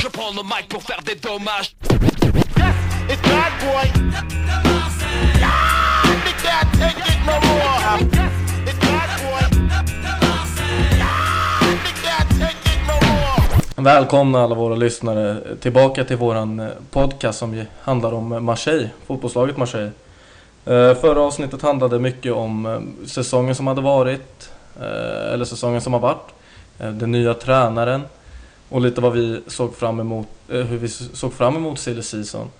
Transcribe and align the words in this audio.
Je 0.00 0.08
prends 0.08 0.30
le 0.36 0.42
mic 0.42 0.68
pour 0.68 0.82
faire 0.82 1.00
des 1.06 1.14
dommages. 1.14 1.74
It's 3.08 3.22
bad 3.22 3.52
boy. 3.62 3.86
Ah, 5.42 6.64
take 6.72 6.98
it 6.98 7.18
no 7.26 7.32
more. 7.48 7.98
It's 8.66 8.78
bad 8.78 9.10
boy. 9.22 9.44
Ah, 11.00 11.64
take 12.38 12.62
it 12.66 12.80
no 12.86 12.94
more. 12.94 13.84
Välkomna 13.84 14.42
alla 14.42 14.54
våra 14.54 14.74
lyssnare 14.74 15.36
tillbaka 15.60 16.04
till 16.04 16.16
våran 16.16 16.60
eh, 16.60 16.66
podcast 16.90 17.38
som 17.38 17.64
handlar 17.82 18.12
om 18.12 18.32
eh, 18.32 18.40
Marseille, 18.40 18.90
fotbollslaget 19.06 19.56
Marseille. 19.56 19.90
Eh, 20.64 20.94
förra 20.94 21.20
avsnittet 21.20 21.62
handlade 21.62 21.98
mycket 21.98 22.32
om 22.32 22.82
säsongen 23.06 23.54
som 23.54 23.66
hade 23.66 23.80
varit, 23.80 24.50
eller 25.32 25.44
säsongen 25.44 25.80
som 25.80 25.92
har 25.92 26.00
varit, 26.00 26.34
Eh, 26.78 26.90
den 26.90 27.12
nya 27.12 27.34
tränaren 27.34 28.02
och 28.68 28.80
lite 28.80 29.00
vad 29.00 29.12
vi 29.12 29.40
såg 29.46 29.76
fram 29.76 30.00
emot, 30.00 30.28
eh, 30.48 30.60
hur 30.60 30.78
vi 30.78 30.88
såg 30.88 31.32
fram 31.32 31.56
emot 31.56 31.78
silly 31.78 32.02
season. 32.02 32.50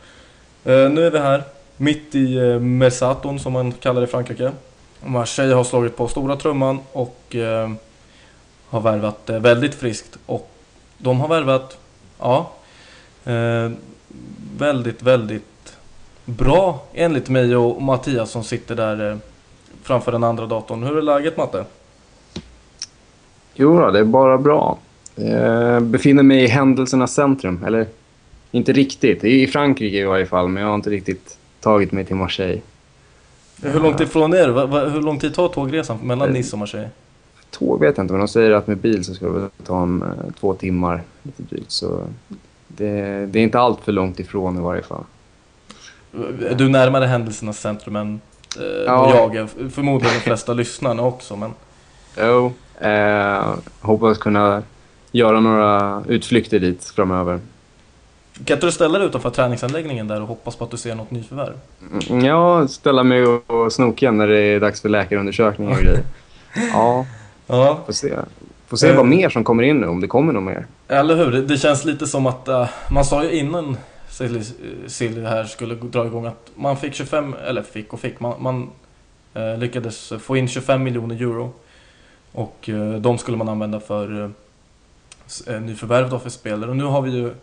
Eh, 0.65 0.91
nu 0.91 1.07
är 1.07 1.11
vi 1.11 1.19
här, 1.19 1.43
mitt 1.77 2.15
i 2.15 2.37
mesaton 2.37 2.79
Mersaton 2.79 3.39
som 3.39 3.53
man 3.53 3.73
kallar 3.73 4.01
det 4.01 4.07
i 4.07 4.11
Frankrike. 4.11 4.53
Marseille 5.05 5.55
har 5.55 5.65
slagit 5.65 5.97
på 5.97 6.09
stora 6.09 6.37
trumman 6.37 6.81
och 6.93 7.37
har 8.69 8.81
värvat 8.81 9.21
väldigt 9.27 9.75
friskt 9.75 10.19
och 10.27 10.51
de 10.99 11.21
har 11.21 11.29
värvat, 11.29 11.79
ja, 12.19 12.51
väldigt, 14.59 15.03
väldigt 15.03 15.77
bra 16.25 16.83
enligt 16.95 17.29
mig 17.29 17.57
och 17.57 17.83
Mattias 17.83 18.31
som 18.31 18.45
sitter 18.45 18.75
där 18.75 19.19
framför 19.83 20.13
den 20.13 20.25
andra 20.25 20.47
datorn. 20.47 20.83
Hur 20.83 20.99
är 20.99 21.03
läget 21.03 21.37
Matte? 21.37 21.65
Jo, 23.61 23.79
då, 23.81 23.91
det 23.91 23.99
är 23.99 24.05
bara 24.05 24.39
bra. 24.39 24.79
Jag 25.15 25.83
befinner 25.83 26.23
mig 26.23 26.45
i 26.45 26.47
händelsernas 26.47 27.15
centrum. 27.15 27.65
Eller, 27.67 27.87
inte 28.51 28.73
riktigt. 28.73 29.25
I 29.25 29.47
Frankrike 29.47 29.97
i 29.97 30.05
varje 30.05 30.27
fall, 30.27 30.49
men 30.49 30.63
jag 30.63 30.71
har 30.71 30.75
inte 30.75 30.91
riktigt 30.91 31.39
tagit 31.61 31.93
mig 31.93 32.05
till 32.05 32.17
Marseille. 32.17 32.61
Hur 33.63 33.81
långt 33.81 34.01
ifrån 34.01 34.33
är 34.35 34.47
du? 34.47 34.53
Hur 34.91 35.03
lång 35.03 35.19
tid 35.19 35.35
tar 35.35 35.49
tågresan 35.49 35.99
mellan 36.03 36.31
Nice 36.31 36.53
och 36.53 36.59
Marseille? 36.59 36.89
Tåg 37.51 37.81
vet 37.81 37.97
jag 37.97 38.05
inte, 38.05 38.13
men 38.13 38.19
de 38.21 38.29
säger 38.29 38.51
att 38.51 38.67
med 38.67 38.77
bil 38.79 39.05
så 39.05 39.15
ska 39.15 39.29
det 39.29 39.49
ta 39.67 39.83
eh, 39.83 40.33
två 40.41 40.55
timmar 40.55 41.03
lite 41.23 41.43
drygt. 41.43 41.71
Så 41.71 42.01
det, 42.69 43.27
det 43.27 43.39
är 43.39 43.43
inte 43.43 43.59
allt 43.59 43.81
för 43.85 43.93
långt 43.93 44.21
ifrån 44.21 44.57
i 44.59 44.61
varje 44.61 44.83
fall. 44.83 45.05
Är 46.49 46.55
du 46.55 46.69
närmare 46.69 47.05
händelsernas 47.05 47.61
centrum 47.61 47.97
än 47.97 48.21
eh, 48.57 48.63
Ja. 48.87 49.15
jag? 49.17 49.37
är? 49.37 49.47
Förmodligen 49.71 50.15
de 50.15 50.21
flesta 50.21 50.53
lyssnarna 50.55 51.03
också, 51.03 51.37
men 51.37 51.51
Jo, 52.21 52.53
eh, 52.81 53.55
hoppas 53.81 54.19
kunna 54.19 54.63
göra 55.13 55.41
några 55.41 56.03
utflykter 56.09 56.59
dit 56.59 56.85
framöver. 56.85 57.41
kan 58.45 58.55
inte 58.57 58.67
du 58.67 58.73
ställa 58.73 58.99
dig 58.99 59.09
utanför 59.09 59.31
träningsanläggningen 59.31 60.09
där 60.09 60.21
och 60.23 60.29
hoppas 60.29 60.57
på 60.57 60.65
att 60.65 60.71
du 60.71 60.77
ser 60.77 60.95
något 60.95 61.11
nyförvärv? 61.11 61.55
Mm, 62.11 62.25
Ja, 62.25 62.69
ställa 62.69 63.03
mig 63.03 63.25
och, 63.27 63.73
snoka 63.73 64.11
när 64.11 64.27
det 64.27 64.39
är 64.41 64.61
dags 64.61 64.81
för 64.83 64.89
läkarundersökning 64.89 65.69
och 65.69 65.77
grejer. 65.77 66.03
Ja, 66.73 67.07
Ja, 67.47 67.81
får 67.87 67.93
se. 67.93 68.15
Får 68.67 68.77
se 68.77 68.89
Eh. 68.89 68.97
vad 68.97 69.07
mer 69.07 69.29
som 69.29 69.45
kommer 69.45 69.63
in 69.63 69.81
nu, 69.81 69.87
om 69.87 70.01
det 70.01 70.07
kommer 70.07 70.33
något 70.33 70.43
mer. 70.43 70.67
Eller 70.89 71.17
hur? 71.17 71.31
Det- 71.31 71.43
Det 71.43 71.57
känns 71.59 71.85
lite 71.85 72.07
som 72.07 72.27
att 72.27 72.49
eh, 72.49 72.69
man 72.91 73.05
sa 73.05 73.25
ju 73.25 73.31
innan 73.31 73.77
Silly, 74.09 74.41
Silly 74.87 75.25
här 75.25 75.45
skulle 75.45 75.75
dra 75.75 76.07
igång 76.07 76.27
att 76.27 76.51
man 76.55 76.77
fick 76.77 76.95
25, 76.95 77.35
eller 77.49 77.63
fick 77.63 77.93
och 77.93 78.01
fick, 78.01 78.21
man, 78.21 78.35
man 78.43 78.71
eh, 79.35 79.59
lyckades 79.59 80.13
få 80.21 80.37
in 80.37 80.49
25 80.49 80.83
miljoner 80.83 81.15
euro. 81.15 81.53
Och 82.33 82.69
eh, 82.69 82.93
de 82.95 83.19
skulle 83.19 83.37
man 83.37 83.49
använda 83.49 83.81
för 83.81 84.23
eh, 84.25 84.31
eh, 85.55 85.61
nyförvärv 85.61 86.11
då 86.11 86.19
för 86.19 86.31
spelare. 86.31 86.71
Och 86.71 86.77
nu 86.77 86.85
har 86.85 87.03
vi 87.03 87.11
ju 87.11 87.35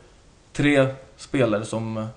tre 0.53 0.87
spelare 1.17 1.65
som 1.65 2.07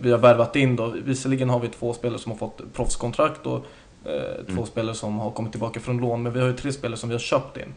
vi 0.00 0.10
har 0.10 0.18
värvat 0.18 0.56
in 0.56 0.76
då. 0.76 0.94
Visserligen 1.04 1.50
har 1.50 1.60
vi 1.60 1.68
två 1.68 1.92
spelare 1.92 2.18
som 2.18 2.32
har 2.32 2.38
fått 2.38 2.60
proffskontrakt 2.74 3.46
och 3.46 3.66
eh, 4.04 4.44
två 4.46 4.52
Mm. 4.52 4.66
spelare 4.66 4.94
som 4.94 5.18
har 5.18 5.30
kommit 5.30 5.52
tillbaka 5.52 5.80
från 5.80 5.98
lån. 5.98 6.22
Men 6.22 6.32
vi 6.32 6.40
har 6.40 6.46
ju 6.46 6.52
tre 6.56 6.72
spelare 6.72 6.98
som 6.98 7.08
vi 7.08 7.14
har 7.14 7.20
köpt 7.20 7.56
in. 7.56 7.74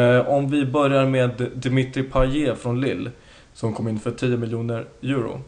Eh, 0.00 0.28
om 0.28 0.50
vi 0.50 0.66
börjar 0.66 1.06
med 1.06 1.50
Dimitri 1.54 2.02
Payet 2.02 2.58
från 2.58 2.80
Lille 2.80 3.10
som 3.54 3.72
kom 3.72 3.88
in 3.88 4.00
för 4.00 4.10
10 4.10 4.36
miljoner 4.36 4.86
euro. 5.02 5.40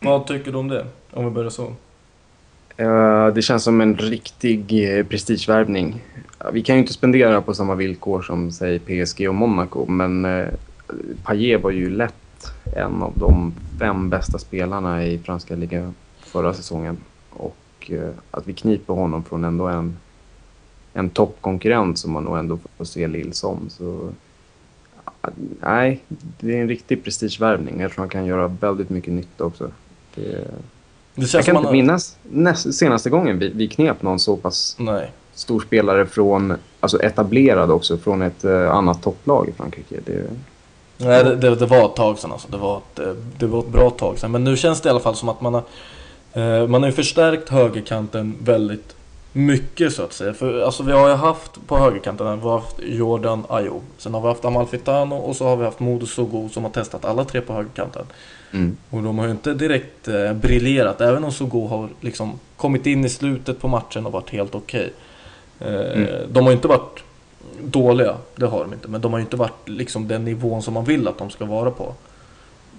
Vad 0.00 0.26
tycker 0.26 0.52
du 0.52 0.58
om 0.58 0.68
det? 0.68 0.86
Om 1.10 1.24
vi 1.24 1.30
börjar 1.30 1.50
så. 1.50 1.74
Det 3.34 3.42
känns 3.42 3.64
som 3.64 3.80
en 3.80 3.96
riktig 3.96 4.68
prestigevärvning. 5.08 6.02
Ja, 6.44 6.50
Vi 6.50 6.62
kan 6.62 6.76
ju 6.76 6.80
inte 6.80 6.92
spendera 6.92 7.40
på 7.40 7.54
samma 7.54 7.74
villkor 7.74 8.22
som 8.22 8.52
säg 8.52 8.78
PSG 8.78 9.28
och 9.28 9.34
Monaco, 9.34 9.86
men 9.86 10.24
uh, 10.24 10.48
Payet 11.22 11.62
var 11.62 11.70
ju 11.70 11.90
lätt 11.90 12.14
en 12.76 13.02
av 13.02 13.12
de 13.16 13.54
fem 13.78 14.10
bästa 14.10 14.38
spelarna 14.38 15.04
i 15.04 15.18
franska 15.18 15.56
ligan 15.56 15.94
förra 16.20 16.54
säsongen. 16.54 16.96
Och 17.30 17.90
eh, 17.90 18.10
att 18.30 18.46
vi 18.46 18.52
kniper 18.52 18.94
honom 18.94 19.24
från 19.24 19.44
ändå 19.44 19.66
en, 19.66 19.96
en 20.92 21.10
toppkonkurrent 21.10 21.98
som 21.98 22.12
man 22.12 22.24
nog 22.24 22.38
ändå 22.38 22.58
får 22.76 22.84
se 22.84 23.06
Lille 23.06 23.32
som. 23.32 23.70
Så, 23.70 24.10
nej, 25.60 26.00
det 26.40 26.56
är 26.56 26.62
en 26.62 26.68
riktig 26.68 27.04
prestigevärvning. 27.04 27.80
Jag 27.80 27.92
tror 27.92 28.02
han 28.02 28.08
kan 28.08 28.26
göra 28.26 28.46
väldigt 28.46 28.90
mycket 28.90 29.12
nytta 29.12 29.44
också. 29.44 29.70
Det, 30.14 30.50
Det 31.14 31.34
jag 31.34 31.44
kan 31.44 31.56
inte 31.56 31.72
minnas 31.72 32.16
näst, 32.22 32.74
senaste 32.74 33.10
gången 33.10 33.38
vi, 33.38 33.48
vi 33.48 33.68
knep 33.68 34.02
någon 34.02 34.20
så 34.20 34.36
pass 34.36 34.76
Nej. 34.78 35.10
Stor 35.40 35.60
spelare 35.60 36.06
från, 36.06 36.54
alltså 36.80 37.02
etablerad 37.02 37.70
också, 37.70 37.98
från 37.98 38.22
ett 38.22 38.44
eh, 38.44 38.70
annat 38.70 39.02
topplag 39.02 39.48
i 39.48 39.52
Frankrike. 39.52 39.96
Det, 40.06 40.22
Nej, 40.96 41.24
det, 41.24 41.36
det, 41.36 41.54
det 41.54 41.66
var 41.66 41.84
ett 41.84 41.96
tag 41.96 42.18
sedan 42.18 42.32
alltså. 42.32 42.48
Det 42.50 42.56
var, 42.56 42.76
ett, 42.76 42.98
eh, 42.98 43.12
det 43.38 43.46
var 43.46 43.60
ett 43.60 43.68
bra 43.68 43.90
tag 43.90 44.18
sedan. 44.18 44.30
Men 44.30 44.44
nu 44.44 44.56
känns 44.56 44.80
det 44.80 44.86
i 44.86 44.90
alla 44.90 45.00
fall 45.00 45.16
som 45.16 45.28
att 45.28 45.40
man 45.40 45.54
har, 45.54 45.62
eh, 46.32 46.68
man 46.68 46.82
har 46.82 46.88
ju 46.88 46.94
förstärkt 46.94 47.48
högerkanten 47.48 48.36
väldigt 48.42 48.96
mycket 49.32 49.92
så 49.92 50.02
att 50.02 50.12
säga. 50.12 50.34
För 50.34 50.60
alltså, 50.60 50.82
vi 50.82 50.92
har 50.92 51.08
ju 51.08 51.14
haft 51.14 51.66
på 51.66 51.78
högerkanten, 51.78 52.40
vi 52.40 52.44
har 52.44 52.58
haft 52.58 52.76
Jordan 52.82 53.44
Ayew. 53.48 53.80
Sen 53.98 54.14
har 54.14 54.20
vi 54.20 54.28
haft 54.28 54.44
Amalfitano 54.44 55.16
och 55.16 55.36
så 55.36 55.44
har 55.44 55.56
vi 55.56 55.64
haft 55.64 55.80
Modo 55.80 56.06
Sogo 56.06 56.48
som 56.48 56.64
har 56.64 56.70
testat 56.70 57.04
alla 57.04 57.24
tre 57.24 57.40
på 57.40 57.52
högerkanten. 57.52 58.06
mm. 58.52 58.76
Och 58.90 59.02
de 59.02 59.18
har 59.18 59.24
ju 59.24 59.30
inte 59.30 59.54
direkt 59.54 60.08
eh, 60.08 60.32
briljerat, 60.32 61.00
även 61.00 61.24
om 61.24 61.32
Sogo 61.32 61.66
har 61.66 61.88
liksom 62.00 62.38
kommit 62.56 62.86
in 62.86 63.04
i 63.04 63.08
slutet 63.08 63.60
på 63.60 63.68
matchen 63.68 64.06
och 64.06 64.12
varit 64.12 64.30
helt 64.30 64.54
okej. 64.54 64.84
Eh, 64.84 65.09
Mm. 65.60 66.08
De 66.32 66.44
har 66.44 66.50
ju 66.50 66.56
inte 66.56 66.68
varit 66.68 67.04
dåliga, 67.62 68.16
det 68.36 68.46
har 68.46 68.60
de 68.60 68.72
inte. 68.72 68.88
Men 68.88 69.00
de 69.00 69.12
har 69.12 69.18
ju 69.18 69.24
inte 69.24 69.36
varit 69.36 69.68
liksom 69.68 70.08
den 70.08 70.24
nivån 70.24 70.62
som 70.62 70.74
man 70.74 70.84
vill 70.84 71.08
att 71.08 71.18
de 71.18 71.30
ska 71.30 71.44
vara 71.44 71.70
på. 71.70 71.94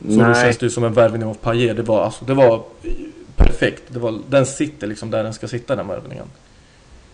Så 0.02 0.08
då 0.08 0.16
Nej, 0.16 0.36
känns 0.36 0.58
det 0.58 0.66
ju 0.66 0.70
som 0.70 0.84
en 0.84 0.94
värvning 0.94 1.24
av 1.24 1.34
Payet. 1.34 1.78
Det 1.78 1.84
var, 1.84 2.04
alltså, 2.04 2.26
det 2.26 2.34
var 2.34 2.62
perfekt. 3.36 3.84
Det 3.88 4.00
var, 4.00 4.20
den 4.30 4.46
sitter 4.46 4.88
liksom 4.88 5.12
där 5.12 5.24
den 5.24 5.34
ska 5.34 5.48
sitta, 5.48 5.76
den 5.76 5.88
värvningen. 5.88 6.26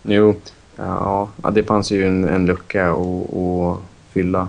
jo. 0.02 0.34
Ja, 0.76 1.28
det 1.52 1.62
fanns 1.62 1.90
ju 1.90 2.06
en, 2.06 2.28
en 2.28 2.46
lucka 2.46 2.90
att, 2.90 3.78
fylla. 4.12 4.48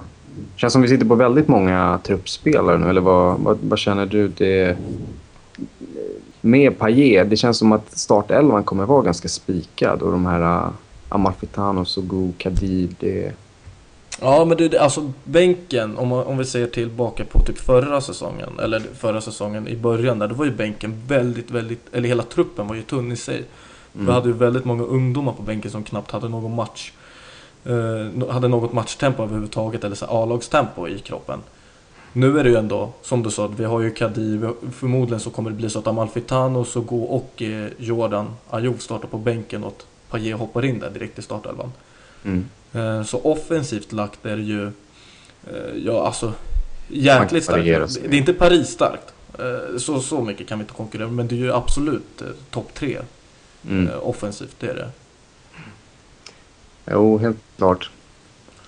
känns 0.56 0.74
som 0.74 0.82
vi 0.82 0.88
sitter 0.88 1.06
på 1.06 1.16
väldigt 1.16 1.48
många 1.48 2.00
truppspelare 2.04 2.78
nu, 2.78 2.90
eller 2.90 3.02
vad, 3.02 3.40
vad, 3.40 3.58
vad 3.62 3.80
känner 3.80 4.06
du? 4.06 4.28
Det, 4.28 4.78
med 6.42 6.80
Payet, 6.80 7.30
det 7.30 7.38
känns 7.38 7.58
som 7.58 7.72
att 7.72 7.98
startelvan 7.98 8.64
kommer 8.64 8.86
vara 8.86 9.02
ganska 9.02 9.28
spikad 9.28 10.02
och 10.02 10.12
de 10.12 10.26
här 10.26 10.70
Amalfitano, 11.10 11.86
Sogo, 11.86 12.34
Kadir, 12.38 12.90
det... 13.00 13.34
Ja, 14.22 14.46
men 14.46 14.58
det, 14.58 14.78
alltså 14.78 15.12
bänken, 15.24 15.98
om, 15.98 16.12
om 16.12 16.38
vi 16.38 16.46
ser 16.46 16.68
tillbaka 16.68 17.26
på 17.26 17.40
typ 17.40 17.58
förra 17.58 18.02
säsongen, 18.02 18.60
eller 18.60 18.80
förra 18.80 19.22
säsongen 19.22 19.68
i 19.68 19.76
början 19.76 20.20
där, 20.20 20.28
då 20.28 20.36
var 20.36 20.46
ju 20.46 20.52
bänken 20.52 21.02
väldigt, 21.08 21.52
väldigt, 21.52 21.86
eller 21.94 22.08
hela 22.08 22.24
truppen 22.24 22.68
var 22.68 22.76
ju 22.76 22.82
tunn 22.82 23.12
i 23.12 23.16
sig. 23.16 23.44
Vi 23.92 24.12
hade 24.12 24.28
ju 24.28 24.34
väldigt 24.34 24.66
många 24.66 24.84
ungdomar 24.84 25.34
på 25.34 25.42
bänken 25.42 25.72
som 25.72 25.84
knappt 25.84 26.12
hade 26.12 26.30
någon 26.30 26.56
match. 26.56 26.92
Eh, 27.66 28.30
hade 28.30 28.48
något 28.48 28.74
matchtempo 28.74 29.24
överhuvudtaget, 29.24 29.84
eller 29.84 29.96
så 29.96 30.06
A-lagstempo 30.06 30.88
i 30.88 31.00
kroppen. 31.00 31.40
Nu 32.14 32.40
är 32.40 32.44
det 32.44 32.50
ju 32.50 32.56
ändå, 32.56 32.90
som 33.02 33.24
du 33.24 33.32
sa, 33.32 33.48
vi 33.48 33.66
har 33.66 33.82
ju 33.82 33.92
Kadir, 33.92 34.54
förmodligen 34.72 35.20
så 35.20 35.30
kommer 35.30 35.50
det 35.50 35.56
bli 35.56 35.70
så 35.70 35.80
att 35.80 35.88
Amalfitano, 35.88 36.66
Sogo 36.66 37.04
och 37.04 37.42
eh, 37.42 37.68
Jordan 37.78 38.36
Ayew 38.50 38.80
startar 38.80 39.08
på 39.08 39.18
bänken 39.18 39.64
och 39.64 39.84
Payet 40.10 40.38
hoppar 40.40 40.66
in 40.66 40.80
där 40.80 40.90
direkt 40.90 41.20
i 41.20 41.22
startelvan. 41.22 41.72
Mm. 42.26 42.46
Eh, 42.74 43.04
Så 43.04 43.22
offensivt 43.22 43.92
lagt 43.92 44.26
är 44.26 44.36
det 44.36 44.42
ju, 44.44 44.66
eh, 45.48 45.76
ja 45.86 46.06
alltså, 46.06 46.34
jäkligt 46.88 47.44
starkt. 47.44 47.66
Det 48.10 48.16
är 48.16 48.20
inte 48.20 48.34
Paris 48.34 48.68
starkt. 48.70 49.14
Eh, 49.40 49.78
Så, 49.78 50.00
så 50.00 50.22
mycket 50.22 50.48
kan 50.48 50.60
vi 50.60 50.64
inte 50.64 50.74
konkurrera 50.74 51.08
men 51.08 51.28
det 51.28 51.36
är 51.36 51.38
ju 51.38 51.54
absolut 51.54 52.22
topp 52.50 52.74
tre 52.74 52.98
Mm. 53.70 53.90
offensivt, 54.02 54.56
det 54.60 54.68
är 54.68 54.76
det. 54.76 54.90
Jo, 56.92 57.18
helt 57.18 57.38
klart. 57.58 57.90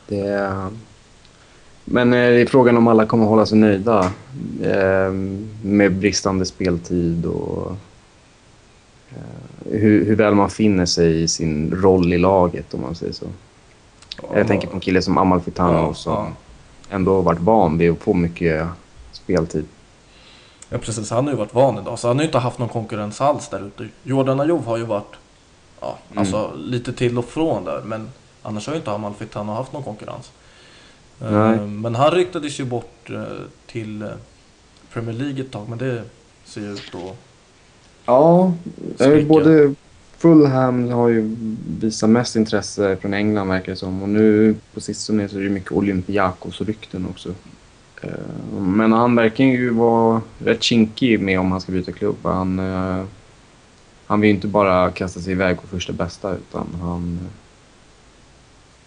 Det 0.07 0.19
är... 0.19 0.67
Men 1.85 2.13
är 2.13 2.45
frågan 2.45 2.77
om 2.77 2.87
alla 2.87 3.05
kommer 3.05 3.25
hålla 3.25 3.45
sig 3.45 3.57
nöjda 3.57 4.11
med 5.63 5.93
bristande 5.95 6.45
speltid 6.45 7.25
och 7.25 7.75
hur, 9.65 10.05
hur 10.05 10.15
väl 10.15 10.35
man 10.35 10.49
finner 10.49 10.85
sig 10.85 11.21
i 11.23 11.27
sin 11.27 11.71
roll 11.81 12.13
i 12.13 12.17
laget 12.17 12.73
om 12.73 12.81
man 12.81 12.95
säger 12.95 13.13
så. 13.13 13.25
Jag 14.33 14.47
tänker 14.47 14.67
på 14.67 14.73
en 14.73 14.79
kille 14.79 15.01
som 15.01 15.17
Amalfitano 15.17 15.73
Ja, 15.77 15.93
som 15.93 16.13
ja. 16.13 16.31
ändå 16.95 17.21
varit 17.21 17.39
van 17.39 17.77
vid 17.77 17.91
att 17.91 17.99
få 17.99 18.13
mycket 18.13 18.67
speltid. 19.11 19.65
Ja 20.69 20.77
precis, 20.77 21.09
han 21.11 21.23
har 21.25 21.31
ju 21.33 21.37
varit 21.37 21.53
van 21.53 21.77
idag 21.79 21.99
så 21.99 22.07
han 22.07 22.17
har 22.17 22.23
ju 22.23 22.27
inte 22.27 22.37
haft 22.37 22.59
någon 22.59 22.69
konkurrens 22.69 23.21
alls 23.21 23.49
där 23.49 23.67
ute. 23.67 23.87
Jordan 24.03 24.39
Ajov 24.39 24.65
har 24.65 24.77
ju 24.77 24.83
varit 24.85 25.15
ja, 25.81 25.97
Mm. 26.09 26.19
alltså 26.19 26.51
lite 26.57 26.93
till 26.93 27.17
och 27.17 27.25
från 27.25 27.63
där 27.65 27.81
men 27.85 28.09
annars 28.43 28.67
har 28.67 28.73
ju 28.73 28.79
inte 28.79 28.91
Amalfit 28.91 29.33
han 29.33 29.47
har 29.47 29.55
haft 29.55 29.73
någon 29.73 29.83
konkurrens. 29.83 30.31
Eh, 31.21 31.31
Nej. 31.31 31.57
Men 31.59 31.95
han 31.95 32.11
ryktades 32.11 32.59
ju 32.59 32.65
bort 32.65 33.09
eh, 33.09 33.23
till 33.67 34.01
eh, 34.01 34.07
Premier 34.93 35.15
League 35.15 35.41
ett 35.41 35.51
tag 35.51 35.69
men 35.69 35.77
det 35.77 36.03
ser 36.45 36.61
ju 36.61 36.73
ut 36.73 36.95
att... 36.95 37.15
Ja, 38.05 38.53
Spricka. 38.95 39.27
både 39.27 39.73
Fulham 40.17 40.89
har 40.91 41.07
ju 41.07 41.35
visat 41.79 42.09
mest 42.09 42.35
intresse 42.35 42.97
från 43.01 43.13
England 43.13 43.47
verkar 43.47 43.71
det 43.71 43.75
som. 43.75 44.01
Och 44.03 44.09
nu 44.09 44.55
på 44.73 44.81
sistone 44.81 45.29
så 45.29 45.37
är 45.37 45.43
det 45.43 45.49
mycket 45.49 45.71
Olympiakos-rykten 45.71 47.05
också. 47.09 47.29
Eh, 48.01 48.09
Men 48.59 48.91
han 48.91 49.15
verkar 49.15 49.43
ju 49.43 49.69
vara 49.69 50.21
rätt 50.39 50.63
kinkig 50.63 51.19
med 51.19 51.39
om 51.39 51.51
han 51.51 51.61
ska 51.61 51.71
byta 51.71 51.91
klubb. 51.91 52.17
Han, 52.23 52.59
eh, 52.59 53.03
han 54.05 54.21
vill 54.21 54.27
ju 54.29 54.35
inte 54.35 54.47
bara 54.47 54.91
kasta 54.91 55.19
sig 55.19 55.31
iväg 55.31 55.61
på 55.61 55.67
första 55.67 55.93
bästa 55.93 56.35
utan 56.35 56.67
han, 56.81 57.19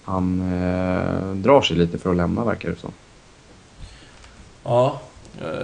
han 0.04 0.40
eh, 0.40 1.34
drar 1.34 1.62
sig 1.62 1.76
lite 1.76 1.98
för 1.98 2.10
att 2.10 2.16
lämna 2.16 2.44
verkar 2.44 2.70
det 2.70 2.76
som. 2.76 2.92
Ja, 4.64 5.00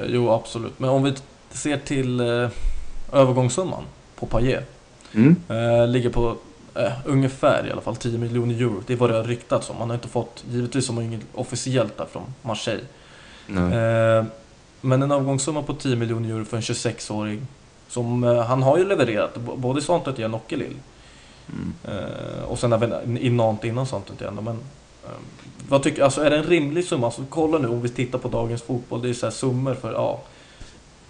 jo 0.06 0.31
absolut. 0.31 0.79
Men 0.79 0.91
om 0.91 1.03
vi 1.03 1.14
ser 1.50 1.76
till 1.76 2.20
övergångssumman 3.12 3.82
på 4.16 4.26
Payet. 4.26 4.70
Mm. 5.14 5.36
Eh, 5.48 5.88
ligger 5.88 6.10
på 6.10 6.36
eh, 6.74 6.92
ungefär 7.04 7.66
i 7.66 7.72
alla 7.72 7.80
fall 7.80 7.96
10 7.96 8.18
miljoner 8.18 8.54
euro. 8.54 8.82
Det 8.86 8.92
är 8.92 8.96
vad 8.96 9.10
det 9.10 9.16
har 9.16 9.24
ryktats 9.24 9.70
om. 9.70 9.76
Man 9.78 9.90
har 9.90 9.94
inte 9.94 10.08
fått, 10.08 10.44
givetvis 10.50 10.88
har 10.88 10.94
man 10.94 11.04
inget 11.04 11.20
officiellt 11.34 11.98
där 11.98 12.06
från 12.12 12.34
Marseille. 12.42 12.84
Eh, 13.48 14.24
men 14.80 15.02
en 15.02 15.12
avgångssumma 15.12 15.62
på 15.62 15.74
10 15.74 15.96
miljoner 15.96 16.28
euro 16.28 16.44
för 16.44 16.56
en 16.56 16.62
26-åring. 16.62 17.46
Som, 17.88 18.24
eh, 18.24 18.42
han 18.42 18.62
har 18.62 18.78
ju 18.78 18.84
levererat, 18.84 19.36
både 19.36 19.80
i 19.80 19.82
Saint-Étienne 19.82 20.34
och 20.34 20.52
i 20.52 20.56
Lille. 20.56 20.76
Mm. 21.48 21.72
Eh, 21.84 22.42
och 22.44 22.58
sen 22.58 22.72
även 22.72 23.18
i 23.18 23.30
Nantes 23.30 23.64
innan 23.70 23.86
Saint-Étienne. 23.86 24.40
Men, 24.40 24.58
eh, 25.04 25.10
vad 25.68 25.82
tycker, 25.82 26.02
alltså 26.02 26.22
är 26.22 26.30
det 26.30 26.36
en 26.36 26.44
rimlig 26.44 26.84
summa? 26.84 27.06
Alltså, 27.06 27.24
kolla 27.28 27.58
nu 27.58 27.68
om 27.68 27.82
vi 27.82 27.88
tittar 27.88 28.18
på 28.18 28.28
dagens 28.28 28.62
fotboll. 28.62 29.02
Det 29.02 29.08
är 29.08 29.14
så 29.14 29.26
här 29.26 29.30
summor 29.30 29.74
för, 29.74 29.92
ja. 29.92 30.20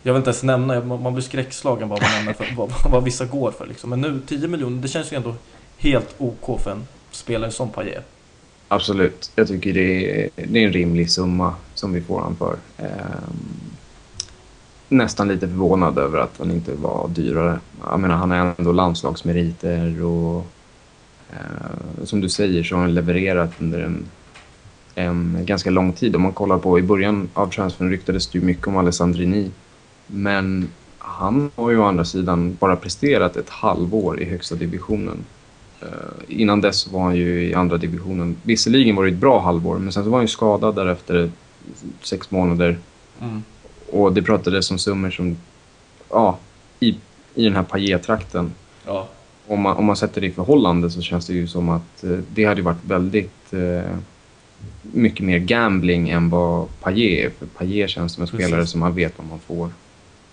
Jag 0.03 0.13
vill 0.13 0.21
inte 0.21 0.31
ens 0.31 0.43
nämna, 0.43 0.81
man 0.85 1.15
blir 1.15 1.23
skräckslagen 1.23 1.89
bara 1.89 2.01
man 2.01 2.11
nämner 2.17 2.33
för, 2.33 2.55
vad, 2.57 2.71
vad 2.91 3.05
vissa 3.05 3.25
går 3.25 3.51
för. 3.51 3.67
Liksom. 3.67 3.91
Men 3.91 4.01
nu 4.01 4.21
10 4.27 4.49
miljoner, 4.49 4.83
det 4.83 4.89
känns 4.89 5.13
ju 5.13 5.17
ändå 5.17 5.35
helt 5.79 6.15
OK 6.19 6.61
för 6.61 6.71
en 6.71 6.87
spelare 7.11 7.51
som 7.51 7.69
Paille. 7.69 8.03
Absolut. 8.69 9.33
Jag 9.35 9.49
tycker 9.49 9.73
det 9.73 10.21
är, 10.25 10.31
det 10.37 10.63
är 10.63 10.67
en 10.67 10.73
rimlig 10.73 11.11
summa 11.11 11.55
som 11.75 11.93
vi 11.93 12.01
får 12.01 12.21
han 12.21 12.37
för. 12.37 12.57
Ehm, 12.79 12.89
nästan 14.89 15.29
lite 15.29 15.49
förvånad 15.49 15.99
över 15.99 16.19
att 16.19 16.39
han 16.39 16.51
inte 16.51 16.75
var 16.75 17.09
dyrare. 17.09 17.61
Jag 17.85 18.01
menar, 18.01 18.15
han 18.15 18.31
har 18.31 18.55
ändå 18.59 18.73
landslagsmeriter 18.73 20.05
och 20.05 20.47
ehm, 21.33 22.07
som 22.07 22.21
du 22.21 22.29
säger 22.29 22.63
så 22.63 22.75
har 22.75 22.83
han 22.83 22.95
levererat 22.95 23.51
under 23.59 23.81
en, 23.81 24.05
en 24.95 25.39
ganska 25.41 25.71
lång 25.71 25.93
tid. 25.93 26.17
Om 26.17 26.23
man 26.23 26.33
kollar 26.33 26.59
på 26.59 26.79
i 26.79 26.83
början 26.83 27.29
av 27.35 27.51
transfern 27.51 27.91
ryktades 27.91 28.27
det 28.27 28.39
ju 28.39 28.45
mycket 28.45 28.67
om 28.67 28.77
Alessandrini. 28.77 29.51
Men 30.13 30.69
han 30.99 31.51
har 31.55 31.71
ju 31.71 31.79
å 31.79 31.85
andra 31.85 32.05
sidan 32.05 32.57
bara 32.61 32.77
presterat 32.77 33.37
ett 33.37 33.49
halvår 33.49 34.21
i 34.21 34.25
högsta 34.25 34.55
divisionen. 34.55 35.25
Eh, 35.81 35.89
innan 36.29 36.61
dess 36.61 36.89
var 36.93 37.03
han 37.03 37.17
ju 37.17 37.45
i 37.45 37.55
andra 37.55 37.77
divisionen. 37.77 38.37
Visserligen 38.43 38.97
var 38.97 39.05
det 39.05 39.11
ett 39.11 39.17
bra 39.17 39.41
halvår, 39.41 39.79
men 39.79 39.93
sen 39.93 40.05
så 40.05 40.11
var 40.11 40.19
han 40.19 40.25
ju 40.25 40.29
skadad 40.29 40.75
därefter 40.75 41.31
sex 42.03 42.31
månader. 42.31 42.79
Mm. 43.21 43.43
Och 43.93 44.13
det 44.13 44.23
pratades 44.23 44.71
om 44.71 44.79
summor 44.79 45.11
som, 45.11 45.37
ja, 46.11 46.39
i, 46.81 46.97
i 47.35 47.45
den 47.45 47.57
här 47.57 47.63
Payet-trakten. 47.63 48.53
Ja. 48.87 49.09
Om 49.47 49.61
man, 49.61 49.77
om 49.77 49.85
man 49.85 49.97
sätter 49.97 50.21
det 50.21 50.27
i 50.27 50.31
förhållande 50.31 50.91
så 50.91 51.03
känns 51.03 51.27
det 51.27 51.35
ju 51.35 51.47
som 51.47 51.69
att 51.69 52.05
eh, 52.05 52.19
det 52.35 52.45
hade 52.45 52.63
varit 52.63 52.85
väldigt 52.85 53.53
eh, 53.53 53.97
mycket 54.83 55.27
mer 55.27 55.39
gambling 55.39 56.11
än 56.11 56.31
vad 56.31 56.69
Payet 56.81 57.27
är. 57.27 57.31
För 57.39 57.47
Payet 57.47 57.91
känns 57.91 58.13
som 58.13 58.23
en 58.23 58.29
Precis. 58.29 58.47
spelare 58.47 58.67
som 58.67 58.81
man 58.81 58.95
vet 58.95 59.19
vad 59.19 59.27
man 59.27 59.39
får. 59.39 59.71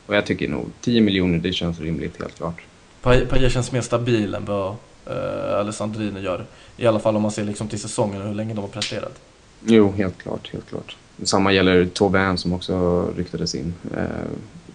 Och 0.07 0.15
jag 0.15 0.25
tycker 0.25 0.47
nog 0.47 0.65
10 0.81 1.01
miljoner, 1.01 1.37
det 1.37 1.53
känns 1.53 1.79
rimligt 1.79 2.19
helt 2.19 2.35
klart. 2.35 2.61
Payet 3.01 3.51
känns 3.51 3.71
mer 3.71 3.81
stabil 3.81 4.35
än 4.35 4.45
vad 4.45 4.75
uh, 5.09 5.59
Alessandrini 5.59 6.21
gör. 6.21 6.45
I 6.77 6.87
alla 6.87 6.99
fall 6.99 7.15
om 7.15 7.21
man 7.21 7.31
ser 7.31 7.43
liksom 7.43 7.67
till 7.67 7.79
säsongen 7.79 8.21
och 8.21 8.27
hur 8.27 8.35
länge 8.35 8.53
de 8.53 8.61
har 8.61 8.67
presterat. 8.67 9.21
Jo, 9.65 9.91
helt 9.91 10.17
klart. 10.17 10.53
Helt 10.53 10.69
klart. 10.69 10.95
Samma 11.23 11.51
gäller 11.51 11.85
Tauvin 11.85 12.37
som 12.37 12.53
också 12.53 13.05
ryktades 13.17 13.55
in. 13.55 13.73
Eh, 13.97 14.03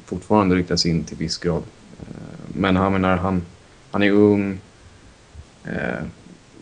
fortfarande 0.04 0.54
ryktas 0.54 0.86
in 0.86 1.04
till 1.04 1.16
viss 1.16 1.38
grad. 1.38 1.62
Eh, 2.00 2.06
men 2.54 2.76
han 2.76 2.92
menar, 2.92 3.16
han, 3.16 3.42
han 3.90 4.02
är 4.02 4.10
ung. 4.10 4.58
Eh, 5.64 6.04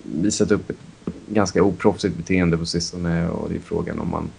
visat 0.03 0.51
upp 0.51 0.71
ett 0.71 0.77
ganska 1.29 1.63
oproffsigt 1.63 2.17
beteende 2.17 2.59
på 2.59 2.67
sistone 2.67 3.29
och 3.29 3.49
det 3.49 3.57
är 3.57 3.61
frågan 3.61 3.99
om 3.99 4.11
man 4.11 4.31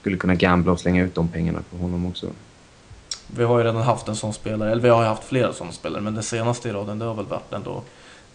skulle 0.00 0.16
kunna 0.16 0.34
gambla 0.34 0.72
och 0.72 0.80
slänga 0.80 1.02
ut 1.02 1.14
de 1.14 1.28
pengarna 1.28 1.62
på 1.70 1.76
honom 1.76 2.06
också. 2.06 2.30
Vi 3.36 3.44
har 3.44 3.58
ju 3.58 3.64
redan 3.64 3.82
haft 3.82 4.08
en 4.08 4.16
sån 4.16 4.32
spelare, 4.32 4.72
eller 4.72 4.82
vi 4.82 4.88
har 4.88 5.02
ju 5.02 5.08
haft 5.08 5.24
flera 5.24 5.52
sådana 5.52 5.72
spelare, 5.72 6.02
men 6.02 6.14
den 6.14 6.22
senaste 6.22 6.68
i 6.68 6.72
raden 6.72 6.98
det 6.98 7.04
har 7.04 7.14
väl 7.14 7.26
varit 7.26 7.52
ändå 7.52 7.82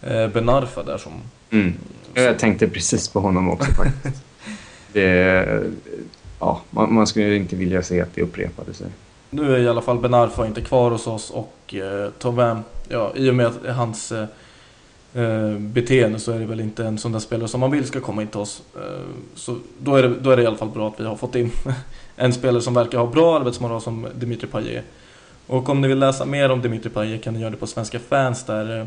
eh, 0.02 0.28
Benarfa 0.28 0.82
där 0.82 0.98
som... 0.98 1.12
Mm. 1.50 1.74
Jag 2.14 2.38
tänkte 2.38 2.68
precis 2.68 3.08
på 3.08 3.20
honom 3.20 3.50
också 3.50 3.72
faktiskt. 3.76 4.24
det, 4.92 5.62
ja, 6.40 6.60
man, 6.70 6.94
man 6.94 7.06
skulle 7.06 7.36
inte 7.36 7.56
vilja 7.56 7.82
se 7.82 8.00
att 8.00 8.14
det 8.14 8.22
upprepade 8.22 8.74
sig. 8.74 8.86
Nu 9.30 9.54
är 9.54 9.58
i 9.58 9.68
alla 9.68 9.82
fall 9.82 9.98
Benarfa 9.98 10.46
inte 10.46 10.60
kvar 10.60 10.90
hos 10.90 11.06
oss 11.06 11.30
och 11.30 11.74
eh, 11.74 12.10
Tauvin, 12.10 12.62
ja 12.88 13.12
i 13.14 13.30
och 13.30 13.34
med 13.34 13.46
att 13.46 13.76
hans 13.76 14.12
eh, 14.12 14.26
eh, 15.14 15.58
beteende 15.58 16.18
så 16.18 16.32
är 16.32 16.38
det 16.38 16.46
väl 16.46 16.60
inte 16.60 16.84
en 16.84 16.98
sån 16.98 17.12
där 17.12 17.18
spelare 17.18 17.48
som 17.48 17.60
man 17.60 17.70
vill 17.70 17.86
ska 17.86 18.00
komma 18.00 18.22
in 18.22 18.28
till 18.28 18.40
oss. 18.40 18.62
Eh, 18.76 19.06
så 19.34 19.56
då 19.78 19.96
är, 19.96 20.02
det, 20.02 20.08
då 20.20 20.30
är 20.30 20.36
det 20.36 20.42
i 20.42 20.46
alla 20.46 20.56
fall 20.56 20.70
bra 20.70 20.88
att 20.88 21.00
vi 21.00 21.04
har 21.04 21.16
fått 21.16 21.34
in 21.34 21.50
en 22.18 22.32
spelare 22.32 22.62
som 22.62 22.74
verkar 22.74 22.98
ha 22.98 23.06
bra 23.06 23.38
arbetsmoral 23.38 23.80
som 23.80 24.06
Dimitri 24.14 24.46
Payet. 24.46 24.84
Och 25.46 25.68
om 25.68 25.80
ni 25.80 25.88
vill 25.88 25.98
läsa 25.98 26.24
mer 26.24 26.50
om 26.50 26.62
Dimitri 26.62 26.90
Payet 26.90 27.22
kan 27.22 27.34
ni 27.34 27.40
göra 27.40 27.50
det 27.50 27.56
på 27.56 27.66
Svenska 27.66 27.98
fans 27.98 28.44
där 28.44 28.80
eh, 28.80 28.86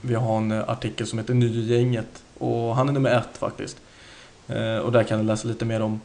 vi 0.00 0.14
har 0.14 0.36
en 0.36 0.52
eh, 0.52 0.68
artikel 0.68 1.06
som 1.06 1.18
heter 1.18 1.34
Nygänget 1.34 2.22
och 2.38 2.76
han 2.76 2.88
är 2.88 2.92
nummer 2.92 3.10
ett 3.10 3.38
faktiskt. 3.38 3.76
Eh, 4.48 4.76
och 4.76 4.92
där 4.92 5.02
kan 5.02 5.18
ni 5.18 5.24
läsa 5.24 5.48
lite 5.48 5.64
mer 5.64 5.82
om 5.82 6.00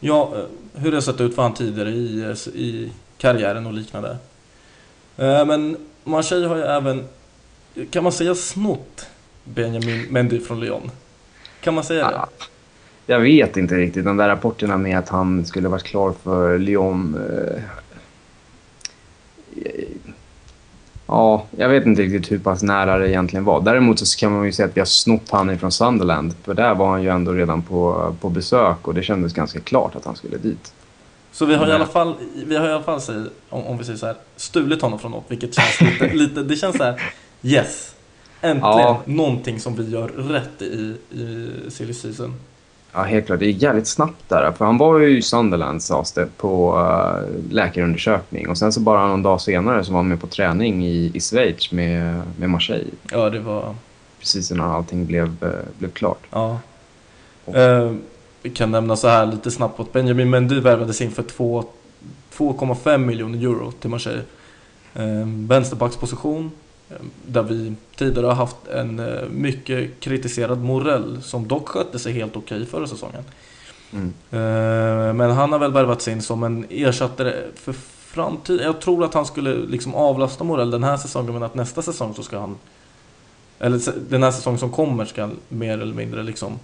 Ja, 0.00 0.32
hur 0.74 0.90
det 0.90 0.96
har 0.96 1.02
sett 1.02 1.20
ut 1.20 1.34
för 1.34 1.42
han 1.42 1.54
tidigare 1.54 1.90
i, 1.90 2.34
i 2.54 2.92
karriären 3.18 3.66
och 3.66 3.72
liknande. 3.72 4.16
Men 5.16 5.76
Marseille 6.04 6.46
har 6.46 6.56
ju 6.56 6.62
även, 6.62 7.08
kan 7.90 8.02
man 8.02 8.12
säga 8.12 8.34
snott 8.34 9.06
Benjamin 9.44 10.06
Mendy 10.10 10.40
från 10.40 10.60
Lyon? 10.60 10.90
Kan 11.60 11.74
man 11.74 11.84
säga 11.84 12.10
det? 12.10 12.46
Jag 13.10 13.20
vet 13.20 13.56
inte 13.56 13.74
riktigt. 13.74 14.04
De 14.04 14.16
där 14.16 14.28
rapporterna 14.28 14.76
med 14.76 14.98
att 14.98 15.08
han 15.08 15.44
skulle 15.44 15.68
varit 15.68 15.82
klar 15.82 16.14
för 16.22 16.58
Lyon. 16.58 17.14
Eh, 17.30 17.62
ja, 21.06 21.44
jag 21.56 21.68
vet 21.68 21.86
inte 21.86 22.02
riktigt 22.02 22.32
hur 22.32 22.38
pass 22.38 22.62
nära 22.62 22.98
det 22.98 23.10
egentligen 23.10 23.44
var. 23.44 23.60
Däremot 23.60 23.98
så 23.98 24.18
kan 24.18 24.32
man 24.32 24.44
ju 24.44 24.52
säga 24.52 24.68
att 24.68 24.76
vi 24.76 24.80
har 24.80 24.86
snott 24.86 25.30
han 25.30 25.50
ifrån 25.50 25.72
Sunderland. 25.72 26.34
För 26.42 26.54
där 26.54 26.74
var 26.74 26.88
han 26.88 27.02
ju 27.02 27.08
ändå 27.08 27.32
redan 27.32 27.62
på, 27.62 28.14
på 28.20 28.28
besök 28.28 28.88
och 28.88 28.94
det 28.94 29.02
kändes 29.02 29.32
ganska 29.32 29.60
klart 29.60 29.96
att 29.96 30.04
han 30.04 30.16
skulle 30.16 30.36
dit. 30.36 30.72
Så 31.32 31.46
vi 31.46 31.54
har 31.54 31.68
i 31.68 31.72
alla 31.72 31.86
fall, 31.86 32.14
vi 32.46 32.56
har 32.56 32.68
i 32.68 32.72
alla 32.72 32.82
fall 32.82 33.30
om, 33.48 33.64
om 33.66 33.78
vi 33.78 33.84
säger 33.84 33.98
så 33.98 34.06
här, 34.06 34.16
stulit 34.36 34.82
honom 34.82 34.98
från 34.98 35.10
något, 35.10 35.24
vilket 35.28 35.54
känns 35.54 35.80
lite, 35.80 36.06
lite 36.14 36.42
det 36.42 36.56
känns 36.56 36.76
så 36.76 36.84
här, 36.84 37.02
yes! 37.42 37.94
Äntligen 38.40 38.78
Ja. 38.78 39.02
någonting 39.04 39.60
som 39.60 39.76
vi 39.76 39.90
gör 39.90 40.08
rätt 40.08 40.62
i, 40.62 40.96
i 41.10 41.50
silly 41.68 41.94
season. 41.94 42.34
Ja, 42.92 43.02
helt 43.02 43.26
klart. 43.26 43.38
Det 43.40 43.46
är 43.46 43.50
jävligt 43.50 43.86
snabbt 43.86 44.28
där. 44.28 44.52
För 44.52 44.64
han 44.64 44.78
var 44.78 44.98
ju 44.98 45.18
i 45.18 45.22
Sunderland 45.22 45.82
sades 45.82 46.12
det 46.12 46.28
på 46.36 46.76
uh, 46.78 47.52
läkarundersökning. 47.52 48.48
Och 48.48 48.58
sen 48.58 48.72
så 48.72 48.80
bara 48.80 49.06
någon 49.06 49.22
dag 49.22 49.40
senare 49.40 49.84
så 49.84 49.92
var 49.92 49.98
han 49.98 50.08
med 50.08 50.20
på 50.20 50.26
träning 50.26 50.86
i, 50.86 51.10
i 51.14 51.20
Schweiz 51.20 51.72
med, 51.72 52.22
med 52.38 52.50
Marseille. 52.50 52.90
Ja, 53.10 53.30
det 53.30 53.40
var, 53.40 53.74
Precis 54.18 54.50
innan 54.50 54.70
allting 54.70 55.06
blev, 55.06 55.24
eh, 55.44 55.48
blev 55.78 55.90
klart. 55.90 56.22
ja. 56.30 56.58
Eh, 57.54 57.92
vi 58.42 58.50
kan 58.50 58.70
nämna 58.70 58.96
så 58.96 59.08
här 59.08 59.26
lite 59.26 59.50
snabbt 59.50 59.80
att 59.80 59.92
Benjamin 59.92 60.30
Mendy 60.30 60.60
värvades 60.60 61.00
in 61.00 61.10
för 61.10 61.22
två- 61.22 61.64
2,5 62.36 62.98
miljoner 62.98 63.38
euro 63.38 63.72
till 63.72 63.90
Marseille. 63.90 64.22
Eh, 64.94 65.04
vänsterbacksposition, 65.26 66.44
eh, 66.44 66.50
där 67.26 67.42
vi 67.42 67.72
tidigare 67.96 68.26
har 68.26 68.34
haft 68.34 68.56
en 68.74 68.98
eh, 68.98 69.28
mycket 69.30 70.00
kritiserad 70.00 70.58
Morell 70.64 71.22
som 71.22 71.48
dock 71.48 71.68
skötte 71.68 71.98
sig 71.98 72.12
helt 72.12 72.36
okej 72.36 72.66
förra 72.66 72.86
säsongen. 72.86 73.22
Mm. 73.92 74.12
Eh, 74.30 75.14
Men 75.14 75.30
han 75.30 75.52
har 75.52 75.58
väl 75.58 75.72
värvats 75.72 76.08
in 76.08 76.22
som 76.22 76.42
en 76.42 76.66
ersättare 76.70 77.34
för 77.54 77.72
framtiden. 77.98 78.66
Jag 78.66 78.80
tror 78.80 79.04
att 79.04 79.14
han 79.14 79.26
skulle 79.26 79.54
liksom 79.54 79.94
avlasta 79.94 80.44
Morell 80.44 80.70
den 80.70 80.84
här 80.84 80.96
säsongen 80.96 81.32
men 81.32 81.42
att 81.42 81.54
nästa 81.54 81.82
säsong 81.82 82.14
så 82.14 82.22
ska 82.22 82.38
han 82.38 82.56
eller 83.58 83.80
den 84.10 84.22
här 84.22 84.30
säsongen 84.30 84.58
som 84.58 84.70
kommer 84.70 85.04
ska 85.04 85.20
han 85.20 85.36
mer 85.48 85.78
eller 85.78 85.94
mindre 85.94 86.22
liksom 86.22 86.58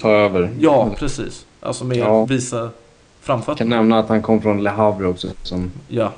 Ta 0.00 0.10
över. 0.10 0.50
Ja, 0.60 0.90
precis. 0.98 1.46
Alltså 1.60 1.84
mer 1.84 1.96
Ja. 1.98 2.24
visa 2.24 2.56
Jag 2.56 2.70
framfötterna. 3.20 3.56
kan 3.58 3.68
nämna 3.68 3.98
att 3.98 4.08
han 4.08 4.22
kom 4.22 4.42
från 4.42 4.62
Le 4.64 4.70
Havre 4.70 5.06
också 5.06 5.28
som 5.42 5.70
Ja. 5.88 6.12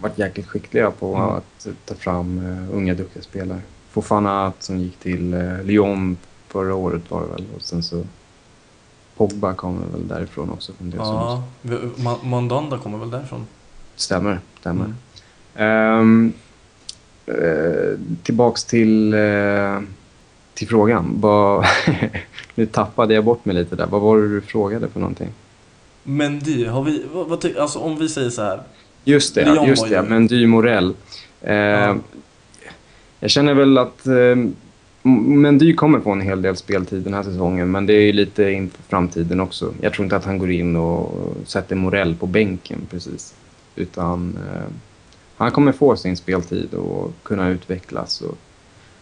Varit 0.00 0.18
jäkligt 0.18 0.46
skickliga 0.46 0.90
på 0.90 1.14
Mm. 1.14 1.28
att 1.28 1.66
ta 1.84 1.94
fram 1.94 2.38
uh, 2.38 2.74
unga 2.76 2.94
duktiga 2.94 3.22
spelare. 3.22 3.60
Fofana 3.90 4.52
som 4.58 4.78
gick 4.78 4.96
till 4.98 5.34
uh, 5.34 5.62
Lyon 5.62 6.16
förra 6.48 6.74
året 6.74 7.02
var 7.10 7.20
det 7.20 7.26
väl 7.26 7.44
och 7.56 7.62
sen 7.62 7.82
så 7.82 8.04
Pogba 9.16 9.54
kommer 9.54 9.86
väl 9.92 10.08
därifrån 10.08 10.50
också. 10.50 10.72
Från 10.72 10.90
det 10.90 10.96
som 10.96 11.06
ja. 11.06 11.42
Ma- 11.96 12.24
Mandanda 12.24 12.78
kommer 12.78 12.98
väl 12.98 13.10
därifrån? 13.10 13.46
stämmer. 13.96 14.40
stämmer. 14.60 14.84
Mm. 14.84 14.94
Ehm, 15.54 16.32
eh, 17.26 17.98
tillbaks 18.22 18.64
till, 18.64 19.14
eh, 19.14 19.80
till 20.54 20.68
frågan. 20.68 21.22
Nu 22.54 22.66
tappade 22.66 23.14
jag 23.14 23.24
bort 23.24 23.44
mig 23.44 23.54
lite 23.54 23.76
där. 23.76 23.86
Vad 23.86 24.00
var 24.00 24.16
det 24.18 24.28
du 24.28 24.40
frågade 24.40 24.88
för 24.88 25.00
någonting? 25.00 25.28
Mendy, 26.02 26.66
har 26.66 26.82
vi, 26.82 27.04
vad, 27.12 27.26
vad 27.28 27.40
ty, 27.40 27.56
alltså 27.58 27.78
om 27.78 27.96
vi 27.96 28.08
säger 28.08 28.30
så 28.30 28.42
här. 28.42 28.62
Just 29.08 29.34
det, 29.34 29.44
Lyon 29.44 29.66
just 29.66 29.88
det. 29.88 30.02
Men 30.02 30.26
Dy 30.26 30.46
Morell. 30.46 30.94
Eh, 31.40 31.54
Ja. 31.54 31.96
Jag 33.20 33.30
känner 33.30 33.54
väl 33.54 33.78
att 33.78 34.06
eh, 34.06 34.36
Mendy 35.02 35.74
kommer 35.74 36.00
få 36.00 36.10
en 36.12 36.20
hel 36.20 36.42
del 36.42 36.56
speltid 36.56 37.02
den 37.02 37.14
här 37.14 37.22
säsongen, 37.22 37.70
men 37.70 37.86
det 37.86 37.92
är 37.92 38.00
ju 38.00 38.12
lite 38.12 38.50
inför 38.50 38.82
framtiden 38.82 39.40
också. 39.40 39.74
Jag 39.80 39.92
tror 39.92 40.04
inte 40.04 40.16
att 40.16 40.24
han 40.24 40.38
går 40.38 40.50
in 40.50 40.76
och 40.76 41.34
sätter 41.44 41.76
Morell 41.76 42.14
på 42.14 42.26
bänken 42.26 42.78
precis. 42.90 43.34
Utan 43.76 44.38
eh, 44.52 44.72
han 45.36 45.50
kommer 45.50 45.72
få 45.72 45.96
sin 45.96 46.16
speltid 46.16 46.74
och 46.74 47.12
kunna 47.22 47.48
utvecklas. 47.48 48.20
Och 48.20 48.38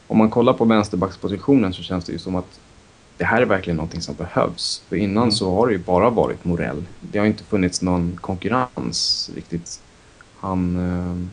om 0.06 0.18
man 0.18 0.30
kollar 0.30 0.52
på 0.52 0.64
vänsterbackspositionen 0.64 1.73
så 1.73 1.82
känns 1.82 2.04
det 2.04 2.12
ju 2.12 2.18
som 2.18 2.37
att 2.37 2.61
det 3.18 3.25
här 3.25 3.42
är 3.42 3.46
verkligen 3.46 3.76
någonting 3.76 4.00
som 4.00 4.14
behövs. 4.14 4.82
För 4.88 4.96
innan 4.96 5.23
Mm. 5.23 5.32
så 5.32 5.54
har 5.54 5.66
det 5.66 5.73
ju 5.73 5.78
bara 5.78 6.11
varit 6.11 6.44
Morell. 6.44 6.82
Det 7.00 7.18
har 7.18 7.26
inte 7.26 7.44
funnits 7.44 7.82
någon 7.82 8.18
konkurrens 8.20 9.30
riktigt. 9.34 9.80
Han, 10.44 10.76
eh, 10.76 11.28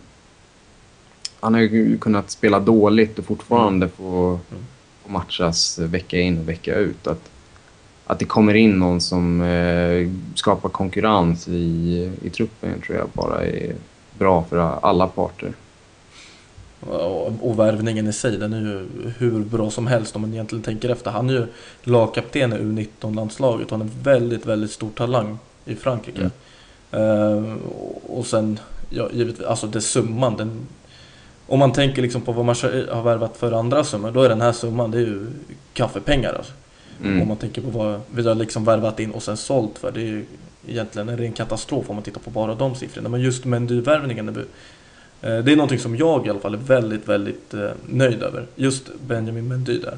han 1.39 1.53
har 1.53 1.61
ju 1.61 1.97
kunnat 1.97 2.31
spela 2.31 2.59
dåligt 2.59 3.19
och 3.19 3.25
fortfarande 3.25 3.87
få, 3.89 4.27
Mm. 4.27 4.39
få 5.03 5.09
matchas 5.11 5.79
vecka 5.79 6.19
in 6.19 6.39
och 6.39 6.49
vecka 6.49 6.75
ut. 6.75 7.07
Att, 7.07 7.29
att 8.05 8.19
det 8.19 8.25
kommer 8.25 8.53
in 8.53 8.71
någon 8.71 9.01
som 9.01 9.41
eh, 9.41 10.09
skapar 10.35 10.69
konkurrens 10.69 11.47
i, 11.47 12.11
i 12.21 12.29
truppen 12.29 12.81
tror 12.85 12.97
jag 12.97 13.07
bara 13.13 13.45
är 13.45 13.73
bra 14.17 14.43
för 14.49 14.57
alla 14.57 15.07
parter. 15.07 15.53
Och, 17.41 17.59
värvningen 17.59 18.07
i 18.07 18.13
sig, 18.13 18.37
den 18.37 18.53
är 18.53 18.59
ju 18.61 18.87
hur 19.17 19.43
bra 19.43 19.71
som 19.71 19.87
helst 19.87 20.15
om 20.15 20.21
man 20.21 20.33
egentligen 20.33 20.63
tänker 20.63 20.89
efter. 20.89 21.11
Han 21.11 21.29
är 21.29 21.33
ju 21.33 21.47
lagkapten 21.83 22.53
i 22.53 22.55
U19-landslaget 22.55 23.71
och 23.71 23.77
han 23.77 23.87
är 23.87 24.03
väldigt, 24.03 24.45
väldigt 24.45 24.71
stor 24.71 24.89
talang 24.89 25.37
i 25.65 25.75
Frankrike. 25.75 26.29
Eh, 26.91 27.53
och- 27.65 28.17
och 28.19 28.25
sen, 28.25 28.59
ja, 28.91 29.09
givetvis, 29.13 29.45
alltså 29.45 29.67
det 29.67 29.81
summan, 29.81 30.37
den, 30.37 30.67
om 31.47 31.59
man 31.59 31.73
tänker 31.73 32.01
liksom 32.01 32.21
på 32.21 32.31
vad 32.31 32.45
man 32.45 32.55
har 32.91 33.03
värvat 33.03 33.37
för 33.37 33.51
andra 33.51 33.83
summor, 33.83 34.11
då 34.11 34.23
är 34.23 34.29
den 34.29 34.41
här 34.41 34.51
summan, 34.51 34.91
det 34.91 34.97
är 34.97 35.01
ju 35.01 35.27
kaffepengar 35.73 36.33
alltså. 36.33 36.53
Mm. 37.03 37.21
Om 37.21 37.27
man 37.27 37.37
tänker 37.37 37.61
på 37.61 37.69
vad 37.69 38.01
vi 38.15 38.27
har 38.27 38.35
liksom 38.35 38.65
värvat 38.65 38.99
in 38.99 39.11
och 39.11 39.23
sen 39.23 39.37
sålt 39.37 39.77
för. 39.79 39.91
Det 39.91 40.01
är 40.01 40.05
ju 40.05 40.25
egentligen 40.67 41.09
en 41.09 41.17
ren 41.17 41.31
katastrof 41.31 41.89
om 41.89 41.95
man 41.95 42.03
tittar 42.03 42.21
på 42.21 42.29
bara 42.29 42.55
de 42.55 42.75
siffrorna. 42.75 43.09
Men 43.09 43.21
just 43.21 43.45
Mendy-värvningen, 43.45 44.33
det, 44.33 44.41
eh, 45.29 45.43
det 45.43 45.51
är 45.51 45.55
någonting 45.55 45.79
som 45.79 45.95
jag 45.95 46.27
i 46.27 46.29
alla 46.29 46.39
fall 46.39 46.53
är 46.53 46.57
väldigt, 46.57 47.07
väldigt 47.07 47.53
eh, 47.53 47.69
nöjd 47.89 48.23
över. 48.23 48.45
Just 48.55 48.83
Benjamin 49.07 49.47
Mendy 49.47 49.79
där. 49.79 49.97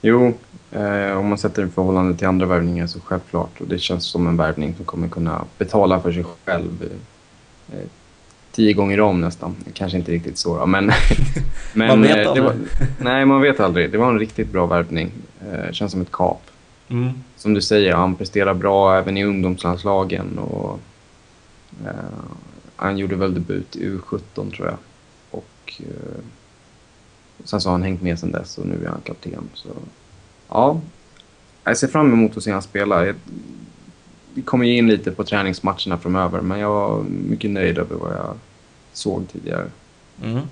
Jo, 0.00 0.34
eh, 0.70 1.18
om 1.18 1.26
man 1.26 1.38
sätter 1.38 1.62
det 1.62 1.68
i 1.68 1.70
förhållande 1.70 2.18
till 2.18 2.26
andra 2.26 2.46
värvningar 2.46 2.86
så 2.86 3.00
självklart. 3.00 3.60
Och 3.60 3.66
det 3.66 3.78
känns 3.78 4.04
som 4.04 4.26
en 4.26 4.36
värvning 4.36 4.74
som 4.76 4.84
kommer 4.84 5.08
kunna 5.08 5.44
betala 5.58 6.00
för 6.00 6.12
sig 6.12 6.24
själv 6.44 6.88
tio 8.52 8.72
gånger 8.72 9.00
om 9.00 9.20
nästan. 9.20 9.56
Kanske 9.74 9.98
inte 9.98 10.12
riktigt 10.12 10.38
så 10.38 10.58
då, 10.58 10.66
men... 10.66 10.92
men 11.74 11.88
Man 11.88 12.02
vet 12.02 12.16
eh, 12.16 12.28
aldrig. 12.28 12.44
var, 12.44 12.54
Nej, 13.00 13.26
man 13.26 13.40
vet 13.40 13.60
aldrig. 13.60 13.92
Det 13.92 13.98
var 13.98 14.10
en 14.10 14.18
riktigt 14.18 14.52
bra 14.52 14.66
värvning. 14.66 15.10
Eh, 15.40 15.72
känns 15.72 15.92
som 15.92 16.00
ett 16.00 16.12
kap. 16.12 16.42
Mm. 16.88 17.10
Som 17.36 17.54
du 17.54 17.60
säger, 17.60 17.94
han 17.94 18.14
presterar 18.14 18.54
bra 18.54 18.98
även 18.98 19.16
i 19.16 19.24
ungdomslandslagen. 19.24 20.38
Och, 20.38 20.80
eh, 21.84 21.90
han 22.76 22.98
gjorde 22.98 23.16
väl 23.16 23.34
debut 23.34 23.76
i 23.76 23.88
U17 23.88 24.50
tror 24.56 24.68
jag. 24.68 24.76
Och 25.30 25.72
eh, 25.78 26.22
sen 27.44 27.60
så 27.60 27.68
har 27.68 27.72
han 27.72 27.82
hängt 27.82 28.02
med 28.02 28.18
sen 28.18 28.32
dess 28.32 28.58
och 28.58 28.66
nu 28.66 28.84
är 28.84 28.88
han 28.88 29.00
kapten. 29.04 29.48
Så, 29.54 29.68
ja, 30.48 30.80
jag 31.64 31.78
ser 31.78 31.88
fram 31.88 32.12
emot 32.12 32.36
att 32.36 32.42
se 32.42 32.52
han 32.52 32.62
spela. 32.62 33.06
Jag, 33.06 33.16
kommer 34.44 34.64
ju 34.64 34.76
in 34.76 34.88
lite 34.88 35.10
på 35.10 35.24
träningsmatcherna 35.24 35.98
framöver 35.98 36.40
men 36.40 36.60
jag 36.60 37.00
är 37.00 37.02
mycket 37.04 37.50
nöjd 37.50 37.78
över 37.78 37.96
vad 37.96 38.12
jag 38.12 38.34
såg 38.92 39.28
tidigare. 39.32 39.66
Mm. 40.22 40.42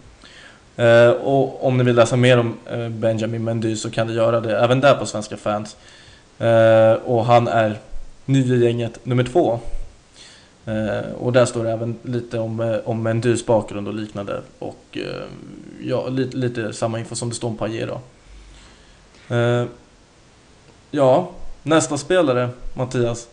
Eh, 0.77 1.11
och 1.11 1.67
om 1.67 1.79
ni 1.79 1.85
vill 1.85 1.97
läsa 1.97 2.17
mer 2.17 2.39
om 2.39 2.55
eh, 2.71 2.89
Benjamin 2.89 3.45
Mendy 3.45 3.77
så 3.77 3.91
kan 3.91 4.07
ni 4.07 4.13
göra 4.13 4.41
det 4.41 4.59
även 4.59 4.81
där 4.81 4.95
på 4.95 5.07
Svenska 5.07 5.37
fans. 5.37 5.77
Eh, 6.39 6.93
och 6.93 7.25
han 7.25 7.49
är 7.49 7.79
ny 8.25 8.55
i 8.55 8.65
gänget 8.65 9.07
nummer 9.07 9.25
två. 9.25 9.61
Eh, 10.67 11.13
och 11.19 11.33
där 11.33 11.45
står 11.45 11.65
det 11.65 11.71
även 11.71 11.99
lite 12.03 12.39
om, 12.39 12.61
eh, 12.61 12.77
om 12.85 13.03
Mendys 13.03 13.47
bakgrund 13.47 13.89
och 13.89 13.95
liknande. 13.95 14.43
Och 14.59 14.85
eh, 14.93 15.25
ja, 15.83 16.09
lite, 16.09 16.37
lite 16.37 16.73
samma 16.73 16.99
info 16.99 17.15
som 17.15 17.29
det 17.29 17.35
står 17.35 17.49
om 17.49 17.57
Payet 17.57 17.89
då. 17.89 18.01
Eh, 19.35 19.67
ja, 20.91 21.31
nästa 21.63 21.99
spelare 21.99 22.49
Mattias. 22.75 23.29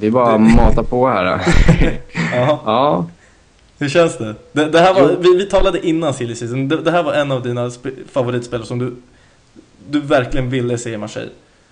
Det 0.00 0.06
är 0.06 0.10
bara 0.10 0.34
att 0.34 0.40
mata 0.40 0.82
på 0.82 1.08
här. 1.08 1.24
Ja, 2.32 2.60
ja, 2.64 3.06
hur 3.78 3.88
känns 3.88 4.18
det? 4.18 4.34
Det, 4.52 4.64
det 4.70 4.80
här 4.80 4.94
var, 4.94 5.16
vi, 5.20 5.36
vi 5.36 5.46
talade 5.46 5.86
innan 5.86 6.14
silly 6.14 6.34
season. 6.34 6.68
Det, 6.68 6.82
det 6.82 6.90
här 6.90 7.02
var 7.02 7.12
en 7.12 7.32
av 7.32 7.42
dina 7.42 7.68
sp- 7.68 8.08
favoritspelare 8.12 8.66
som 8.66 8.78
du, 8.78 8.96
du 9.88 10.00
verkligen 10.00 10.50
ville 10.50 10.78
se 10.78 10.92
i 10.92 10.96
Marseille. 10.96 11.30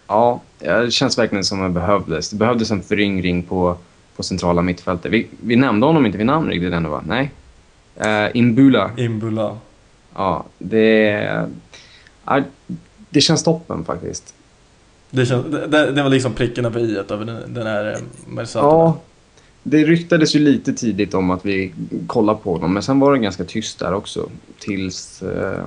Ja, 0.09 0.40
det 0.59 0.92
känns 0.92 1.18
verkligen 1.18 1.45
som 1.45 1.62
det 1.62 1.68
behövdes. 1.68 2.30
Det 2.30 2.37
behövdes 2.37 2.71
en 2.71 2.83
föryngring 2.83 3.42
på, 3.42 3.76
på 4.16 4.23
centrala 4.23 4.62
mittfältet. 4.62 5.12
Vi, 5.12 5.26
vi 5.40 5.56
nämnde 5.56 5.87
honom 5.87 6.06
inte 6.06 6.18
vid 6.18 6.26
namn 6.26 6.49
riktigt 6.49 6.73
ännu 6.73 6.88
va? 6.88 7.02
Nej? 7.06 7.30
Uh, 8.00 8.37
Imbula. 8.37 8.90
Imbula. 8.97 9.59
Ja, 10.14 10.45
det... 10.59 11.47
ja, 12.25 12.42
det 13.11 13.21
känns 13.21 13.42
toppen 13.45 13.85
faktiskt. 13.85 14.35
Det, 15.16 15.26
känns, 15.26 15.46
det, 15.46 15.92
det 15.92 16.02
var 16.02 16.11
liksom 16.11 16.32
pricken 16.32 16.64
över 16.64 16.80
i 16.80 16.96
över 16.96 17.25
den, 17.25 17.54
den 17.54 17.66
här 17.66 17.92
eh, 17.92 18.44
Ja, 18.54 19.00
det 19.62 19.85
ryktades 19.85 20.37
ju 20.37 20.38
lite 20.38 20.73
tidigt 20.73 21.14
om 21.14 21.30
att 21.30 21.46
vi 21.46 21.75
kollar 22.06 22.35
på 22.35 22.52
honom, 22.52 22.73
men 22.73 22.82
sen 22.82 23.00
var 23.00 23.12
det 23.12 23.18
ganska 23.18 23.44
tyst 23.44 23.78
där 23.78 23.94
också. 23.94 24.30
Tills, 24.58 25.23
eh, 25.23 25.66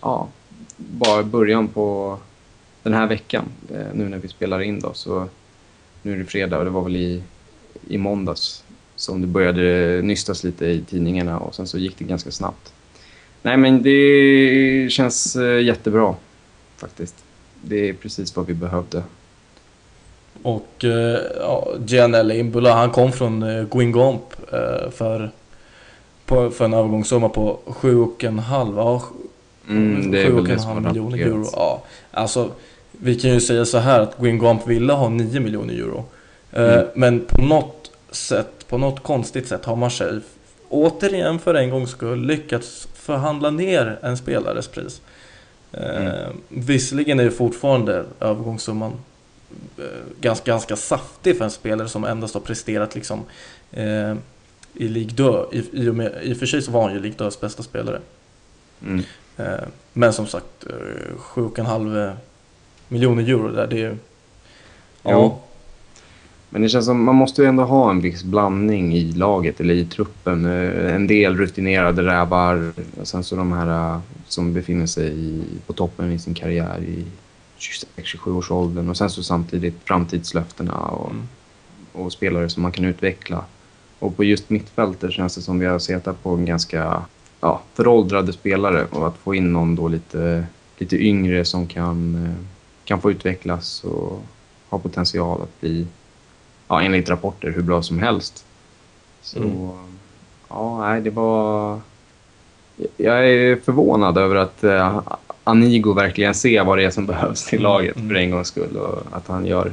ja, 0.00 0.28
bara 0.76 1.22
början 1.22 1.68
på 1.68 2.18
den 2.82 2.94
här 2.94 3.06
veckan, 3.06 3.44
eh, 3.70 3.86
nu 3.94 4.08
när 4.08 4.18
vi 4.18 4.28
spelar 4.28 4.60
in 4.60 4.80
då, 4.80 4.90
så 4.94 5.28
nu 6.02 6.12
är 6.12 6.16
det 6.16 6.24
fredag 6.24 6.58
och 6.58 6.64
det 6.64 6.70
var 6.70 6.82
väl 6.82 6.96
i, 6.96 7.22
i 7.88 7.98
måndags 7.98 8.64
som 8.96 9.20
det 9.20 9.26
började 9.26 10.00
nystas 10.02 10.44
lite 10.44 10.66
i 10.66 10.84
tidningarna 10.90 11.38
och 11.38 11.54
sen 11.54 11.66
så 11.66 11.78
gick 11.78 11.98
det 11.98 12.04
ganska 12.04 12.30
snabbt. 12.30 12.72
Nej, 13.42 13.56
men 13.56 13.82
det 13.82 14.92
känns 14.92 15.36
eh, 15.36 15.62
jättebra 15.62 16.14
faktiskt. 16.76 17.14
Det 17.62 17.88
är 17.88 17.92
precis 17.92 18.36
vad 18.36 18.46
vi 18.46 18.54
behövde. 18.54 19.02
Och 20.42 20.84
eh, 20.84 21.18
ja, 21.40 21.68
Gianelli 21.86 22.38
Imbula, 22.38 22.74
han 22.74 22.90
kom 22.90 23.12
från 23.12 23.42
eh, 23.42 23.64
Guingamp 23.64 24.22
eh, 24.52 24.90
för, 24.90 25.30
på, 26.26 26.50
för 26.50 26.64
en 26.64 26.74
övergångssumma 26.74 27.28
på 27.28 27.58
7,5 27.66 28.74
ja, 28.76 29.02
Mm, 29.68 30.10
det 30.10 30.22
är 30.22 30.30
väl 30.30 30.44
det 30.44 30.54
7,5 30.54 30.58
som 30.58 30.70
har 30.70 30.80
miljoner 30.80 31.18
euro. 31.18 31.46
Ja, 31.52 31.82
alltså, 32.10 32.50
vi 32.90 33.14
kan 33.14 33.30
ju 33.30 33.40
säga 33.40 33.64
så 33.64 33.78
här 33.78 34.00
att 34.00 34.18
Guingamp 34.18 34.66
ville 34.66 34.92
ha 34.92 35.08
9 35.08 35.40
miljoner 35.40 35.74
euro. 35.74 36.04
Mm. 36.52 36.86
Men 36.94 37.20
på 37.20 37.42
något 37.42 37.90
sätt, 38.10 38.68
på 38.68 38.78
något 38.78 39.02
konstigt 39.02 39.48
sätt 39.48 39.64
har 39.64 39.76
Marseille 39.76 40.20
återigen 40.68 41.38
för 41.38 41.54
en 41.54 41.70
gångs 41.70 41.90
skull 41.90 42.26
lyckats 42.26 42.88
förhandla 42.94 43.50
ner 43.50 43.98
en 44.02 44.16
spelares 44.16 44.68
pris. 44.68 45.00
Eh, 45.72 45.96
Mm. 45.96 46.36
Visserligen 46.48 47.20
är 47.20 47.24
ju 47.24 47.30
fortfarande 47.30 48.04
övergångssumman 48.20 48.92
eh, 49.78 49.84
ganska, 50.20 50.50
ganska 50.50 50.76
saftig 50.76 51.38
för 51.38 51.44
en 51.44 51.50
spelare 51.50 51.88
som 51.88 52.04
endast 52.04 52.34
har 52.34 52.40
presterat 52.40 52.94
liksom 52.94 53.20
eh, 53.70 54.14
i 54.74 54.88
Ligue 54.88 55.16
2. 55.16 55.52
I, 55.52 55.64
i, 55.72 55.88
och 55.88 55.94
med, 55.94 56.12
I 56.22 56.32
och 56.32 56.36
för 56.36 56.46
sig 56.46 56.62
så 56.62 56.70
var 56.72 56.82
han 56.82 56.92
ju 56.92 57.00
Ligue 57.00 57.18
2s 57.18 57.40
bästa 57.40 57.62
spelare. 57.62 58.00
Mm. 58.82 59.04
Eh, 59.36 59.64
men 59.92 60.12
som 60.12 60.26
sagt, 60.26 60.66
eh, 60.66 61.16
7,5 61.18 62.14
miljoner 62.88 63.22
euro 63.22 63.48
där, 63.48 63.66
det 63.66 63.76
är 63.76 63.90
ju... 63.90 63.96
Jo. 65.04 65.40
Men 66.54 66.62
det 66.62 66.68
känns 66.68 66.86
som 66.86 67.04
man 67.04 67.14
måste 67.14 67.42
ju 67.42 67.48
ändå 67.48 67.64
ha 67.64 67.90
en 67.90 68.00
viss 68.00 68.24
blandning 68.24 68.94
i 68.94 69.12
laget 69.12 69.60
eller 69.60 69.74
i 69.74 69.84
truppen. 69.84 70.44
Eh, 70.44 70.94
En 70.94 71.06
del 71.06 71.36
rutinerade 71.36 72.02
rävar 72.02 72.72
och 73.00 73.08
sen 73.08 73.24
så 73.24 73.36
de 73.36 73.52
här 73.52 73.94
eh, 73.94 74.00
som 74.28 74.52
befinner 74.52 74.86
sig 74.86 75.08
i, 75.12 75.42
på 75.66 75.72
toppen 75.72 76.12
i 76.12 76.18
sin 76.18 76.34
karriär 76.34 76.78
i 76.80 77.04
26-27 77.58 78.36
års 78.36 78.50
åldern 78.50 78.88
och 78.88 78.96
sen 78.96 79.10
så 79.10 79.22
samtidigt 79.22 79.74
framtidslöftena 79.84 80.74
och, 80.78 81.10
Mm. 81.10 81.28
och 81.92 82.12
spelare 82.12 82.48
som 82.48 82.62
man 82.62 82.72
kan 82.72 82.84
utveckla. 82.84 83.44
Och 83.98 84.16
på 84.16 84.24
just 84.24 84.50
mittfältet 84.50 85.12
känns 85.12 85.34
det 85.34 85.40
som 85.42 85.58
vi 85.58 85.66
har 85.66 85.78
sett 85.78 86.22
på 86.22 86.30
en 86.34 86.44
ganska 86.44 87.02
ja, 87.40 87.62
föråldrade 87.74 88.32
spelare 88.32 88.84
och 88.90 89.06
att 89.06 89.16
få 89.16 89.34
in 89.34 89.52
någon 89.52 89.74
då 89.76 89.88
lite, 89.88 90.46
lite 90.78 90.96
yngre 90.96 91.44
som 91.44 91.66
kan, 91.66 92.14
eh, 92.26 92.44
kan 92.84 93.00
få 93.00 93.10
utvecklas 93.10 93.84
och 93.84 94.22
ha 94.68 94.78
potential 94.78 95.42
att 95.42 95.60
bli, 95.60 95.86
ja, 96.72 96.82
enligt 96.82 97.10
rapporter, 97.10 97.50
hur 97.50 97.62
bra 97.62 97.82
som 97.82 97.98
helst. 97.98 98.44
Så 99.22 99.38
Mm. 99.38 99.70
ja, 100.48 100.80
nej, 100.80 101.00
det 101.00 101.10
var... 101.10 101.80
Jag 102.96 103.28
är 103.28 103.56
förvånad 103.56 104.18
över 104.18 104.36
att 104.36 104.64
eh, 104.64 105.00
Anigo 105.44 105.92
verkligen 105.92 106.34
ser 106.34 106.64
vad 106.64 106.78
det 106.78 106.84
är 106.84 106.90
som 106.90 107.06
behövs 107.06 107.44
till 107.44 107.58
Mm, 107.58 107.72
laget 107.72 107.96
mm. 107.96 108.08
för 108.08 108.14
en 108.16 108.30
gångs 108.30 108.48
skull 108.48 108.76
och 108.76 109.02
att 109.16 109.28
han 109.28 109.46
gör 109.46 109.72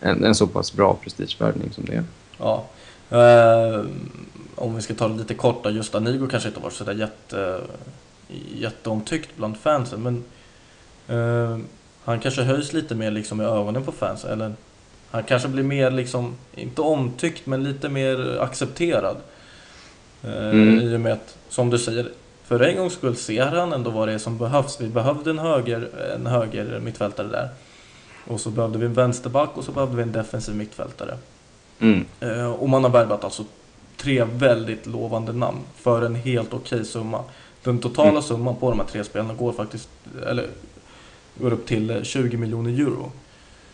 en, 0.00 0.24
en 0.24 0.34
så 0.34 0.46
pass 0.46 0.72
bra 0.72 0.94
prestigevärvning 1.02 1.72
som 1.72 1.84
det 1.84 1.94
är. 1.94 2.04
Ja. 2.38 2.64
Eh, 3.10 3.84
om 4.54 4.74
vi 4.74 4.82
ska 4.82 4.94
ta 4.94 5.08
det 5.08 5.18
lite 5.18 5.34
kort 5.34 5.64
då, 5.64 5.70
just 5.70 5.94
Anigo 5.94 6.26
kanske 6.30 6.48
inte 6.48 6.60
varit 6.60 6.72
sådär 6.74 6.92
jätte, 6.94 7.60
jätteomtyckt 8.54 9.36
bland 9.36 9.56
fansen 9.56 10.02
men 10.02 10.24
eh, 11.08 11.58
han 12.04 12.20
kanske 12.20 12.42
höjs 12.42 12.72
lite 12.72 12.94
mer 12.94 13.10
liksom 13.10 13.40
i 13.40 13.44
ögonen 13.44 13.84
på 13.84 13.92
fans 13.92 14.24
eller 14.24 14.52
han 15.12 15.22
kanske 15.22 15.48
blir 15.48 15.62
mer 15.62 15.90
liksom, 15.90 16.34
inte 16.54 16.80
omtyckt 16.82 17.46
men 17.46 17.64
lite 17.64 17.88
mer 17.88 18.38
accepterad. 18.40 19.16
Eh, 20.24 20.48
Mm. 20.48 20.78
I 20.80 20.96
och 20.96 21.00
med 21.00 21.12
att, 21.12 21.36
som 21.48 21.70
du 21.70 21.78
säger, 21.78 22.08
för 22.44 22.60
en 22.60 22.76
gångs 22.76 22.92
skull 22.92 23.16
ser 23.16 23.46
han 23.46 23.72
ändå 23.72 23.90
vad 23.90 24.08
det 24.08 24.14
är 24.14 24.18
som 24.18 24.38
behövs. 24.38 24.80
Vi 24.80 24.88
behövde 24.88 25.30
en 25.30 25.38
höger, 25.38 25.88
en 26.16 26.26
höger 26.26 26.80
mittfältare 26.80 27.26
där. 27.28 27.48
Och 28.26 28.40
så 28.40 28.50
behövde 28.50 28.78
vi 28.78 28.86
en 28.86 28.94
vänsterback 28.94 29.50
och 29.54 29.64
så 29.64 29.72
behövde 29.72 29.96
vi 29.96 30.02
en 30.02 30.12
defensiv 30.12 30.54
mittfältare. 30.54 31.16
Mm. 31.80 32.04
Eh, 32.20 32.50
och 32.50 32.68
man 32.68 32.84
har 32.84 32.90
värvat 32.90 33.24
alltså 33.24 33.44
tre 33.96 34.24
väldigt 34.24 34.86
lovande 34.86 35.32
namn 35.32 35.58
för 35.76 36.02
en 36.02 36.14
helt 36.14 36.54
okej 36.54 36.84
summa. 36.84 37.24
Den 37.62 37.78
totala 37.78 38.08
Mm. 38.10 38.22
summan 38.22 38.56
på 38.56 38.70
de 38.70 38.80
här 38.80 38.86
tre 38.86 39.04
spelarna 39.04 39.34
går 39.34 39.52
faktiskt, 39.52 39.88
eller 40.26 40.46
går 41.40 41.52
upp 41.52 41.66
till 41.66 41.90
eh, 41.90 42.02
20 42.02 42.36
miljoner 42.36 42.70
euro. 42.70 43.12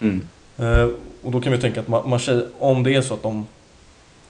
Mm. 0.00 0.28
Eh, 0.58 0.88
och 1.22 1.30
då 1.32 1.40
kan 1.40 1.52
vi 1.52 1.58
tänka 1.58 1.80
att 1.80 1.86
Ma- 1.86 2.06
Marseille, 2.08 2.44
om 2.58 2.82
det 2.82 2.94
är 2.94 3.02
så 3.02 3.14
att 3.14 3.22
de 3.22 3.46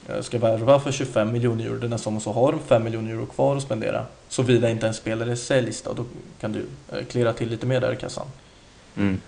eh, 0.08 0.20
ska 0.20 0.38
värva 0.38 0.80
för 0.80 0.92
25 0.92 1.32
miljoner 1.32 1.64
euro 1.64 1.78
den 1.78 1.90
här 1.90 1.98
sommaren 1.98 2.20
så 2.20 2.32
har 2.32 2.52
de 2.52 2.60
5 2.60 2.84
miljoner 2.84 3.10
euro 3.10 3.26
kvar 3.26 3.56
att 3.56 3.62
spendera. 3.62 4.04
Såvida 4.28 4.70
inte 4.70 4.86
en 4.86 4.94
spelare 4.94 5.36
säljs 5.36 5.82
då, 5.82 5.92
då 5.92 6.04
kan 6.40 6.52
du 6.52 6.66
eh, 6.92 7.04
klirra 7.10 7.32
till 7.32 7.48
lite 7.48 7.66
mer 7.66 7.80
där 7.80 7.92
i 7.92 7.96
kassan. 7.96 8.26
Mm. 8.96 9.20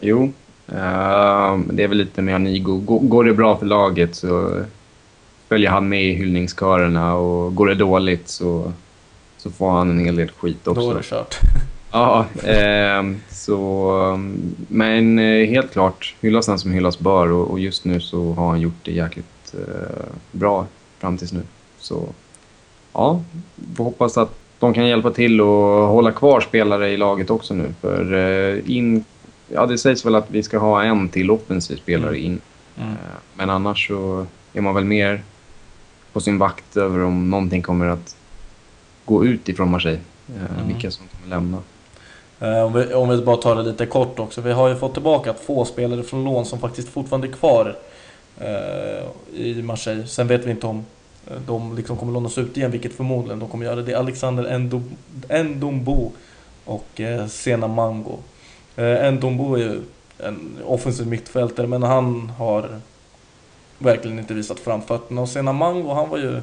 Jo, 0.00 0.32
eh, 0.68 1.58
det 1.72 1.82
är 1.82 1.88
väl 1.88 1.98
lite 1.98 2.22
med 2.22 2.34
Anigo. 2.34 2.76
Går, 2.80 2.98
går 3.00 3.24
det 3.24 3.32
bra 3.34 3.56
för 3.56 3.66
laget 3.66 4.14
så 4.14 4.62
följer 5.48 5.70
han 5.70 5.88
med 5.88 6.04
i 6.04 6.12
hyllningskörerna 6.12 7.14
och 7.14 7.54
går 7.54 7.66
det 7.66 7.74
dåligt 7.74 8.28
så, 8.28 8.72
så 9.38 9.50
får 9.50 9.70
han 9.70 9.90
en 9.90 10.04
hel 10.04 10.16
del 10.16 10.30
skit 10.30 10.66
också. 10.66 10.80
Då 10.82 10.90
är 10.90 10.94
det 10.94 11.02
kört. 11.02 11.38
Ja, 11.96 12.26
ehm, 12.42 13.20
så... 13.30 14.20
Men 14.68 15.18
eh, 15.18 15.48
helt 15.48 15.72
klart 15.72 16.14
hyllas 16.20 16.46
han 16.48 16.58
som 16.58 16.72
hyllas 16.72 16.98
bör 16.98 17.32
och, 17.32 17.50
och 17.50 17.60
just 17.60 17.84
nu 17.84 18.00
så 18.00 18.32
har 18.32 18.48
han 18.48 18.60
gjort 18.60 18.82
det 18.82 18.92
jäkligt 18.92 19.54
eh, 19.54 20.06
bra 20.32 20.66
fram 20.98 21.18
tills 21.18 21.32
nu. 21.32 21.42
Så 21.78 22.08
ja, 22.92 23.22
får 23.76 23.84
hoppas 23.84 24.18
att 24.18 24.38
de 24.58 24.74
kan 24.74 24.86
hjälpa 24.86 25.10
till 25.10 25.40
och 25.40 25.88
hålla 25.88 26.12
kvar 26.12 26.40
spelare 26.40 26.90
i 26.90 26.96
laget 26.96 27.30
också 27.30 27.54
nu. 27.54 27.74
För 27.80 28.14
eh, 28.14 28.76
in... 28.76 29.04
Ja, 29.48 29.66
det 29.66 29.78
sägs 29.78 30.06
väl 30.06 30.14
att 30.14 30.30
vi 30.30 30.42
ska 30.42 30.58
ha 30.58 30.82
en 30.82 31.08
till 31.08 31.30
offensiv 31.30 31.76
spelare 31.76 32.18
in. 32.18 32.40
Mm. 32.76 32.90
Eh, 32.90 32.96
Men 33.34 33.50
annars 33.50 33.88
så 33.88 34.26
är 34.52 34.60
man 34.60 34.74
väl 34.74 34.84
mer 34.84 35.22
på 36.12 36.20
sin 36.20 36.38
vakt 36.38 36.76
över 36.76 37.00
om 37.00 37.30
någonting 37.30 37.62
kommer 37.62 37.86
att 37.86 38.16
gå 39.04 39.24
ut 39.24 39.48
ifrån 39.48 39.70
Marseille. 39.70 40.00
Eh, 40.28 40.56
Mm. 40.56 40.68
Vilka 40.68 40.90
som 40.90 41.04
kommer 41.06 41.36
lämna. 41.36 41.58
Eh, 42.40 42.62
om 42.62 42.72
vi, 42.72 42.94
om 42.94 43.08
vi 43.08 43.16
bara 43.16 43.36
tar 43.36 43.56
det 43.56 43.62
lite 43.62 43.86
kort 43.86 44.18
också. 44.18 44.40
Vi 44.40 44.52
har 44.52 44.68
ju 44.68 44.76
fått 44.76 44.92
tillbaka 44.92 45.32
två 45.32 45.64
spelare 45.64 46.02
från 46.02 46.24
lån 46.24 46.44
som 46.44 46.58
faktiskt 46.58 46.88
fortfarande 46.88 47.28
är 47.28 47.32
kvar 47.32 47.76
eh, 48.40 49.40
i 49.40 49.62
Marseille. 49.62 50.06
Sen 50.06 50.26
vet 50.26 50.46
vi 50.46 50.50
inte 50.50 50.66
om 50.66 50.84
eh, 51.26 51.36
de 51.46 51.76
liksom 51.76 51.96
kommer 51.96 52.12
lånas 52.12 52.38
ut 52.38 52.56
igen, 52.56 52.70
vilket 52.70 52.94
förmodligen 52.94 53.38
de 53.38 53.48
kommer 53.48 53.64
göra. 53.64 53.82
Det 53.82 53.92
är 53.92 53.96
Alexander 53.96 54.58
Ndombo 55.44 56.12
och 56.64 57.00
eh, 57.00 57.26
Sena 57.26 57.68
Mango. 57.68 58.18
Eh, 58.76 59.12
Ndombo 59.12 59.54
är 59.54 59.58
ju 59.58 59.80
en 60.18 60.58
offensiv 60.66 61.06
mittfältare, 61.06 61.66
men 61.66 61.82
han 61.82 62.32
har 62.38 62.80
verkligen 63.78 64.18
inte 64.18 64.34
visat 64.34 64.58
framfötterna. 64.58 65.20
Och 65.20 65.28
Sena 65.28 65.52
Mango, 65.52 65.92
han 65.92 66.08
var 66.08 66.18
ju... 66.18 66.36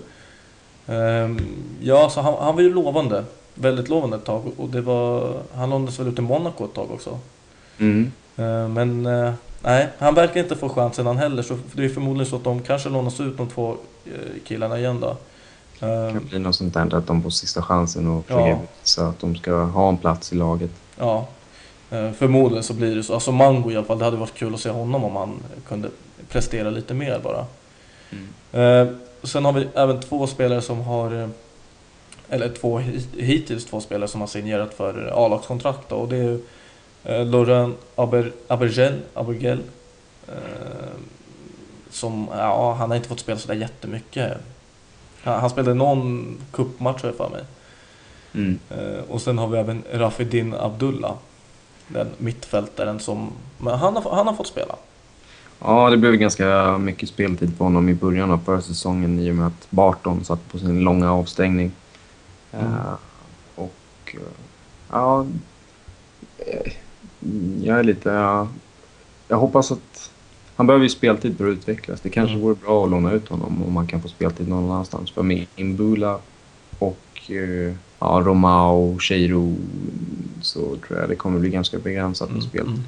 Eh, 0.88 1.36
ja, 1.82 2.10
så 2.10 2.22
han, 2.22 2.34
han 2.40 2.56
var 2.56 2.62
ju 2.62 2.74
lovande. 2.74 3.24
Väldigt 3.56 3.90
lovande 3.90 4.18
ett 4.18 4.26
tag. 4.26 4.44
Och 4.58 4.70
det 4.70 4.82
var, 4.82 5.34
han 5.56 5.70
lånades 5.70 6.00
väl 6.00 6.08
ut 6.08 6.16
till 6.16 6.24
Monaco 6.24 6.66
ett 6.66 6.74
tag 6.74 6.92
också. 6.92 7.20
Mm. 7.78 8.12
Eh, 8.38 8.68
Men 8.68 9.06
eh, 9.06 9.34
nej, 9.62 9.88
han 9.98 10.16
verkar 10.16 10.40
inte 10.42 10.56
få 10.56 10.70
chansen 10.70 11.06
han 11.06 11.18
heller. 11.18 11.44
Så 11.44 11.58
det 11.74 11.86
är 11.86 11.90
förmodligen 11.90 12.30
så 12.30 12.36
att 12.36 12.44
de 12.44 12.60
kanske 12.62 12.90
lånas 12.90 13.20
ut 13.20 13.38
de 13.38 13.48
två 13.50 13.78
eh, 14.06 14.12
killarna 14.46 14.80
igen 14.80 15.00
då. 15.00 15.18
Det 15.80 16.12
kan 16.14 16.26
bli 16.30 16.40
något 16.40 16.56
sånt 16.56 16.74
där 16.74 16.96
att 16.96 17.08
de 17.08 17.24
får 17.24 17.30
sista 17.30 17.62
chansen 17.62 18.08
och 18.08 18.26
Ja. 18.28 18.60
visa 18.82 19.08
att 19.08 19.20
de 19.20 19.36
ska 19.36 19.64
ha 19.64 19.90
en 19.90 19.98
plats 19.98 20.34
i 20.34 20.36
laget. 20.36 20.72
Ja, 21.00 21.28
förmodligen 21.90 22.64
så 22.64 22.74
blir 22.74 22.96
det 22.96 23.04
så. 23.04 23.14
Alltså 23.14 23.32
Mango 23.32 23.72
i 23.72 23.76
alla 23.78 23.86
fall, 23.86 24.00
det 24.00 24.06
hade 24.06 24.18
varit 24.18 24.34
kul 24.34 24.54
att 24.54 24.60
se 24.60 24.70
honom 24.70 25.04
om 25.04 25.16
han 25.16 25.40
kunde 25.68 25.90
prestera 26.30 26.70
lite 26.70 26.94
mer 26.94 27.22
bara. 27.24 27.46
Eh, 28.52 28.88
sen 29.24 29.46
har 29.46 29.54
vi 29.54 29.68
även 29.74 30.02
två 30.02 30.28
spelare 30.28 30.62
som 30.62 30.82
har, 30.82 31.30
eller 32.34 32.50
två 32.50 32.78
hit- 32.80 33.16
hittills 33.18 33.66
två 33.66 33.82
spelare 33.82 34.08
som 34.08 34.22
har 34.22 34.28
signerat 34.28 34.74
för 34.74 35.12
A-lagskontrakt 35.16 35.92
och 35.92 36.08
det 36.08 36.18
är 36.18 36.40
eh, 37.04 37.26
Laurent 37.26 37.78
Aber, 37.96 38.32
Abergel, 38.48 39.02
Abergel 39.14 39.60
eh, 40.28 40.34
som, 41.90 42.28
ja, 42.32 42.74
han 42.74 42.90
har 42.90 42.98
inte 42.98 43.10
fått 43.10 43.20
spela 43.20 43.40
sådär 43.40 43.56
jättemycket. 43.56 44.38
Han, 45.24 45.40
han 45.40 45.50
spelade 45.50 45.74
någon 45.74 46.38
cupmatch 46.52 47.02
har 47.02 47.10
jag 47.10 47.18
för 47.18 47.30
mig. 47.30 47.44
Mm. 48.34 48.60
Eh, 48.70 49.04
och 49.10 49.22
sen 49.22 49.38
har 49.38 49.48
vi 49.48 49.58
även 49.58 49.84
Rafidin 49.94 50.54
Abdullah. 50.54 51.14
Den 51.88 52.08
mittfältaren 52.18 53.00
som, 53.00 53.32
men 53.58 53.80
han 53.80 53.96
har, 53.96 54.16
han 54.16 54.28
har 54.28 54.34
fått 54.34 54.48
spela. 54.48 54.76
Ja, 55.60 55.90
det 55.90 55.98
blev 55.98 56.14
ganska 56.16 56.78
mycket 56.78 57.10
speltid 57.10 57.58
på 57.58 57.64
honom 57.64 57.90
i 57.90 57.94
början 57.94 58.32
av 58.32 58.38
försäsongen 58.46 59.20
i 59.20 59.32
och 59.32 59.36
med 59.36 59.48
att 59.48 59.68
Barton 59.70 60.24
satt 60.24 60.52
på 60.52 60.60
sin 60.60 60.80
långa 60.80 61.14
avstängning. 61.14 61.72
Mm. 62.54 62.66
Eh, 62.74 62.94
och 63.56 63.74
eh, 64.06 64.20
ja, 64.92 65.26
eh, 66.38 66.74
jag 67.62 67.80
är 67.80 67.84
lite... 67.84 68.10
ja, 68.10 68.48
jag 69.28 69.38
hoppas 69.38 69.72
att... 69.72 70.12
Han 70.56 70.68
behöver 70.68 70.84
ju 70.84 70.90
speltid 70.90 71.38
för 71.38 71.48
att 71.48 71.54
utvecklas. 71.54 72.02
Det 72.02 72.10
kanske 72.10 72.34
Mm. 72.34 72.44
vore 72.44 72.56
bra 72.56 72.84
att 72.86 72.92
låna 72.92 73.12
ut 73.12 73.30
honom 73.30 73.64
om 73.64 73.74
man 73.74 73.88
kan 73.88 74.02
få 74.02 74.08
speltid 74.08 74.48
någon 74.48 74.72
annanstans. 74.72 75.12
För 75.12 75.24
med 75.24 75.46
Imbula 75.56 76.20
och 76.80 77.32
ja, 78.00 78.22
Romao, 78.26 79.00
Cheiro 79.00 79.56
så 80.42 80.60
tror 80.60 81.00
jag 81.00 81.10
det 81.10 81.16
kommer 81.16 81.40
bli 81.40 81.50
ganska 81.50 81.80
begränsat 81.80 82.32
med 82.32 82.44
speltid. 82.44 82.74
Mm. 82.74 82.84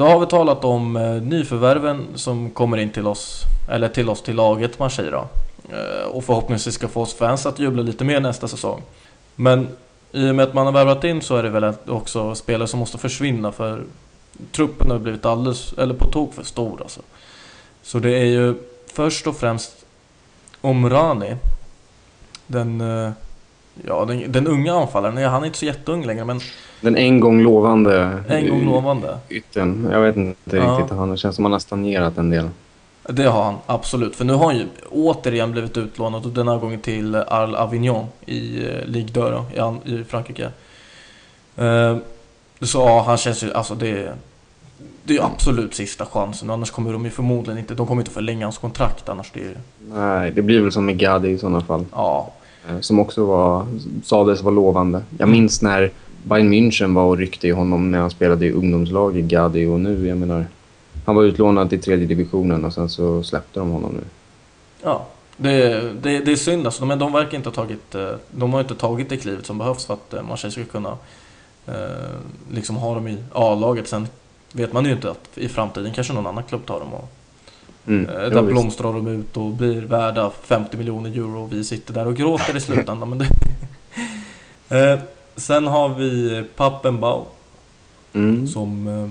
Då 0.00 0.06
har 0.06 0.20
vi 0.20 0.26
talat 0.26 0.64
om 0.64 0.96
eh, 0.96 1.22
nyförvärven 1.22 2.06
som 2.14 2.50
kommer 2.50 2.76
in 2.76 2.90
till 2.90 3.06
oss, 3.06 3.42
eller 3.68 3.88
till 3.88 4.08
oss 4.08 4.22
till 4.22 4.36
laget 4.36 4.78
man 4.78 4.90
säger 4.90 5.12
då. 5.12 5.28
Eh, 5.76 6.06
och 6.06 6.24
förhoppningsvis 6.24 6.74
ska 6.74 6.88
få 6.88 7.02
oss 7.02 7.14
fans 7.14 7.46
att 7.46 7.58
jubla 7.58 7.82
lite 7.82 8.04
mer 8.04 8.20
nästa 8.20 8.48
säsong. 8.48 8.82
Men 9.36 9.68
i 10.12 10.30
och 10.30 10.34
med 10.34 10.42
att 10.48 10.54
man 10.54 10.66
har 10.66 10.72
värvat 10.72 11.04
in 11.04 11.22
så 11.22 11.36
är 11.36 11.42
det 11.42 11.48
väl 11.48 11.74
också 11.88 12.34
spelare 12.34 12.68
som 12.68 12.80
måste 12.80 12.98
försvinna 12.98 13.52
för 13.52 13.84
truppen 14.52 14.90
har 14.90 14.98
blivit 14.98 15.24
alldeles, 15.24 15.72
eller 15.72 15.94
på 15.94 16.06
tok 16.06 16.34
för 16.34 16.44
stor 16.44 16.82
alltså. 16.82 17.00
Så 17.82 17.98
det 17.98 18.18
är 18.18 18.24
ju 18.24 18.54
först 18.86 19.26
och 19.26 19.36
främst 19.36 19.84
Omrani. 20.60 21.36
Den, 22.46 22.80
eh, 22.80 23.12
ja, 23.86 24.04
den, 24.04 24.32
den 24.32 24.46
unga 24.46 24.74
anfallaren. 24.74 25.30
Han 25.30 25.42
är 25.42 25.46
inte 25.46 25.58
så 25.58 25.66
jätteung 25.66 26.06
längre 26.06 26.24
men 26.24 26.40
den 26.80 26.96
en 26.96 27.20
gång 27.20 27.42
lovande 27.42 28.18
en 28.28 28.48
gång 28.48 28.64
lovande. 28.64 29.18
yttern. 29.28 29.88
Jag 29.92 30.00
vet 30.00 30.16
inte 30.16 30.56
Ja. 30.56 30.62
riktigt. 30.78 30.96
Han, 30.98 31.10
det 31.10 31.16
känns 31.16 31.36
som 31.36 31.44
han 31.44 31.52
har 31.52 31.58
stagnerat 31.58 32.18
en 32.18 32.30
del. 32.30 32.48
Det 33.08 33.24
har 33.24 33.42
han, 33.44 33.54
absolut. 33.66 34.16
För 34.16 34.24
nu 34.24 34.32
har 34.32 34.44
han 34.46 34.56
ju 34.56 34.66
återigen 34.90 35.52
blivit 35.52 35.76
utlånad 35.76 36.24
och 36.26 36.32
den 36.32 36.48
här 36.48 36.58
gången 36.58 36.80
till 36.80 37.14
Arles 37.14 37.56
Avignon 37.56 38.06
i 38.26 38.66
eh, 38.68 38.84
Ligue 38.86 39.08
2 39.14 39.20
då, 39.30 39.44
i, 39.84 39.92
i 39.94 40.04
Frankrike. 40.04 40.50
Eh, 41.56 41.96
så 42.60 42.78
ja, 42.78 43.02
han 43.06 43.16
känns 43.16 43.44
ju, 43.44 43.52
alltså 43.52 43.74
det 43.74 43.88
är 43.88 44.12
det 45.04 45.16
är 45.16 45.24
absolut 45.24 45.74
sista 45.74 46.06
chansen. 46.06 46.50
Annars 46.50 46.70
kommer 46.70 46.92
de 46.92 47.04
ju 47.04 47.10
förmodligen 47.10 47.58
inte, 47.58 47.74
de 47.74 47.86
kommer 47.86 48.00
inte 48.02 48.10
förlänga 48.12 48.46
hans 48.46 48.58
kontrakt 48.58 49.08
annars. 49.08 49.30
Det 49.34 49.40
är, 49.40 49.56
Nej, 49.94 50.30
det 50.30 50.42
blir 50.42 50.60
väl 50.60 50.72
som 50.72 50.86
med 50.86 50.98
Gadi 50.98 51.28
i 51.28 51.38
sådana 51.38 51.60
fall. 51.60 51.84
ja, 51.92 52.32
Eh, 52.68 52.80
Som 52.80 52.98
också 53.00 53.24
var, 53.24 53.66
sades 54.04 54.42
vara 54.42 54.54
lovande. 54.54 55.02
Jag 55.18 55.28
minns 55.28 55.62
när 55.62 55.90
Bayern 56.24 56.52
München 56.52 56.94
var 56.94 57.04
och 57.04 57.18
ryckte 57.18 57.48
i 57.48 57.50
honom 57.50 57.90
när 57.90 57.98
han 57.98 58.10
spelade 58.10 58.46
i 58.46 58.52
ungdomslag 58.52 59.18
i 59.18 59.22
Gadi 59.22 59.66
och 59.66 59.80
nu, 59.80 60.08
jag 60.08 60.18
menar... 60.18 60.46
Han 61.06 61.14
var 61.16 61.22
utlånad 61.22 61.70
till 61.70 61.82
tredje 61.82 62.06
divisionen 62.06 62.64
och 62.64 62.72
sen 62.72 62.88
så 62.88 63.22
släppte 63.22 63.60
de 63.60 63.70
honom 63.70 63.92
nu. 63.92 64.04
ja. 64.82 65.06
Det, 65.36 65.80
det, 66.02 66.18
det 66.18 66.32
är 66.32 66.36
synd 66.36 66.66
alltså, 66.66 66.84
men 66.86 66.98
de 66.98 67.12
verkar 67.12 67.36
inte 67.36 67.48
ha 67.48 67.54
tagit, 67.54 67.94
eh, 67.94 68.10
de 68.30 68.52
har 68.52 68.60
inte 68.60 68.74
tagit 68.74 69.08
det 69.08 69.16
klivet 69.16 69.46
som 69.46 69.58
behövs 69.58 69.86
för 69.86 69.94
att 69.94 70.14
eh, 70.14 70.22
Marseille 70.22 70.52
ska 70.52 70.64
kunna 70.64 70.96
eh, 71.66 71.74
liksom 72.52 72.76
ha 72.76 72.94
dem 72.94 73.08
i 73.08 73.16
A-laget. 73.32 73.88
Sen 73.88 74.08
vet 74.52 74.72
man 74.72 74.84
ju 74.84 74.92
inte 74.92 75.10
att 75.10 75.38
i 75.38 75.48
framtiden 75.48 75.92
kanske 75.92 76.12
någon 76.12 76.26
annan 76.26 76.44
klubb 76.44 76.66
tar 76.66 76.80
dem 76.80 76.94
och 76.94 77.08
Mm. 77.86 78.10
Eh, 78.10 78.30
Där 78.30 78.42
blomstrar 78.42 78.92
de 78.92 79.08
ut 79.08 79.36
och 79.36 79.50
blir 79.50 79.82
värda 79.82 80.30
50 80.42 80.76
miljoner 80.76 81.10
euro 81.10 81.42
och 81.42 81.52
vi 81.52 81.64
sitter 81.64 81.94
där 81.94 82.06
och 82.06 82.16
gråter 82.16 82.56
i 82.56 82.60
slutändan. 82.60 83.08
men 83.10 83.18
det... 83.18 83.26
sen 85.36 85.66
har 85.66 85.88
vi 85.88 86.44
Pappenbau 86.56 87.24
Mm. 88.12 88.48
som... 88.48 88.88
Eh, 88.88 89.08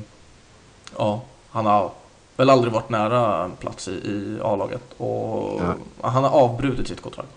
ja, 0.98 1.22
han 1.50 1.66
har 1.66 1.92
väl 2.38 2.50
aldrig 2.50 2.74
varit 2.74 2.90
nära 2.90 3.44
en 3.44 3.52
plats 3.52 3.88
i, 3.88 3.92
i 3.92 4.38
A-laget 4.44 4.82
och 4.98 5.62
Ja. 5.62 5.74
han 6.10 6.24
har 6.24 6.32
avbrutit 6.32 6.88
sitt 6.88 7.02
kontrakt. 7.02 7.30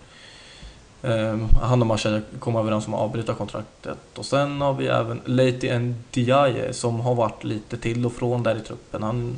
Eh, 1.01 1.37
han 1.61 1.81
och 1.81 1.87
Marseille 1.87 2.21
kom 2.39 2.55
överens 2.55 2.87
om 2.87 2.93
att 2.93 2.99
avbryta 3.01 3.33
kontraktet. 3.33 3.97
Och 4.17 4.25
sen 4.25 4.61
har 4.61 4.73
vi 4.73 4.87
även 4.87 5.21
Leite 5.25 5.79
Ndiaye 5.79 6.73
som 6.73 6.99
har 6.99 7.15
varit 7.15 7.43
lite 7.43 7.77
till 7.77 8.05
och 8.05 8.13
från 8.13 8.43
där 8.43 8.55
i 8.55 8.59
truppen. 8.59 9.03
Han 9.03 9.35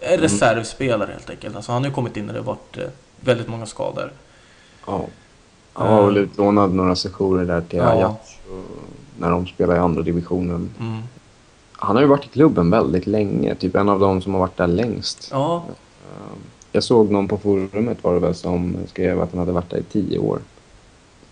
är 0.00 0.08
Mm. 0.08 0.20
reservspelare 0.20 1.10
helt 1.12 1.30
enkelt. 1.30 1.56
Alltså 1.56 1.72
han 1.72 1.82
har 1.82 1.88
ju 1.88 1.94
kommit 1.94 2.16
in 2.16 2.26
när 2.26 2.34
det 2.34 2.40
varit 2.40 2.76
eh, 2.78 2.84
väldigt 3.20 3.48
många 3.48 3.66
skador. 3.66 4.12
Ja. 4.86 5.00
Han 5.72 5.96
var 5.96 6.06
väl 6.06 6.16
utlånad 6.16 6.74
några 6.74 6.96
sessioner 6.96 7.44
där 7.44 7.60
till 7.60 7.78
Ja. 7.78 7.88
Ajax 7.88 8.37
när 9.18 9.30
de 9.30 9.46
spelade 9.46 9.78
i 9.78 9.82
andra 9.82 10.02
divisionen. 10.02 10.70
Mm. 10.80 11.02
Han 11.72 11.96
har 11.96 12.02
ju 12.02 12.08
varit 12.08 12.24
i 12.24 12.28
klubben 12.28 12.70
väldigt 12.70 13.06
länge, 13.06 13.54
typ 13.54 13.74
en 13.74 13.88
av 13.88 14.00
de 14.00 14.22
som 14.22 14.32
har 14.32 14.40
varit 14.40 14.56
där 14.56 14.66
längst. 14.66 15.28
Ja, 15.32 15.64
Jag 16.72 16.82
såg 16.82 17.10
någon 17.10 17.28
på 17.28 17.38
forumet 17.38 18.04
var 18.04 18.14
det 18.14 18.20
väl 18.20 18.34
som 18.34 18.76
skrev 18.88 19.22
att 19.22 19.30
han 19.30 19.38
hade 19.38 19.52
varit 19.52 19.70
där 19.70 19.78
i 19.78 19.82
tio 19.82 20.18
år. 20.18 20.38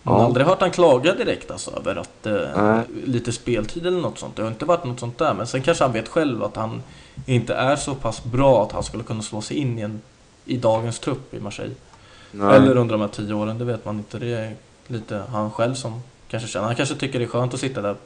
man 0.02 0.14
har 0.14 0.20
Ja. 0.20 0.26
aldrig 0.26 0.46
hört 0.46 0.60
han 0.60 0.70
klaga 0.70 1.14
direkt 1.14 1.50
alltså, 1.50 1.70
över 1.76 1.96
att 1.96 2.26
eh, 2.26 2.80
lite 3.04 3.32
speltid 3.32 3.86
eller 3.86 4.00
något 4.00 4.18
sånt. 4.18 4.36
Det 4.36 4.42
har 4.42 4.48
inte 4.50 4.64
varit 4.64 4.84
något 4.84 5.00
sånt 5.00 5.18
där. 5.18 5.34
Men 5.34 5.46
sen 5.46 5.62
kanske 5.62 5.84
han 5.84 5.92
vet 5.92 6.08
själv 6.08 6.42
att 6.44 6.56
han 6.56 6.82
inte 7.26 7.54
är 7.54 7.76
så 7.76 7.94
pass 7.94 8.24
bra 8.24 8.62
att 8.62 8.72
han 8.72 8.82
skulle 8.82 9.02
kunna 9.02 9.22
slå 9.22 9.40
sig 9.40 9.56
in 9.56 9.78
i, 9.78 9.82
en, 9.82 10.00
i 10.44 10.56
dagens 10.56 10.98
trupp 10.98 11.34
i 11.34 11.40
Marseille. 11.40 11.74
Nej. 12.32 12.56
Eller 12.56 12.76
under 12.76 12.92
de 12.94 13.00
här 13.00 13.08
tio 13.08 13.34
åren, 13.34 13.58
det 13.58 13.64
vet 13.64 13.84
man 13.84 13.96
inte. 13.98 14.18
Det 14.18 14.26
är 14.34 14.54
lite 14.86 15.22
han 15.32 15.50
själv 15.50 15.74
som 15.74 16.00
kanske 16.28 16.48
känner. 16.48 16.66
Han 16.66 16.76
kanske 16.76 16.94
tycker 16.94 17.18
det 17.18 17.24
är 17.24 17.28
skönt 17.28 17.54
att 17.54 17.60
sitta 17.60 17.82
där 17.82 17.96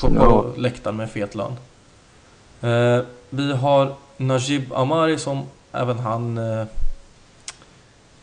på, 0.00 0.08
på 0.08 0.52
läktaren 0.56 0.96
med 0.96 1.10
fet 1.10 1.34
lön. 1.34 1.56
Eh, 2.60 3.04
vi 3.30 3.52
har 3.52 3.94
Najib 4.16 4.72
Amari 4.72 5.18
som 5.18 5.46
även 5.72 5.98
han 5.98 6.38
eh, 6.38 6.66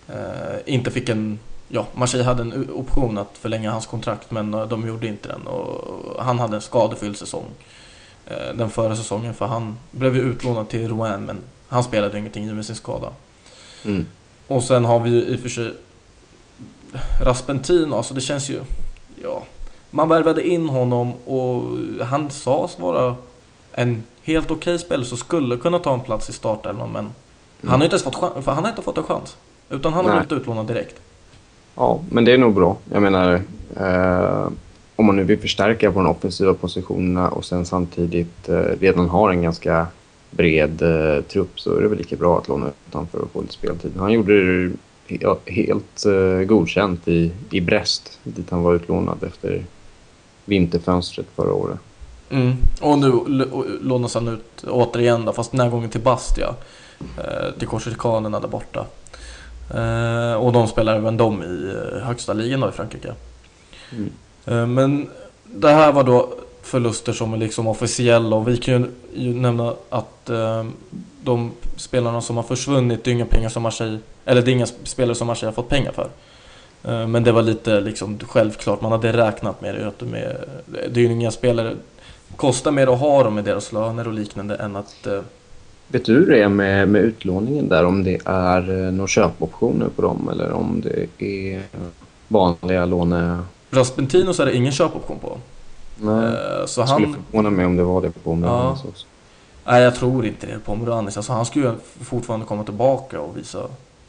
eh, 0.07 0.59
inte 0.65 0.91
fick 0.91 1.09
en... 1.09 1.39
Ja, 1.67 1.87
Marseille 1.93 2.25
hade 2.25 2.41
en 2.41 2.69
option 2.73 3.17
att 3.17 3.37
förlänga 3.37 3.71
hans 3.71 3.85
kontrakt 3.85 4.31
men 4.31 4.53
eh, 4.53 4.67
de 4.67 4.87
gjorde 4.87 5.07
inte 5.07 5.27
den. 5.27 5.47
Och 5.47 6.23
han 6.23 6.39
hade 6.39 6.55
en 6.55 6.61
skadefylld 6.61 7.17
säsong. 7.17 7.45
Eh, 8.25 8.53
den 8.55 8.69
förra 8.69 8.95
säsongen 8.95 9.33
för 9.33 9.45
han 9.45 9.77
blev 9.91 10.15
ju 10.15 10.21
utlånad 10.21 10.69
till 10.69 10.89
Rouen 10.89 11.21
men 11.21 11.37
han 11.67 11.83
spelade 11.83 12.19
ingenting 12.19 12.45
i 12.45 12.53
med 12.53 12.65
sin 12.65 12.75
skada. 12.75 13.09
Mm. 13.85 14.05
Och 14.47 14.63
sen 14.63 14.85
har 14.85 14.99
vi 14.99 15.09
ju 15.09 15.21
i 15.21 15.35
och 15.35 15.39
för 15.39 15.49
sig 15.49 15.73
Raspentino, 17.21 17.95
alltså 17.95 18.13
det 18.13 18.21
känns 18.21 18.49
ju... 18.49 18.61
Ja, 19.23 19.43
man 19.91 20.09
värvade 20.09 20.47
in 20.47 20.69
honom 20.69 21.13
och 21.25 21.63
han 22.05 22.29
sades 22.29 22.79
vara 22.79 23.15
en 23.71 24.03
helt 24.23 24.51
okej 24.51 24.79
spelare 24.79 25.05
som 25.05 25.17
skulle 25.17 25.57
kunna 25.57 25.79
ta 25.79 25.93
en 25.93 25.99
plats 25.99 26.29
i 26.29 26.33
startelvan 26.33 26.91
men 26.91 27.09
han 27.67 27.79
har 27.79 27.83
inte 27.83 27.93
ens 27.93 28.03
fått 28.03 28.15
chans, 28.15 28.45
för 28.45 28.51
han 28.51 28.63
har 28.63 28.71
inte 28.71 28.81
fått 28.81 28.97
en 28.97 29.03
chans. 29.03 29.37
Utan 29.69 29.93
han 29.93 30.05
har 30.05 30.11
Nej. 30.11 30.25
blivit 30.25 30.41
utlånad 30.41 30.67
direkt. 30.67 30.95
Ja, 31.75 31.99
men 32.09 32.25
det 32.25 32.31
är 32.31 32.37
nog 32.37 32.53
bra. 32.53 32.77
Jag 32.91 33.01
menar, 33.01 33.41
eh, 33.77 34.47
om 34.95 35.05
man 35.05 35.15
nu 35.15 35.23
vill 35.23 35.39
förstärka 35.39 35.91
på 35.91 35.99
de 35.99 36.09
offensiva 36.09 36.53
positionerna 36.53 37.29
och 37.29 37.45
sen 37.45 37.65
samtidigt 37.65 38.49
eh, 38.49 38.55
redan 38.79 39.09
har 39.09 39.29
en 39.29 39.41
ganska 39.41 39.87
bred 40.31 40.81
eh, 40.81 41.23
trupp 41.23 41.59
så 41.59 41.77
är 41.77 41.81
det 41.81 41.87
väl 41.87 41.97
lika 41.97 42.15
bra 42.15 42.37
att 42.37 42.47
låna 42.47 42.67
ut 42.67 42.93
honom 42.93 43.07
för 43.07 43.23
att 43.23 43.31
få 43.31 43.41
lite 43.41 43.53
speltid. 43.53 43.91
Han 43.97 44.11
gjorde 44.11 44.67
det 44.67 44.71
helt 45.45 46.05
eh, 46.05 46.45
godkänt 46.45 47.07
i, 47.07 47.31
i 47.51 47.61
Brest, 47.61 48.19
dit 48.23 48.49
han 48.49 48.63
var 48.63 48.75
utlånad 48.75 49.23
efter 49.23 49.65
vinterfönstret 50.45 51.25
förra 51.35 51.53
året. 51.53 51.79
Mm. 52.29 52.53
Och 52.81 52.99
nu 52.99 53.11
lånas 53.81 54.13
han 54.13 54.27
ut 54.27 54.63
återigen 54.67 55.25
då, 55.25 55.33
fast 55.33 55.51
den 55.51 55.59
här 55.59 55.69
gången 55.69 55.89
till 55.89 56.01
Bastia. 56.01 56.55
Eh, 56.99 57.59
till 57.59 57.67
Korsikanerna 57.67 58.39
där 58.39 58.47
borta. 58.47 58.85
Eh, 59.73 60.33
och 60.33 60.53
de 60.53 60.67
spelar 60.67 60.95
även 60.95 61.17
de 61.17 61.43
i 61.43 61.73
eh, 61.75 62.07
högsta 62.07 62.33
ligan 62.33 62.59
då 62.59 62.69
i 62.69 62.71
Frankrike. 62.71 63.13
Mm. 63.91 64.11
Eh, 64.45 64.67
men 64.67 65.09
det 65.43 65.69
här 65.69 65.91
var 65.91 66.03
då 66.03 66.29
förluster 66.61 67.13
som 67.13 67.33
är 67.33 67.37
liksom 67.37 67.67
officiella 67.67 68.35
och 68.35 68.47
vi 68.47 68.57
kan 68.57 68.73
ju, 68.73 68.91
ju 69.13 69.33
nämna 69.33 69.73
att 69.89 70.29
eh, 70.29 70.65
de 71.23 71.51
spelarna 71.75 72.21
som 72.21 72.35
har 72.35 72.43
försvunnit, 72.43 73.03
det 73.03 73.11
är 73.11 73.13
inga 73.13 73.25
pengar 73.25 73.49
som 73.49 73.63
Marseille, 73.63 73.99
eller 74.25 74.41
det 74.41 74.51
är 74.51 74.53
inga 74.53 74.65
spelare 74.65 75.15
som 75.15 75.27
Marseille 75.27 75.47
har 75.47 75.53
fått 75.55 75.69
pengar 75.69 75.91
för. 75.91 76.09
Eh, 76.83 77.07
men 77.07 77.23
det 77.23 77.31
var 77.31 77.41
lite 77.41 77.79
liksom 77.81 78.19
självklart, 78.27 78.81
man 78.81 78.91
hade 78.91 79.13
räknat 79.13 79.61
med 79.61 79.75
det. 79.75 79.87
Att 79.87 79.99
de 79.99 80.13
är, 80.13 80.45
det 80.65 80.99
är 80.99 81.03
ju 81.03 81.11
inga 81.11 81.31
spelare, 81.31 81.73
kostar 82.35 82.71
mer 82.71 82.87
att 82.93 82.99
ha 82.99 83.23
dem 83.23 83.35
med 83.35 83.43
deras 83.43 83.71
löner 83.71 84.07
och 84.07 84.13
liknande 84.13 84.55
än 84.55 84.75
att 84.75 85.07
eh, 85.07 85.19
Vet 85.87 86.05
du 86.05 86.13
hur 86.13 86.27
det 86.31 86.43
är 86.43 86.49
med, 86.49 86.87
med 86.89 87.01
utlåningen 87.01 87.69
där? 87.69 87.85
Om 87.85 88.03
det 88.03 88.19
är 88.25 88.85
eh, 88.85 88.91
några 88.91 89.07
köpoptioner 89.07 89.87
på 89.95 90.01
dem 90.01 90.29
eller 90.31 90.51
om 90.51 90.81
det 90.83 91.07
är 91.53 91.61
vanliga 92.27 92.85
låne... 92.85 93.39
Raspentino 93.71 94.33
så 94.33 94.41
är 94.41 94.45
det 94.45 94.55
ingen 94.55 94.71
köpoption 94.71 95.19
på. 95.19 95.37
Nej. 95.97 96.33
Så 96.67 96.81
Jag 96.81 96.89
skulle 96.89 97.07
han, 97.07 97.15
förvåna 97.31 97.49
mig 97.49 97.65
om 97.65 97.75
det 97.77 97.83
var 97.83 98.01
det 98.01 98.11
på 98.11 98.29
Ja. 98.31 98.35
Moranis 98.35 98.83
också. 98.85 99.05
nej 99.65 99.83
jag 99.83 99.95
tror 99.95 100.25
inte 100.25 100.47
det 100.47 100.59
på 100.65 100.75
Moranis. 100.75 101.17
Alltså 101.17 101.33
han 101.33 101.45
skulle 101.45 101.65
ju 101.65 101.73
fortfarande 102.03 102.45
komma 102.45 102.63
tillbaka 102.63 103.19
och 103.21 103.37
visa, 103.37 103.59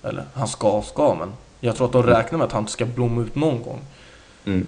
eller 0.08 0.24
han 0.34 0.48
ska, 0.48 0.82
ska 0.82 1.14
men 1.14 1.32
jag 1.60 1.76
tror 1.76 1.86
att 1.86 1.92
de 1.92 2.02
räknar 2.02 2.38
med 2.38 2.46
att 2.46 2.52
han 2.52 2.68
ska 2.68 2.86
blomma 2.86 3.22
ut 3.22 3.34
någon 3.34 3.62
gång. 3.62 3.80
Mm. 4.44 4.66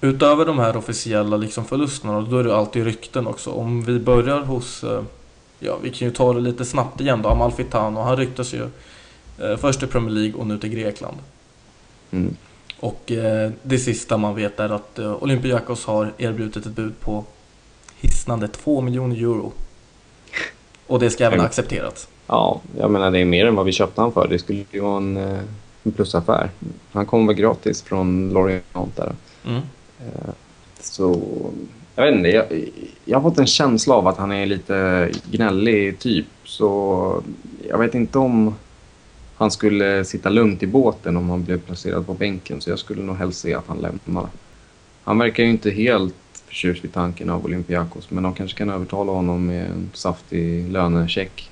Utöver 0.00 0.46
de 0.46 0.58
här 0.58 0.76
officiella 0.76 1.36
liksom 1.36 1.64
förlusterna, 1.64 2.20
då 2.20 2.38
är 2.38 2.44
det 2.44 2.56
alltid 2.56 2.84
rykten 2.84 3.26
också. 3.26 3.50
Om 3.50 3.82
vi 3.82 3.98
börjar 3.98 4.40
hos, 4.40 4.84
eh, 4.84 5.02
ja 5.58 5.76
vi 5.82 5.90
kan 5.90 6.08
ju 6.08 6.14
ta 6.14 6.32
det 6.32 6.40
lite 6.40 6.64
snabbt 6.64 7.00
igen 7.00 7.22
då, 7.22 7.28
Amalfitano, 7.28 8.00
han 8.00 8.16
ryktas 8.16 8.54
ju 8.54 8.68
eh, 9.38 9.56
först 9.56 9.78
till 9.78 9.88
Premier 9.88 10.10
League 10.10 10.40
och 10.40 10.46
nu 10.46 10.58
till 10.58 10.70
Grekland. 10.70 11.16
Mm. 12.10 12.36
Och 12.80 13.12
eh, 13.12 13.50
det 13.62 13.78
sista 13.78 14.16
man 14.16 14.34
vet 14.34 14.60
är 14.60 14.68
att 14.68 14.98
eh, 14.98 15.22
Olympiakos 15.22 15.84
har 15.84 16.12
erbjudit 16.18 16.56
ett 16.56 16.66
bud 16.66 17.00
på 17.00 17.24
hisnande 18.00 18.48
2 18.48 18.80
miljoner 18.80 19.16
euro. 19.16 19.52
Och 20.90 20.98
det 20.98 21.10
ska 21.10 21.24
även 21.24 21.40
ha 21.40 21.46
accepterats. 21.46 22.08
Ja, 22.26 22.60
jag 22.78 22.90
menar 22.90 23.10
det 23.10 23.18
är 23.18 23.24
mer 23.24 23.46
än 23.46 23.54
vad 23.54 23.66
vi 23.66 23.72
köpte 23.72 24.00
han 24.00 24.12
för. 24.12 24.28
Det 24.28 24.38
skulle 24.38 24.64
ju 24.70 24.80
vara 24.80 24.96
en, 24.96 25.16
eh, 25.16 25.38
en 25.82 25.92
plusaffär. 25.92 26.50
Han 26.92 27.06
kom 27.06 27.26
väl 27.26 27.36
gratis 27.36 27.82
från 27.82 28.30
Lorient 28.30 28.96
där. 28.96 29.12
Mm. 29.46 29.60
Så 30.80 31.20
jag 31.94 32.04
vet 32.04 32.14
inte, 32.14 32.28
jag, 32.28 32.46
jag 33.04 33.20
har 33.20 33.30
fått 33.30 33.38
en 33.38 33.46
känsla 33.46 33.94
av 33.94 34.08
att 34.08 34.18
han 34.18 34.32
är 34.32 34.46
lite 34.46 35.08
gnällig 35.30 35.98
typ. 35.98 36.26
Så 36.44 37.22
jag 37.68 37.78
vet 37.78 37.94
inte 37.94 38.18
om 38.18 38.54
han 39.36 39.50
skulle 39.50 40.04
sitta 40.04 40.28
lugnt 40.28 40.62
i 40.62 40.66
båten 40.66 41.16
om 41.16 41.30
han 41.30 41.44
blev 41.44 41.60
placerad 41.60 42.06
på 42.06 42.14
bänken. 42.14 42.60
Så 42.60 42.70
jag 42.70 42.78
skulle 42.78 43.02
nog 43.02 43.16
helst 43.16 43.40
se 43.40 43.54
att 43.54 43.66
han 43.66 43.78
lämnar. 43.78 44.26
Han 45.04 45.18
verkar 45.18 45.42
ju 45.42 45.50
inte 45.50 45.70
helt 45.70 46.14
förtjust 46.50 46.84
vid 46.84 46.92
tanken 46.94 47.30
av 47.30 47.44
Olympiakos. 47.44 48.10
Men 48.10 48.22
de 48.22 48.34
kanske 48.34 48.58
kan 48.58 48.70
övertala 48.70 49.12
honom 49.12 49.46
med 49.46 49.66
en 49.66 49.90
saftig 49.94 50.72
lönecheck. 50.72 51.50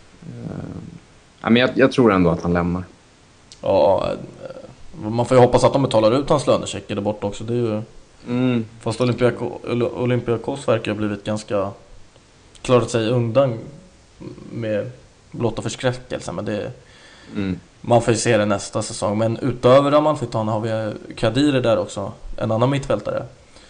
Ja, 1.42 1.50
men 1.50 1.56
jag, 1.56 1.70
jag 1.74 1.92
tror 1.92 2.12
ändå 2.12 2.30
att 2.30 2.42
han 2.42 2.52
lämnar. 2.52 2.84
Ja, 3.62 4.08
eh, 4.12 5.08
man 5.10 5.26
får 5.26 5.36
ju 5.36 5.40
hoppas 5.42 5.64
att 5.64 5.72
de 5.72 5.82
betalar 5.82 6.12
ut 6.20 6.28
hans 6.28 6.46
lönecheckar 6.46 6.94
där 6.94 7.02
borta 7.02 7.26
också. 7.26 7.44
Det 7.44 7.52
är 7.52 7.56
ju, 7.56 7.82
Mm. 8.28 8.64
fast 8.80 9.00
Olympiako, 9.00 9.50
Ol- 9.64 9.82
Olympiakos 10.02 10.68
verkar 10.68 10.90
ha 10.92 10.98
blivit 10.98 11.24
ganska 11.24 11.70
klarat 12.62 12.90
sig 12.90 13.08
undan 13.08 13.58
med 14.52 14.90
blotta 15.30 15.62
förskräckelsen. 15.62 16.34
Men 16.34 16.44
det, 16.44 16.72
Mm. 17.36 17.60
man 17.80 18.02
får 18.02 18.14
ju 18.14 18.18
se 18.20 18.36
det 18.38 18.44
nästa 18.46 18.82
säsong. 18.82 19.18
Men 19.18 19.36
utöver 19.38 19.92
Amalfitano 19.92 20.52
har 20.52 20.60
vi 20.60 20.92
Kadiri 21.14 21.60
där 21.60 21.78
också, 21.78 22.12
en 22.36 22.50
annan 22.52 22.70
mittfältare. 22.70 23.24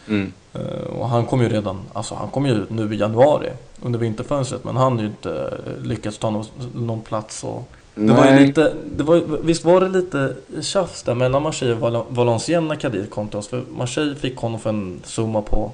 Mm. 0.08 0.32
Eh, 0.54 0.60
och 0.98 1.08
han 1.08 1.26
kom 1.26 1.42
ju 1.42 1.48
redan, 1.48 1.80
alltså 1.92 2.14
han 2.14 2.28
kom 2.28 2.46
ju 2.46 2.64
nu 2.68 2.94
i 2.94 2.96
januari 2.98 3.48
under 3.82 3.98
vinterfönstret 3.98 4.64
men 4.64 4.76
han 4.76 4.92
har 4.92 5.00
ju 5.00 5.06
inte 5.06 5.60
eh, 5.66 5.82
lyckats 5.86 6.18
ta 6.18 6.30
någon, 6.30 6.44
någon 6.74 7.00
plats. 7.00 7.44
Och 7.44 7.68
det 7.94 8.12
var 8.12 8.32
ju 8.32 8.46
lite, 8.46 8.72
det 8.96 9.02
var, 9.02 9.22
visst 9.42 9.64
var 9.64 9.80
det 9.80 9.88
lite 9.88 10.34
tjafs 10.62 11.02
där 11.02 11.14
mellan 11.14 11.42
Marseille 11.42 11.74
och 11.74 11.80
Val- 11.80 12.04
Valenciennes 12.08 12.68
när 12.68 12.76
Kadir 12.76 13.06
kom 13.06 13.28
till 13.28 13.38
oss? 13.38 13.48
För 13.48 13.62
Marseille 13.76 14.14
fick 14.14 14.36
honom 14.36 14.60
för 14.60 14.70
en 14.70 15.00
summa 15.04 15.42
på 15.42 15.72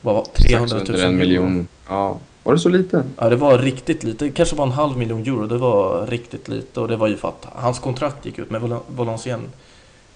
vad 0.00 0.14
var, 0.14 0.24
300 0.24 0.58
000 0.60 0.68
Strax 0.84 0.88
under 0.90 1.06
en 1.08 1.16
miljon. 1.16 1.68
Ja. 1.88 2.16
Var 2.42 2.52
det 2.52 2.58
så 2.58 2.68
lite? 2.68 3.02
Ja, 3.18 3.28
det 3.28 3.36
var 3.36 3.58
riktigt 3.58 4.04
lite. 4.04 4.24
Det 4.24 4.30
kanske 4.30 4.56
var 4.56 4.64
en 4.66 4.72
halv 4.72 4.98
miljon 4.98 5.20
euro. 5.20 5.46
Det 5.46 5.58
var 5.58 6.06
riktigt 6.06 6.48
lite 6.48 6.80
och 6.80 6.88
det 6.88 6.96
var 6.96 7.06
ju 7.06 7.16
för 7.16 7.28
att 7.28 7.46
hans 7.54 7.78
kontrakt 7.78 8.26
gick 8.26 8.38
ut 8.38 8.50
med 8.50 8.60
Val- 8.60 8.80
Valenciennes 8.88 9.50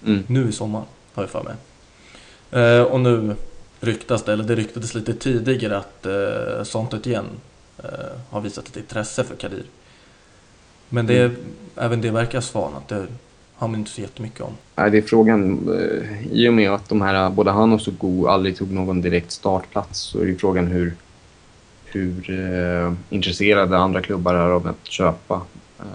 Mm. 0.05 0.23
nu 0.27 0.49
i 0.49 0.51
sommar, 0.51 0.81
har 1.13 1.23
jag 1.23 1.29
för 1.29 1.43
mig. 1.43 1.53
Eh, 2.51 2.81
och 2.81 2.99
nu 2.99 3.35
ryktas 3.79 4.23
det, 4.23 4.33
eller 4.33 4.43
det 4.43 4.55
ryktades 4.55 4.95
lite 4.95 5.13
tidigare 5.13 5.77
att 5.77 6.05
eh, 6.05 6.63
sånt 6.63 7.05
igen 7.05 7.25
eh, 7.83 7.89
har 8.29 8.41
visat 8.41 8.67
ett 8.67 8.77
intresse 8.77 9.23
för 9.23 9.35
Kadir. 9.35 9.63
Men 10.89 11.07
det, 11.07 11.19
Mm. 11.23 11.35
även 11.75 12.01
det 12.01 12.11
verkar 12.11 12.41
svalnat. 12.41 12.87
Det 12.87 13.07
har 13.55 13.67
man 13.67 13.79
inte 13.79 13.91
så 13.91 14.01
jättemycket 14.01 14.41
om. 14.41 14.51
Nej, 14.75 14.91
det 14.91 14.97
är 14.97 15.01
frågan. 15.01 15.69
eh, 15.79 16.27
I 16.31 16.49
och 16.49 16.53
med 16.53 16.71
att 16.71 16.89
de 16.89 17.01
här, 17.01 17.29
både 17.29 17.51
han 17.51 17.73
och 17.73 17.81
Sogo 17.81 18.27
aldrig 18.27 18.57
tog 18.57 18.71
någon 18.71 19.01
direkt 19.01 19.31
startplats 19.31 19.99
så 19.99 20.19
är 20.19 20.25
det 20.25 20.35
frågan 20.35 20.67
hur, 20.67 20.93
hur 21.85 22.29
eh, 22.29 22.93
intresserade 23.09 23.77
andra 23.77 24.01
klubbar 24.01 24.33
är 24.33 24.49
av 24.49 24.67
att 24.67 24.85
köpa. 24.87 25.41
Eh, 25.79 25.85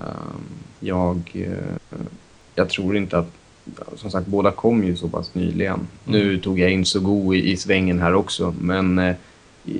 jag, 0.80 1.30
eh, 1.34 1.92
jag 2.54 2.68
tror 2.68 2.96
inte 2.96 3.18
att... 3.18 3.26
Som 3.96 4.11
sagt, 4.11 4.26
båda 4.26 4.50
kom 4.50 4.85
ju 4.85 4.96
så 4.96 5.09
pass 5.09 5.35
nyligen. 5.35 5.81
Nu 6.05 6.38
tog 6.38 6.59
jag 6.59 6.70
in 6.70 6.85
Sogo 6.85 7.35
i, 7.35 7.52
i 7.52 7.57
svängen 7.57 7.98
här 8.00 8.14
också, 8.14 8.55
men 8.61 8.98
eh, 8.98 9.14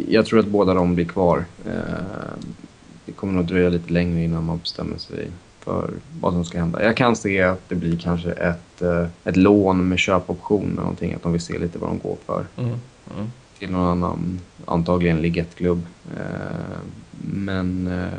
jag 0.09 0.27
tror 0.27 0.41
att 0.41 0.47
båda 0.47 0.75
de 0.75 0.95
blir 0.95 1.05
kvar. 1.05 1.45
Eh, 1.67 1.73
det 3.07 3.13
kommer 3.13 3.33
nog 3.33 3.45
dröja 3.45 3.69
lite 3.69 3.93
längre 3.93 4.25
innan 4.25 4.45
man 4.45 4.59
bestämmer 4.59 4.99
sig 4.99 5.31
för 5.61 5.91
vad 6.21 6.33
som 6.33 6.45
ska 6.45 6.59
hända. 6.59 6.85
Jag 6.85 6.97
kan 6.97 7.17
se 7.17 7.43
att 7.43 7.69
det 7.69 7.75
blir 7.75 7.99
kanske 7.99 8.33
ett, 8.33 8.83
eh, 8.83 9.07
ett 9.25 9.37
lån 9.37 9.89
med 9.89 9.99
köpoption 9.99 10.71
eller 10.71 10.81
någonting, 10.81 11.15
att 11.15 11.23
de 11.23 11.33
vill 11.33 11.41
se 11.41 11.59
lite 11.59 11.79
vad 11.79 11.91
de 11.91 11.99
går 11.99 12.17
för. 12.27 12.45
Mm. 12.57 12.71
Mm. 13.17 13.31
Till 13.59 13.71
någon 13.71 13.87
annan, 13.87 14.41
antagligen 14.65 15.23
Ligettklubb. 15.23 15.87
Eh, 16.17 16.79
men 17.21 17.87
eh, 17.87 18.19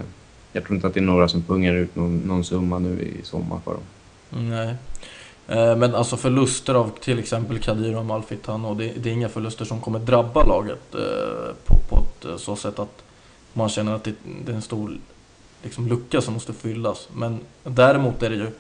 jag 0.53 0.63
tror 0.63 0.75
inte 0.75 0.88
att 0.88 0.93
det 0.93 0.99
är 0.99 1.01
några 1.01 1.27
som 1.27 1.41
pungar 1.41 1.73
ut 1.73 1.95
någon, 1.95 2.17
någon 2.17 2.43
summa 2.43 2.80
nu 2.80 3.01
i 3.01 3.25
sommar 3.25 3.60
för 3.63 3.71
dem. 3.71 3.84
Nej. 4.49 4.75
Eh, 5.47 5.75
Men 5.75 5.95
alltså 5.95 6.17
förluster 6.17 6.75
av 6.75 6.91
till 6.99 7.19
exempel 7.19 7.60
Kadir 7.60 7.93
och 7.95 8.01
Amalfitano, 8.01 8.73
det, 8.73 8.93
det 8.97 9.10
är 9.10 9.13
inga 9.13 9.29
förluster 9.29 9.65
som 9.65 9.81
kommer 9.81 9.99
drabba 9.99 10.43
laget 10.43 10.95
eh, 10.95 11.53
på, 11.65 11.75
på 11.89 11.97
ett 11.97 12.25
eh, 12.25 12.38
så 12.38 12.55
sätt 12.55 12.79
att 12.79 13.03
man 13.53 13.69
känner 13.69 13.95
att 13.95 14.03
det, 14.03 14.13
det 14.45 14.51
är 14.51 14.55
en 14.55 14.62
stor 14.62 14.97
liksom, 15.63 15.88
lucka 15.88 16.21
som 16.21 16.33
måste 16.33 16.53
fyllas. 16.53 17.10
Men 17.13 17.39
däremot 17.63 18.23
är 18.23 18.29
det 18.29 18.36
ju, 18.36 18.51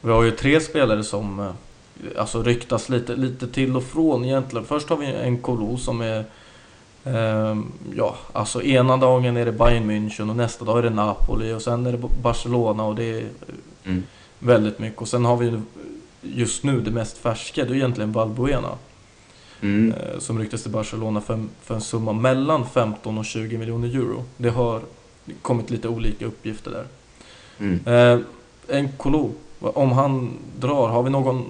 vi 0.00 0.12
har 0.12 0.22
ju 0.22 0.30
tre 0.30 0.60
spelare 0.60 1.04
som 1.04 1.52
alltså 2.18 2.42
ryktas 2.42 2.88
lite, 2.88 3.16
lite 3.16 3.48
till 3.48 3.76
och 3.76 3.84
från 3.84 4.24
egentligen. 4.24 4.66
Först 4.66 4.88
har 4.88 4.96
vi 4.96 5.06
en 5.06 5.38
Kolo 5.38 5.76
som 5.76 6.00
är 6.00 6.24
Ehm, 7.04 7.72
ja, 7.96 8.16
alltså 8.32 8.62
ena 8.62 8.96
dagen 8.96 9.36
är 9.36 9.44
det 9.44 9.52
Bayern 9.52 9.90
München 9.90 10.30
och 10.30 10.36
nästa 10.36 10.64
dag 10.64 10.78
är 10.78 10.82
det 10.82 10.90
Napoli 10.90 11.52
och 11.52 11.62
sen 11.62 11.86
är 11.86 11.92
det 11.92 11.98
Barcelona 12.22 12.84
och 12.84 12.94
det 12.94 13.04
är 13.04 13.28
Mm. 13.84 14.02
väldigt 14.38 14.78
mycket. 14.78 15.00
Och 15.00 15.08
sen 15.08 15.24
har 15.24 15.36
vi 15.36 15.60
just 16.22 16.64
nu 16.64 16.80
det 16.80 16.90
mest 16.90 17.18
färska, 17.18 17.64
det 17.64 17.70
är 17.72 17.74
egentligen 17.74 18.12
Valbuena. 18.12 18.68
Mm. 19.60 19.92
Eh, 19.92 20.18
som 20.18 20.38
ryktas 20.38 20.62
till 20.62 20.70
Barcelona 20.72 21.20
för, 21.20 21.34
en- 21.34 21.50
för 21.62 21.74
en 21.74 21.80
summa 21.80 22.12
mellan 22.12 22.66
15 22.66 23.18
och 23.18 23.24
20 23.24 23.58
miljoner 23.58 23.88
euro. 23.88 24.24
Det 24.36 24.48
har 24.50 24.80
kommit 25.42 25.70
lite 25.70 25.88
olika 25.88 26.26
uppgifter 26.26 26.70
där. 26.70 26.84
Mm. 27.58 27.80
Eh, 27.86 28.24
en 28.78 28.88
Kolo, 28.96 29.30
om 29.60 29.92
han 29.92 30.30
drar, 30.60 30.88
har 30.88 31.02
vi 31.02 31.10
någon 31.10 31.44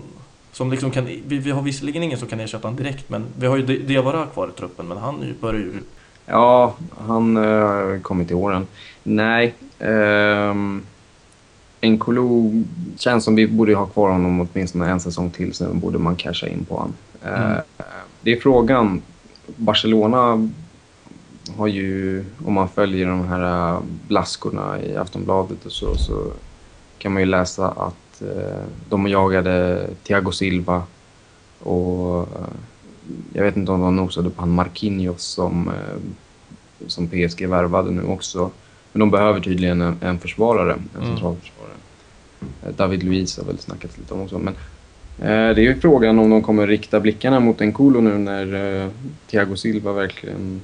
som 0.52 0.70
liksom 0.70 0.90
kan... 0.90 1.04
Vi, 1.06 1.22
vi 1.38 1.50
har 1.50 1.62
visserligen 1.62 2.02
ingen 2.02 2.18
som 2.18 2.28
kan 2.28 2.40
ersätta 2.40 2.68
honom 2.68 2.84
direkt, 2.84 3.08
men 3.10 3.24
vi 3.38 3.46
har 3.46 3.56
ju 3.56 3.62
Di- 3.66 3.78
Diawara 3.86 4.26
kvar 4.26 4.48
i 4.48 4.58
truppen, 4.58 4.86
men 4.88 4.98
han 4.98 5.34
börjar 5.40 5.60
ju... 5.60 5.72
Ja, 6.26 6.74
han 7.06 7.36
eh, 7.36 7.42
har 7.42 7.98
kommit 8.02 8.26
till 8.28 8.36
åren. 8.36 8.66
Nej. 9.02 9.54
Um, 9.78 10.82
Nkolo 11.82 12.52
känns 12.96 13.24
som 13.24 13.34
vi 13.34 13.46
borde 13.46 13.74
ha 13.74 13.86
kvar 13.86 14.10
honom 14.10 14.40
åtminstone 14.52 14.90
en 14.90 15.00
säsong 15.00 15.30
till, 15.30 15.54
sen 15.54 15.80
borde 15.80 15.98
man 15.98 16.16
casha 16.16 16.48
in 16.48 16.64
på 16.64 16.74
honom. 16.76 16.94
Eh, 17.24 17.42
Mm. 17.50 17.60
Det 18.24 18.32
är 18.32 18.40
frågan. 18.40 19.02
Barcelona 19.56 20.48
har 21.56 21.66
ju, 21.66 22.24
om 22.46 22.52
man 22.52 22.68
följer 22.68 23.06
de 23.06 23.24
här 23.24 23.72
eh, 23.74 23.80
blaskorna 24.08 24.82
i 24.82 24.96
Aftonbladet 24.96 25.66
och 25.66 25.72
så, 25.72 25.94
så 25.96 26.32
kan 26.98 27.12
man 27.12 27.22
ju 27.22 27.26
läsa 27.26 27.68
att 27.68 28.22
eh, 28.22 28.62
de 28.88 29.06
jagade 29.08 29.86
Thiago 30.02 30.30
Silva 30.32 30.82
och 31.58 32.28
jag 33.32 33.42
vet 33.44 33.56
inte 33.56 33.72
om 33.72 33.80
de 33.80 33.96
nosade 33.96 34.30
på 34.30 34.40
han 34.42 34.50
Marquinhos 34.50 35.22
som, 35.22 35.70
som 36.86 37.06
PSG 37.08 37.48
värvade 37.48 37.90
nu 37.90 38.02
också. 38.04 38.50
Men 38.92 39.00
de 39.00 39.10
behöver 39.10 39.40
tydligen 39.40 39.80
en, 39.80 39.96
en 40.00 40.18
försvarare, 40.18 40.72
en 40.72 40.88
Mm. 40.96 41.06
centralförsvarare. 41.08 41.61
Eh, 42.62 42.74
David 42.76 43.02
Luiz 43.02 43.38
har 43.38 43.44
väl 43.44 43.58
snackats 43.58 43.98
lite 43.98 44.14
om 44.14 44.20
också. 44.20 44.38
Men 44.38 44.54
eh, 45.18 45.54
det 45.54 45.60
är 45.60 45.64
ju 45.64 45.80
frågan 45.80 46.18
om 46.18 46.30
de 46.30 46.42
kommer 46.42 46.66
rikta 46.66 47.00
blickarna 47.00 47.40
mot 47.40 47.60
Nkolo 47.60 48.00
nu 48.00 48.18
när 48.18 48.82
eh, 48.82 48.88
Thiago 49.30 49.56
Silva 49.56 49.92
verkligen 49.92 50.60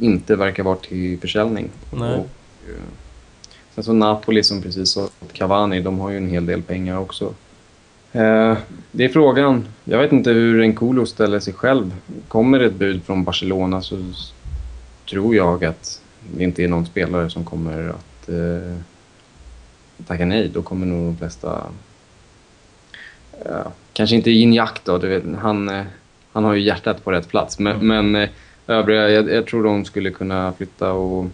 inte 0.00 0.36
verkar 0.36 0.62
vara 0.62 0.76
till 0.76 1.18
försäljning. 1.20 1.70
Nej. 1.90 2.14
Och, 2.14 2.28
eh, 2.68 2.82
sen 3.74 3.84
så 3.84 3.92
Napoli 3.92 4.42
som 4.42 4.62
precis 4.62 4.90
sa 4.90 5.08
Cavani, 5.32 5.80
de 5.80 5.98
har 5.98 6.10
ju 6.10 6.16
en 6.16 6.28
hel 6.28 6.46
del 6.46 6.62
pengar 6.62 6.98
också. 6.98 7.34
Det 8.92 9.04
är 9.04 9.08
frågan. 9.08 9.68
Jag 9.84 9.98
vet 9.98 10.12
inte 10.12 10.30
hur 10.30 10.66
Nkolo 10.66 11.06
ställer 11.06 11.40
sig 11.40 11.52
själv. 11.52 11.94
Kommer 12.28 12.58
det 12.58 12.66
ett 12.66 12.74
bud 12.74 13.04
från 13.04 13.24
Barcelona 13.24 13.82
så 13.82 13.98
tror 15.10 15.34
jag 15.36 15.64
att 15.64 16.00
det 16.36 16.44
inte 16.44 16.64
är 16.64 16.68
någon 16.68 16.86
spelare 16.86 17.30
som 17.30 17.44
kommer 17.44 17.88
att 17.88 18.28
eh, 19.98 20.04
tacka 20.06 20.24
nej. 20.26 20.48
Då 20.48 20.62
kommer 20.62 20.86
nog 20.86 21.06
de 21.06 21.16
flesta... 21.16 21.62
Eh, 23.44 23.66
kanske 23.92 24.16
inte 24.16 24.30
Gignac 24.30 24.70
då, 24.84 24.98
du 24.98 25.08
vet, 25.08 25.22
han, 25.38 25.68
eh, 25.68 25.84
han 26.32 26.44
har 26.44 26.54
ju 26.54 26.62
hjärtat 26.62 27.04
på 27.04 27.12
rätt 27.12 27.28
plats. 27.28 27.58
Men, 27.58 27.76
Mm. 27.80 28.10
men 28.10 28.22
eh, 28.22 28.28
övriga, 28.66 29.08
jag, 29.10 29.30
jag 29.32 29.46
tror 29.46 29.64
de 29.64 29.84
skulle 29.84 30.10
kunna 30.10 30.52
flytta 30.52 30.92
och 30.92 31.26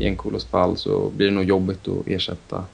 i 0.00 0.10
Nkolos 0.10 0.44
fall 0.46 0.76
så 0.76 1.10
blir 1.16 1.26
det 1.26 1.32
nog 1.34 1.44
jobbigt 1.44 1.88
att 1.88 2.06
ersätta. 2.06 2.64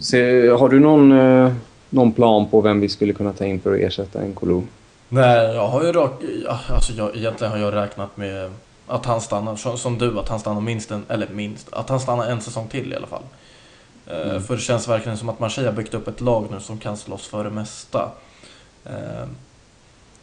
Se, 0.00 0.48
har 0.48 0.68
du 0.68 0.80
någon, 0.80 1.12
eh, 1.12 1.52
någon 1.90 2.12
plan 2.12 2.46
på 2.50 2.60
vem 2.60 2.80
vi 2.80 2.88
skulle 2.88 3.12
kunna 3.12 3.32
ta 3.32 3.44
in 3.44 3.60
för 3.60 3.74
att 3.74 3.80
ersätta 3.80 4.20
Nkolo? 4.22 4.62
Nej, 5.08 5.54
jag 5.54 5.68
har 5.68 5.84
ju 5.84 5.92
rak... 5.92 6.12
ja, 6.44 6.60
Alltså 6.68 6.92
jag, 6.92 7.16
egentligen 7.16 7.52
har 7.52 7.58
jag 7.58 7.74
räknat 7.74 8.16
med 8.16 8.50
att 8.86 9.06
han 9.06 9.20
stannar, 9.20 9.56
som, 9.56 9.78
som 9.78 9.98
du, 9.98 10.18
att 10.18 10.28
han 10.28 10.40
stannar 10.40 10.60
minst 10.60 10.90
en... 10.90 11.04
Eller 11.08 11.28
minst, 11.32 11.72
att 11.72 11.88
han 11.88 12.00
stannar 12.00 12.26
en 12.26 12.40
säsong 12.40 12.68
till 12.68 12.92
i 12.92 12.96
alla 12.96 13.06
fall. 13.06 13.22
Eh, 14.06 14.30
Mm. 14.30 14.42
För 14.42 14.54
det 14.54 14.60
känns 14.62 14.88
verkligen 14.88 15.18
som 15.18 15.28
att 15.28 15.40
Marseille 15.40 15.70
har 15.70 15.76
byggt 15.76 15.94
upp 15.94 16.08
ett 16.08 16.20
lag 16.20 16.46
nu 16.50 16.60
som 16.60 16.78
kan 16.78 16.96
slåss 16.96 17.26
för 17.26 17.44
det 17.44 17.50
mesta. 17.50 18.10
Eh, 18.84 19.26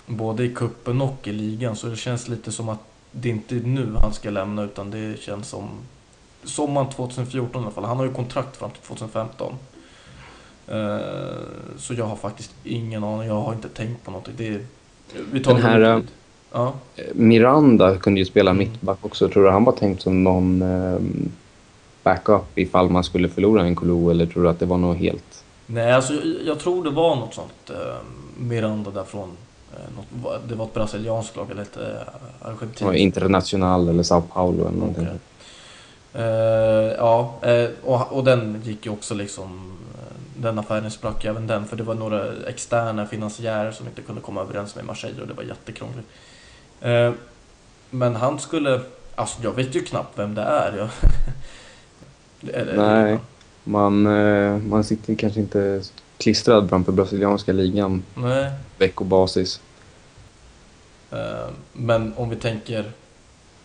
Både 0.06 0.44
i 0.44 0.54
kuppen 0.56 1.02
och 1.02 1.28
i 1.28 1.32
ligan, 1.32 1.76
så 1.76 1.88
det 1.88 1.96
känns 1.96 2.28
lite 2.28 2.52
som 2.52 2.70
att 2.70 2.80
det 3.12 3.30
inte 3.30 3.56
är 3.56 3.60
nu 3.60 3.94
han 4.02 4.14
ska 4.14 4.30
lämna, 4.30 4.64
utan 4.64 4.92
det 4.92 5.20
känns 5.22 5.48
som 5.48 5.70
sommaren 6.44 6.90
2014 6.90 7.62
i 7.62 7.66
alla 7.66 7.74
fall. 7.74 7.84
Han 7.84 7.98
har 7.98 8.06
ju 8.06 8.14
kontrakt 8.14 8.58
fram 8.58 8.70
till 8.72 8.82
2015. 8.82 9.54
Eh, 10.68 10.98
Så 11.78 11.94
jag 11.94 12.06
har 12.06 12.16
faktiskt 12.16 12.52
ingen 12.64 13.04
aning, 13.04 13.28
jag 13.28 13.42
har 13.42 13.54
inte 13.54 13.70
tänkt 13.70 14.04
på 14.06 14.12
någonting. 14.12 14.34
Det 14.38 14.48
är, 14.48 14.62
vi 15.32 15.40
tar 15.44 15.54
Den 15.54 15.62
här. 15.64 16.04
Ja. 16.52 16.74
Miranda 17.14 17.98
kunde 17.98 18.20
ju 18.20 18.26
spela 18.26 18.54
mittback 18.54 18.98
också. 19.02 19.30
Tror 19.30 19.44
du 19.44 19.50
han 19.50 19.64
var 19.64 19.74
tänkt 19.74 20.02
som 20.02 20.24
någon 20.24 20.62
backup 22.04 22.58
ifall 22.58 22.90
man 22.90 23.04
skulle 23.04 23.30
förlora 23.30 23.64
Nkolo 23.64 24.10
eller 24.10 24.26
tror 24.26 24.44
du 24.44 24.50
att 24.50 24.60
det 24.60 24.66
var 24.66 24.78
något 24.78 24.98
helt... 24.98 25.44
Nej, 25.66 25.92
alltså 25.94 26.14
jag, 26.46 26.60
tror 26.60 26.84
det 26.84 26.90
var 26.90 27.16
något 27.16 27.34
sånt 27.34 27.70
eh, 27.70 27.96
Miranda 28.38 28.92
därifrån. 28.92 29.30
Eh, 29.74 29.80
något, 29.96 30.42
det 30.48 30.56
var 30.56 30.66
ett 30.66 30.74
brasilianskt 30.74 31.36
lag 31.36 31.52
eller 31.52 31.62
ett 31.62 31.78
eh, 31.78 32.48
argentinskt. 32.48 32.96
International 32.96 33.90
eller 33.90 34.04
Sao 34.04 34.22
Paulo 34.22 34.68
eller 34.68 34.78
någonting. 34.78 35.08
Okej. 35.08 35.20
Eh, 36.14 36.94
ja, 36.98 37.34
eh, 37.42 37.70
och, 37.84 38.14
och 38.14 38.24
den 38.24 38.62
gick 38.66 38.86
ju 38.86 38.92
också 38.92 39.14
liksom... 39.14 39.78
eh, 39.94 40.42
Den 40.42 40.60
affären 40.60 40.92
sprack 40.92 41.24
ju 41.24 41.30
även 41.30 41.48
den, 41.48 41.66
för 41.66 41.76
det 41.76 41.84
var 41.84 41.96
några 41.96 42.24
externa 42.48 43.06
finansiärer 43.06 43.72
som 43.72 43.88
inte 43.88 44.02
kunde 44.02 44.22
komma 44.22 44.42
överens 44.42 44.76
med 44.76 44.86
Marseille 44.86 45.22
och 45.22 45.28
det 45.28 45.34
var 45.34 45.44
jättekrångligt. 45.44 46.08
Men 47.90 48.16
han 48.16 48.40
skulle... 48.40 48.82
Alltså 49.16 49.44
jag 49.44 49.52
vet 49.52 49.76
ju 49.76 49.84
knappt 49.84 50.20
vem 50.20 50.36
det 50.36 50.42
är. 50.42 50.78
Jag, 50.78 50.90
eller, 52.54 52.78
Nej. 52.78 53.20
Man, 53.64 54.08
eh, 54.08 54.58
man 54.58 54.84
sitter 54.84 55.16
kanske 55.16 55.40
inte 55.40 55.82
klistrad 56.18 56.70
framför 56.70 56.92
brasilianska 56.92 57.52
ligan 57.54 58.04
Nej. 58.16 58.52
veckobasis. 58.78 59.62
Eh, 61.12 61.18
men 61.74 62.14
om 62.16 62.30
vi 62.30 62.36
tänker 62.36 62.92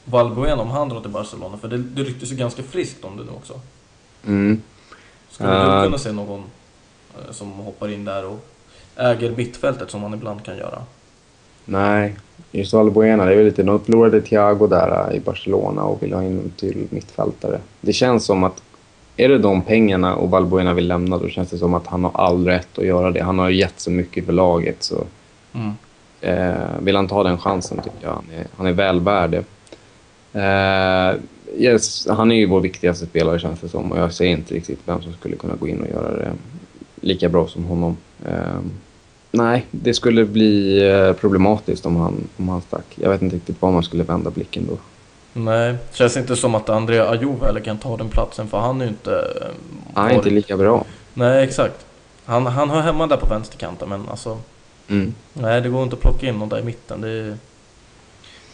Valbuena, 0.05 0.63
om 0.63 0.71
han 0.71 0.89
drar 0.89 1.01
till 1.01 1.11
Barcelona, 1.11 1.57
för 1.57 1.69
det, 1.69 1.79
det 1.79 2.03
ryktes 2.03 2.33
ju 2.33 2.37
ganska 2.37 2.63
friskt 2.63 3.05
om 3.05 3.17
det 3.17 3.25
nu 3.25 3.31
också. 3.31 3.61
Mm. 4.27 4.63
Skulle 5.31 5.51
du 5.51 5.85
kunna 5.85 5.99
se 5.99 6.13
någon 6.13 6.45
eh, 7.15 7.33
som 7.33 7.53
hoppar 7.53 7.89
in 7.89 8.05
där 8.05 8.27
och 8.27 8.45
äger 8.97 9.31
mittfältet 9.37 9.91
som 9.91 10.01
man 10.01 10.15
ibland 10.15 10.45
kan 10.45 10.57
göra? 10.57 10.83
Nej, 11.65 12.17
just 12.53 12.73
Valbuena, 12.73 13.25
det 13.25 13.33
är 13.33 13.37
väl 13.37 13.45
lite... 13.45 13.63
De 13.63 13.81
förlorade 13.81 14.21
Thiago 14.21 14.67
där 14.67 15.13
i 15.13 15.21
Barcelona 15.21 15.83
och 15.83 16.03
vill 16.03 16.13
ha 16.13 16.23
in 16.23 16.53
till 16.57 16.87
mittfältare. 16.91 17.61
Det 17.81 17.93
känns 17.93 18.25
som 18.25 18.45
att 18.45 18.63
är 19.19 19.29
det 19.29 19.39
de 19.39 19.63
pengarna 19.63 20.15
och 20.17 20.31
Valbuena 20.31 20.75
vill 20.75 20.89
lämna, 20.89 21.19
då 21.19 21.29
känns 21.29 21.51
det 21.51 21.59
som 21.59 21.75
att 21.75 21.87
han 21.87 22.05
har 22.05 22.11
all 22.15 22.47
rätt 22.47 22.79
att 22.79 22.85
göra 22.85 23.11
det. 23.11 23.21
Han 23.23 23.39
har 23.39 23.49
ju 23.49 23.57
gett 23.57 23.81
så 23.81 23.91
mycket 23.91 24.27
för 24.27 24.33
laget, 24.33 24.83
så 24.83 25.05
Mm. 25.55 25.73
eh, 26.21 26.55
vill 26.81 26.97
han 26.97 27.09
ta 27.09 27.23
den 27.23 27.39
chansen 27.39 27.79
tycker 27.79 27.99
jag 28.03 28.11
han 28.11 28.25
är, 28.39 28.47
han 28.57 28.67
är 28.67 28.73
väl 28.73 29.01
värd 29.01 29.31
det. 29.31 29.45
Eh, 30.33 31.15
yes, 31.63 32.07
han 32.11 32.33
är 32.33 32.37
ju 32.37 32.47
vår 32.47 32.61
viktigaste 32.61 33.07
spelare 33.07 33.39
känns 33.39 33.61
det 33.61 33.69
som 33.69 33.93
och 33.93 33.99
jag 33.99 34.13
ser 34.13 34.25
inte 34.25 34.55
riktigt 34.55 34.79
vem 34.85 35.03
som 35.03 35.13
skulle 35.13 35.37
kunna 35.37 35.55
gå 35.57 35.69
in 35.69 35.81
och 35.81 35.89
göra 35.89 36.17
det 36.17 36.33
lika 37.01 37.29
bra 37.29 37.47
som 37.49 37.65
honom. 37.65 37.97
Eh, 38.27 38.61
nej, 39.31 39.67
det 39.71 39.95
skulle 39.95 40.25
bli 40.25 40.83
eh, 40.89 41.13
problematiskt 41.13 41.87
om 41.87 41.97
han, 41.97 42.15
om 42.37 42.49
han 42.49 42.61
stack. 42.61 42.85
Jag 42.95 43.11
vet 43.11 43.23
inte 43.23 43.37
riktigt 43.37 43.63
var 43.63 43.73
man 43.73 43.83
skulle 43.83 44.03
vända 44.05 44.31
blicken 44.31 44.67
då. 44.69 44.77
Nej, 45.45 45.77
känns 45.93 46.17
inte 46.17 46.37
som 46.37 46.55
att 46.55 46.69
Andrea 46.69 47.09
Ayew 47.11 47.47
heller 47.47 47.61
kan 47.61 47.79
ta 47.79 47.97
den 47.97 48.09
platsen 48.09 48.49
för 48.49 48.59
han 48.59 48.81
är 48.81 48.85
ju 48.85 48.91
inte... 48.91 49.13
eh, 49.13 49.47
Han 49.95 50.11
är 50.11 50.15
inte 50.15 50.31
lika 50.31 50.57
bra. 50.57 50.85
Nej, 51.15 51.45
exakt. 51.45 51.87
Han, 52.25 52.47
han 52.47 52.71
hör 52.71 52.81
hemma 52.81 53.07
där 53.07 53.17
på 53.17 53.27
vänsterkanten 53.27 53.89
men 53.89 54.09
alltså... 54.09 54.39
Mm. 54.89 55.15
Nej, 55.33 55.61
det 55.61 55.69
går 55.69 55.83
inte 55.83 55.97
att 55.97 56.03
plocka 56.03 56.27
in 56.29 56.39
någon 56.39 56.49
där 56.49 56.59
i 56.59 56.63
mitten. 56.63 57.01
Det, 57.01 57.37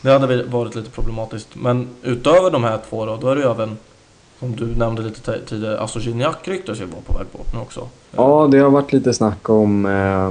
det 0.01 0.11
hade 0.11 0.42
varit 0.42 0.75
lite 0.75 0.90
problematiskt. 0.90 1.49
Men 1.55 1.88
utöver 2.03 2.51
de 2.51 2.64
här 2.64 2.79
två 2.90 3.07
då, 3.07 3.16
då 3.16 3.29
är 3.29 3.37
det 3.37 3.42
ju 3.42 3.51
även, 3.51 3.79
som 4.38 4.57
du 4.57 4.66
nämnde 4.66 5.03
lite 5.03 5.40
tidigare, 5.47 5.79
alltså 5.81 5.99
Gignac 5.99 6.37
ryktas 6.44 6.81
ju 6.81 6.85
vara 6.85 7.01
på 7.07 7.12
väg 7.18 7.27
bort 7.33 7.53
nu 7.55 7.59
också. 7.61 7.88
Ja, 8.16 8.49
det 8.51 8.59
har 8.59 8.70
varit 8.70 8.92
lite 8.92 9.14
snack 9.14 9.49
om, 9.49 9.87
eh, 9.87 10.27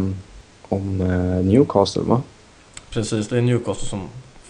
om 0.75 1.01
eh, 1.01 1.45
Newcastle, 1.45 2.01
va? 2.01 2.21
Precis, 2.89 3.27
det 3.27 3.37
är 3.37 3.41
Newcastle 3.41 3.87
som 3.87 4.01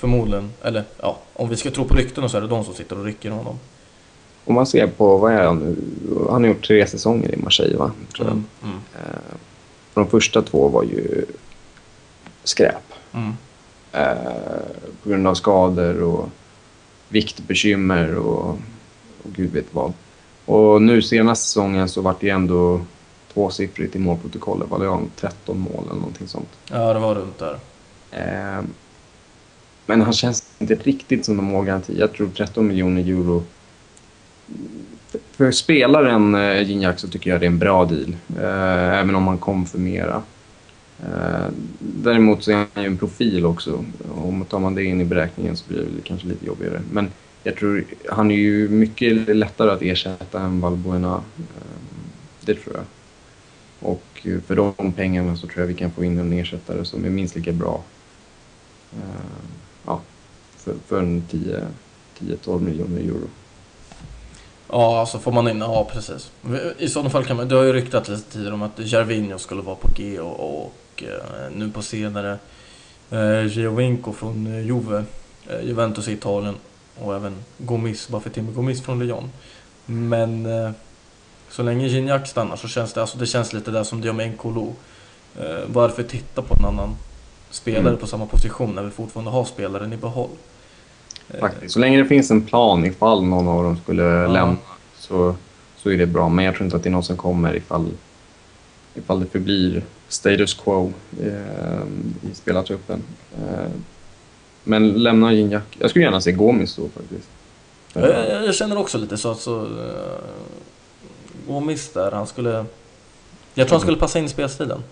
förmodligen, 0.04 0.52
eller 0.62 0.84
ja, 1.02 1.18
om 1.34 1.50
vi 1.50 1.56
ska 1.58 1.72
tro 1.72 1.86
på 1.86 1.96
ryktena 1.96 2.30
så 2.30 2.38
är 2.38 2.42
det 2.42 2.48
de 2.48 2.64
som 2.64 2.74
sitter 2.74 3.00
och 3.00 3.06
rycker 3.06 3.30
honom. 3.32 3.60
Om 4.46 4.56
man 4.56 4.66
ser 4.68 4.88
på, 4.88 5.18
vad 5.18 5.34
är 5.34 5.44
han 5.46 5.58
nu? 5.60 5.76
Han 6.30 6.44
har 6.44 6.50
gjort 6.50 6.68
tre 6.68 6.88
säsonger 6.88 7.34
i 7.36 7.38
Marseille, 7.38 7.78
va? 7.78 7.92
Tror 8.16 8.28
jag. 8.28 8.34
Mm, 8.34 8.46
mm, 8.64 8.78
Eh, 8.96 9.36
de 9.94 10.08
första 10.08 10.42
två 10.42 10.68
var 10.68 10.84
ju 10.84 11.26
skräp. 12.44 12.84
mm. 13.14 13.34
Eh, 13.92 14.16
på 15.04 15.10
grund 15.10 15.28
av 15.28 15.34
skador 15.34 16.02
och 16.02 16.30
viktbekymmer 17.10 18.16
och, 18.16 18.50
och 19.24 19.30
gud 19.36 19.52
vet 19.52 19.66
vad. 19.74 19.94
Och 20.46 20.82
nu 20.82 21.02
senaste 21.02 21.46
säsongen 21.46 21.90
så 21.90 22.02
vart 22.02 22.20
det 22.22 22.30
ändå 22.30 22.82
tvåsiffrigt 23.34 23.96
i 23.96 24.00
målprotokollet. 24.00 24.70
Var 24.70 24.80
det 24.80 24.88
om 24.88 25.10
13 25.16 25.60
mål 25.60 25.84
eller 25.86 25.96
någonting 26.00 26.28
sånt. 26.28 26.50
Ja, 26.72 26.94
det 26.94 27.00
var 27.00 27.16
runt 27.16 27.40
där. 27.40 27.60
Men 29.86 30.02
han 30.02 30.14
känns 30.14 30.44
inte 30.60 30.76
riktigt 30.76 31.26
som 31.26 31.40
en 31.40 31.46
målgaranti. 31.46 32.00
Jag 32.00 32.14
tror 32.14 32.30
13 32.30 32.68
miljoner 32.68 33.02
euro. 33.02 33.44
För 35.32 35.52
spelaren 35.52 36.36
eh, 36.36 36.62
Gignac 36.62 37.00
så 37.00 37.08
tycker 37.08 37.30
jag 37.30 37.40
det 37.40 37.46
är 37.46 37.52
en 37.52 37.60
bra 37.60 37.86
deal. 37.86 38.16
Eh, 38.40 39.00
även 39.00 39.16
om 39.16 39.28
han 39.28 39.38
kom 39.38 39.66
för 39.66 39.80
mera. 39.80 40.24
Eh, 41.00 41.46
däremot 41.80 42.44
så 42.44 42.52
är 42.52 42.56
han 42.56 42.84
ju 42.84 42.88
en 42.88 42.98
profil 42.98 43.46
också. 43.46 43.86
Om 44.16 44.46
tar 44.46 44.60
man 44.60 44.76
det 44.76 44.84
in 44.84 45.02
i 45.02 45.06
beräkningen 45.06 45.58
så 45.58 45.66
blir 45.68 45.80
det 45.80 46.02
kanske 46.04 46.28
lite 46.28 46.46
jobbigare. 46.46 46.82
Men 46.92 47.12
jag 47.44 47.56
tror 47.56 47.86
han 48.10 48.32
är 48.32 48.36
ju 48.36 48.70
mycket 48.70 49.36
lättare 49.36 49.72
att 49.72 49.82
ersätta 49.82 50.42
än 50.42 50.62
Valbuena. 50.62 51.24
Eh, 51.38 51.44
det 52.46 52.56
tror 52.56 52.76
jag. 52.76 52.86
Och 53.80 54.28
för 54.46 54.56
de 54.56 54.92
pengarna 54.92 55.36
så 55.36 55.48
tror 55.48 55.60
jag 55.60 55.68
vi 55.68 55.74
kan 55.74 55.92
få 55.92 56.04
in 56.04 56.20
en 56.20 56.34
ersättare 56.34 56.86
som 56.86 57.06
är 57.06 57.10
minst 57.10 57.36
lika 57.36 57.52
bra. 57.52 57.84
Eh, 58.92 59.63
ja, 59.86 60.02
för, 60.58 60.74
för 60.88 61.00
en 61.00 61.24
10-12 62.20 62.62
miljoner 62.62 63.02
euro. 63.02 63.28
Ja, 64.70 65.00
alltså 65.00 65.20
får 65.20 65.32
man 65.32 65.48
in, 65.48 65.60
ja 65.60 65.90
precis. 65.94 66.32
I 66.78 66.90
sådana 66.90 67.10
fall 67.10 67.26
kan 67.26 67.38
man, 67.38 67.48
det 67.48 67.56
har 67.56 67.64
ju 67.64 67.74
ryktat 67.74 68.08
lite 68.08 68.32
tidigare 68.32 68.54
om 68.54 68.62
att 68.62 68.80
Jarvinho 68.80 69.38
skulle 69.38 69.62
vara 69.62 69.76
på 69.76 69.88
G 69.96 70.20
och, 70.20 70.66
och 70.66 71.04
eh, 71.04 71.52
nu 71.56 71.72
på 71.72 71.82
senare 71.82 72.38
eh, 73.10 73.46
Giovinco 73.46 74.14
från 74.14 74.48
eh, 74.48 74.66
Juve, 74.66 75.04
eh, 75.48 75.66
Juventus 75.66 76.08
i 76.08 76.12
Italien 76.14 76.56
och 77.00 77.16
även 77.16 77.36
Gomis, 77.58 78.10
varför 78.10 78.30
Timmy 78.30 78.52
Gomis 78.52 78.82
från 78.82 79.00
Lyon. 79.00 79.32
Men 79.86 80.46
eh, 80.46 80.72
så 81.50 81.64
länge 81.64 81.88
Gignac 81.88 82.30
stannar 82.30 82.56
så 82.56 82.68
känns 82.68 82.94
det, 82.94 83.02
alltså 83.02 83.18
det 83.18 83.26
känns 83.26 83.54
lite 83.54 83.72
där 83.72 83.84
som 83.84 84.02
det 84.02 84.08
gör 84.08 84.14
med 84.14 84.30
Nkolo. 84.30 84.74
Eh, 85.40 85.60
varför 85.68 86.04
titta 86.04 86.42
på 86.42 86.56
en 86.56 86.66
annan 86.66 86.96
spelare 87.54 87.88
Mm. 87.88 87.98
på 87.98 88.08
samma 88.08 88.26
position 88.26 88.76
när 88.76 88.84
vi 88.84 88.90
fortfarande 88.92 89.32
har 89.32 89.46
spelaren 89.46 89.94
i 89.94 89.98
behåll? 89.98 90.30
Eh, 91.30 91.40
Faktiskt. 91.40 91.74
Så 91.74 91.80
länge 91.80 91.98
det 91.98 92.06
finns 92.06 92.32
en 92.32 92.46
plan 92.46 92.86
ifall 92.86 93.24
någon 93.24 93.48
av 93.48 93.64
dem 93.64 93.78
skulle 93.84 94.28
lämna 94.28 94.58
så, 94.98 95.36
så 95.78 95.90
är 95.90 95.98
det 95.98 96.06
bra. 96.06 96.30
Men 96.30 96.46
jag 96.46 96.56
tror 96.56 96.66
inte 96.66 96.78
att 96.78 96.84
det 96.84 96.90
är 96.90 96.92
någon 96.92 97.04
som 97.04 97.18
kommer 97.18 97.56
ifall, 97.56 97.88
ifall 98.96 99.20
det 99.20 99.26
förblir 99.26 99.84
status 100.08 100.54
quo 100.54 100.94
eh, 101.22 102.30
i 102.32 102.36
spelartruppen. 102.36 103.04
Eh, 103.38 103.72
men 104.64 104.94
lämna 104.94 105.34
Gignac. 105.34 105.64
Jag 105.80 105.90
skulle 105.90 106.06
gärna 106.06 106.22
se 106.22 106.32
Gomis 106.32 106.76
då 106.76 106.90
faktiskt. 106.90 107.30
Jag, 107.94 108.46
jag, 108.46 108.56
känner 108.56 108.78
också 108.78 108.98
lite 108.98 109.18
så 109.18 109.32
att 109.32 109.40
så... 109.40 109.68
Gomis 111.48 111.94
där, 111.94 112.12
han 112.12 112.28
skulle... 112.28 112.66
Jag 113.54 113.68
tror 113.68 113.78
han 113.78 113.82
skulle 113.82 113.98
passa 113.98 114.20
in 114.20 114.26
i 114.26 114.30
spelstilen. 114.30 114.84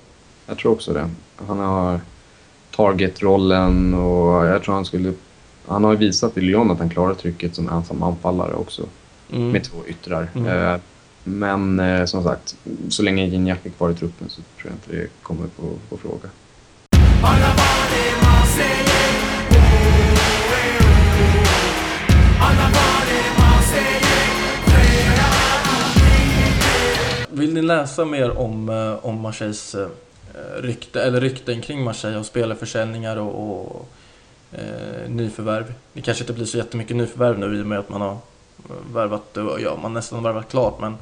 Jag 0.45 0.57
tror 0.57 0.71
också 0.71 0.93
det. 0.93 1.09
Han 1.47 1.59
har 1.59 1.99
target-rollen 2.75 3.93
och 3.93 4.45
jag 4.45 4.63
tror 4.63 4.75
han 4.75 4.85
skulle... 4.85 5.13
Han 5.67 5.83
har 5.83 5.91
ju 5.91 5.97
visat 5.97 6.37
i 6.37 6.41
Lyon 6.41 6.71
att 6.71 6.79
han 6.79 6.89
klarar 6.89 7.13
trycket 7.13 7.55
som 7.55 7.69
ensam 7.69 8.03
anfallare 8.03 8.53
också. 8.53 8.83
Mm. 9.31 9.51
Med 9.51 9.63
två 9.63 9.77
yttrar. 9.87 10.29
Mm. 10.35 10.73
Eh, 10.73 10.79
men 11.23 11.79
eh, 11.79 12.05
som 12.05 12.23
sagt, 12.23 12.55
så 12.89 13.03
länge 13.03 13.25
Gignac 13.25 13.57
är 13.63 13.69
kvar 13.69 13.89
i 13.89 13.93
truppen 13.93 14.29
så 14.29 14.41
tror 14.41 14.71
jag 14.71 14.73
inte 14.73 15.03
det 15.03 15.23
kommer 15.23 15.47
på, 15.47 15.63
på 15.89 15.97
fråga. 15.97 16.29
Vill 27.29 27.53
ni 27.53 27.61
läsa 27.61 28.05
mer 28.05 28.37
om, 28.37 28.69
eh, 28.69 29.05
om 29.05 29.21
Marseilles 29.21 29.75
rykte, 30.57 31.03
eller 31.03 31.21
rykten 31.21 31.61
kring 31.61 31.83
Marseille 31.83 32.19
och 32.19 32.25
spelarförsäljningar 32.25 33.17
och, 33.17 33.69
och 33.71 33.87
eh, 34.51 35.09
nyförvärv? 35.09 35.73
Det 35.93 36.01
kanske 36.01 36.23
inte 36.23 36.33
blir 36.33 36.45
så 36.45 36.57
jättemycket 36.57 36.95
nyförvärv 36.95 37.39
nu 37.39 37.59
i 37.59 37.61
och 37.61 37.65
med 37.65 37.79
att 37.79 37.89
man 37.89 38.01
har 38.01 38.17
värvat, 38.93 39.37
ja 39.59 39.79
man 39.81 39.93
nästan 39.93 40.19
har 40.19 40.33
värvat 40.33 40.49
klart 40.49 40.79
men 40.79 40.97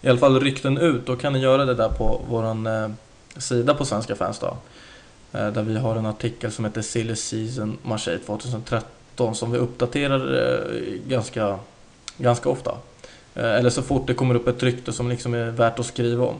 i 0.00 0.08
alla 0.08 0.18
fall 0.18 0.40
rykten 0.40 0.78
ut, 0.78 1.06
då 1.06 1.16
kan 1.16 1.32
ni 1.32 1.38
göra 1.38 1.64
det 1.64 1.74
där 1.74 1.88
på 1.88 2.20
våran 2.28 2.66
eh, 2.66 2.88
sida 3.36 3.74
på 3.74 3.84
Svenska 3.84 4.14
fans 4.14 4.38
då. 4.38 4.56
Eh, 5.32 5.52
där 5.52 5.62
vi 5.62 5.78
har 5.78 5.96
en 5.96 6.06
artikel 6.06 6.52
som 6.52 6.64
heter 6.64 6.82
Silly 6.82 7.16
Season 7.16 7.78
Marseille 7.82 8.24
2013 8.24 9.34
som 9.34 9.52
vi 9.52 9.58
uppdaterar 9.58 10.34
eh, 10.34 11.08
ganska, 11.08 11.58
ganska 12.16 12.48
ofta. 12.48 12.74
Eh, 13.34 13.54
Eller 13.54 13.70
så 13.70 13.82
fort 13.82 14.06
det 14.06 14.14
kommer 14.14 14.34
upp 14.34 14.48
ett 14.48 14.62
rykte 14.62 14.92
som 14.92 15.08
liksom 15.08 15.34
är 15.34 15.50
värt 15.50 15.78
att 15.78 15.86
skriva 15.86 16.26
om. 16.26 16.36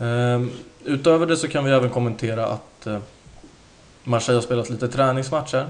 Ehm, 0.00 0.50
Utöver 0.86 1.26
det 1.26 1.36
så 1.36 1.48
kan 1.48 1.64
vi 1.64 1.70
även 1.72 1.90
kommentera 1.90 2.46
att 2.46 2.86
eh, 2.86 2.98
Marseille 4.04 4.36
har 4.36 4.42
spelat 4.42 4.70
lite 4.70 4.88
träningsmatcher. 4.88 5.66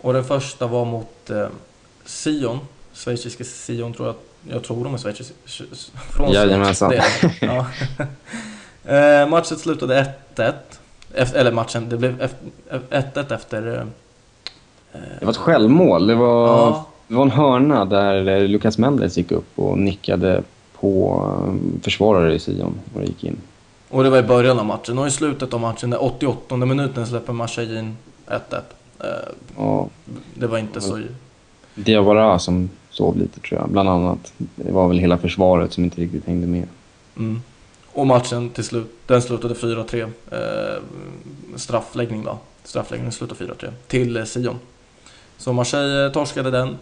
Och 0.00 0.12
den 0.12 0.24
första 0.24 0.66
var 0.66 0.84
mot 0.84 1.30
eh, 1.30 1.46
Sion, 2.06 2.58
schweiziska 2.92 3.44
Sion 3.44 3.92
tror 3.92 4.06
jag, 4.08 4.16
jag 4.54 4.64
tror 4.64 4.84
de 4.84 4.94
är 4.94 4.98
schweiziska, 4.98 5.34
från 6.10 6.32
Jajamensan. 6.32 6.92
Ja. 7.40 7.66
Eh, 8.86 9.28
Matchen 9.28 9.58
slutade 9.58 10.14
1-1. 10.36 10.52
Efter, 11.14 11.38
eller 11.40 11.52
matchen, 11.52 11.88
det 11.88 11.96
blev 11.96 12.22
ef- 12.22 12.80
1-1 12.90 13.34
efter... 13.34 13.78
eh, 14.92 15.00
Det 15.18 15.24
var 15.24 15.30
ett 15.32 15.36
självmål. 15.36 16.06
Det 16.06 16.14
var, 16.14 16.46
Ja, 16.48 16.86
det 17.08 17.14
var 17.14 17.22
en 17.22 17.30
hörna 17.30 17.84
där 17.84 18.48
Lucas 18.48 18.78
Mendes 18.78 19.16
gick 19.16 19.32
upp 19.32 19.58
och 19.58 19.78
nickade 19.78 20.42
på 20.84 21.22
eh, 22.26 22.34
i 22.34 22.38
Sion 22.38 22.74
och 22.94 23.00
det 23.00 23.06
gick 23.06 23.24
in. 23.24 23.36
Och 23.88 24.04
det 24.04 24.10
var 24.10 24.18
i 24.18 24.22
början 24.22 24.58
av 24.58 24.66
matchen. 24.66 24.98
Och 24.98 25.06
i 25.06 25.10
slutet 25.10 25.54
av 25.54 25.60
matchen, 25.60 25.90
den 25.90 26.00
88 26.00 26.56
minuten, 26.56 27.06
släpper 27.06 27.32
Marseille 27.32 27.78
in 27.78 27.96
1-1. 28.26 28.60
Eh, 28.98 29.62
Och 29.64 29.90
Det 30.34 30.46
var 30.46 30.58
inte 30.58 30.80
så... 30.80 31.00
Diawara 31.74 32.38
som 32.38 32.70
sov 32.90 33.18
lite 33.18 33.40
tror 33.40 33.60
jag, 33.60 33.70
bland 33.70 33.88
annat. 33.88 34.32
Det 34.36 34.72
var 34.72 34.88
väl 34.88 34.98
hela 34.98 35.18
försvaret 35.18 35.72
som 35.72 35.84
inte 35.84 36.00
riktigt 36.00 36.26
hängde 36.26 36.46
med. 36.46 36.68
Mm. 37.16 37.42
Och 37.92 38.06
matchen 38.06 38.50
till 38.50 38.64
slut, 38.64 38.98
den 39.06 39.22
slutade 39.22 39.54
4-3. 39.54 40.02
Eh, 40.30 40.82
straffläggning 41.56 42.24
då. 42.24 42.38
Straffläggning 42.64 43.12
slutade 43.12 43.44
4-3 43.44 43.70
till 43.86 44.26
Sion. 44.26 44.58
Så 45.38 45.52
Marseille 45.52 46.10
torskade 46.10 46.50
den. 46.50 46.76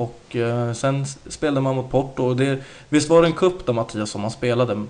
Och 0.00 0.36
eh, 0.36 0.72
sen 0.72 1.06
spelade 1.06 1.60
man 1.60 1.76
mot 1.76 1.90
Porto. 1.90 2.24
Och 2.24 2.36
det, 2.36 2.58
visst 2.88 3.10
var 3.10 3.22
det 3.22 3.28
en 3.28 3.32
cup 3.32 3.66
då 3.66 3.72
Mattias 3.72 4.10
som 4.10 4.20
man 4.20 4.30
spelade? 4.30 4.84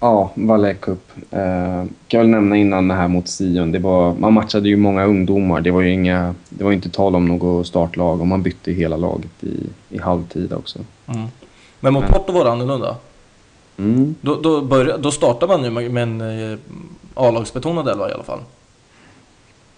Ja, 0.00 0.30
Valais 0.34 0.76
Cup. 0.80 1.12
Eh, 1.30 1.84
kan 2.08 2.20
väl 2.20 2.28
nämna 2.28 2.56
innan 2.56 2.88
det 2.88 2.94
här 2.94 3.08
mot 3.08 3.28
Sion. 3.28 3.72
Det 3.72 3.78
var, 3.78 4.14
man 4.14 4.32
matchade 4.32 4.68
ju 4.68 4.76
många 4.76 5.04
ungdomar. 5.04 5.60
Det 5.60 5.70
var 5.70 5.80
ju 5.80 5.92
inga, 5.92 6.34
det 6.48 6.64
var 6.64 6.72
inte 6.72 6.90
tal 6.90 7.16
om 7.16 7.26
något 7.26 7.66
startlag 7.66 8.20
och 8.20 8.26
man 8.26 8.42
bytte 8.42 8.72
hela 8.72 8.96
laget 8.96 9.44
i, 9.44 9.66
i 9.88 9.98
halvtid 9.98 10.52
också. 10.52 10.78
Mm. 11.06 11.26
Men 11.80 11.92
mot 11.92 12.02
Men- 12.02 12.12
Porto 12.12 12.32
var 12.32 12.44
det 12.44 12.52
annorlunda. 12.52 12.96
Mm. 13.78 14.14
Då, 14.20 14.40
då, 14.40 14.62
började, 14.62 15.02
då 15.02 15.10
startar 15.10 15.48
man 15.48 15.64
ju 15.64 15.70
med, 15.70 15.90
med 15.90 16.02
en 16.02 16.20
eh, 16.52 16.58
A-lagsbetonad 17.14 17.88
elva 17.88 18.10
i 18.10 18.12
alla 18.12 18.24
fall. 18.24 18.40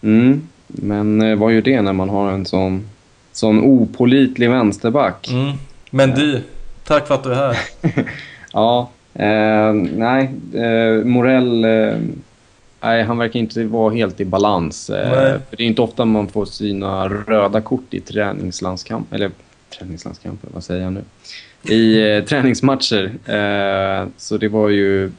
Mm. 0.03 0.49
Men 0.67 1.23
eh, 1.23 1.39
vad 1.39 1.53
gör 1.53 1.63
det 1.63 1.83
när 1.83 1.93
man 1.93 2.09
har 2.09 2.31
en 2.31 2.47
sån, 2.47 2.89
sån 3.37 3.61
opolitlig 3.61 4.51
vänsterback? 4.51 5.29
Mm. 5.29 5.53
Men 5.91 6.11
du, 6.11 6.43
tack 6.85 7.07
för 7.07 7.15
att 7.15 7.25
du 7.25 7.33
är 7.33 7.35
här. 7.35 7.59
Ja, 8.53 8.91
eh, 9.15 9.73
nej. 9.73 10.31
Eh, 10.55 11.05
Morell, 11.05 11.65
eh, 11.65 11.95
nej, 12.81 13.03
han 13.03 13.19
verkar 13.19 13.41
inte 13.41 13.65
vara 13.65 13.95
helt 13.95 14.21
i 14.21 14.25
balans. 14.25 14.91
Eh, 14.91 15.41
det 15.51 15.63
är 15.63 15.67
inte 15.67 15.83
ofta 15.83 16.05
man 16.05 16.29
får 16.29 16.45
sina 16.45 17.09
röda 17.09 17.61
kort 17.61 17.95
i 17.95 18.01
träningslandskamp, 18.01 19.15
eller 19.15 19.31
träningslandskamper, 19.79 20.49
vad 20.53 20.65
säger 20.65 20.83
jag 20.83 20.93
nu? 20.93 21.03
I 21.75 22.17
eh, 22.17 22.25
träningsmatcher. 22.25 23.13
Eh, 23.25 24.09
så 24.17 24.37
det 24.37 24.49
var 24.49 24.69
ju 24.69 25.11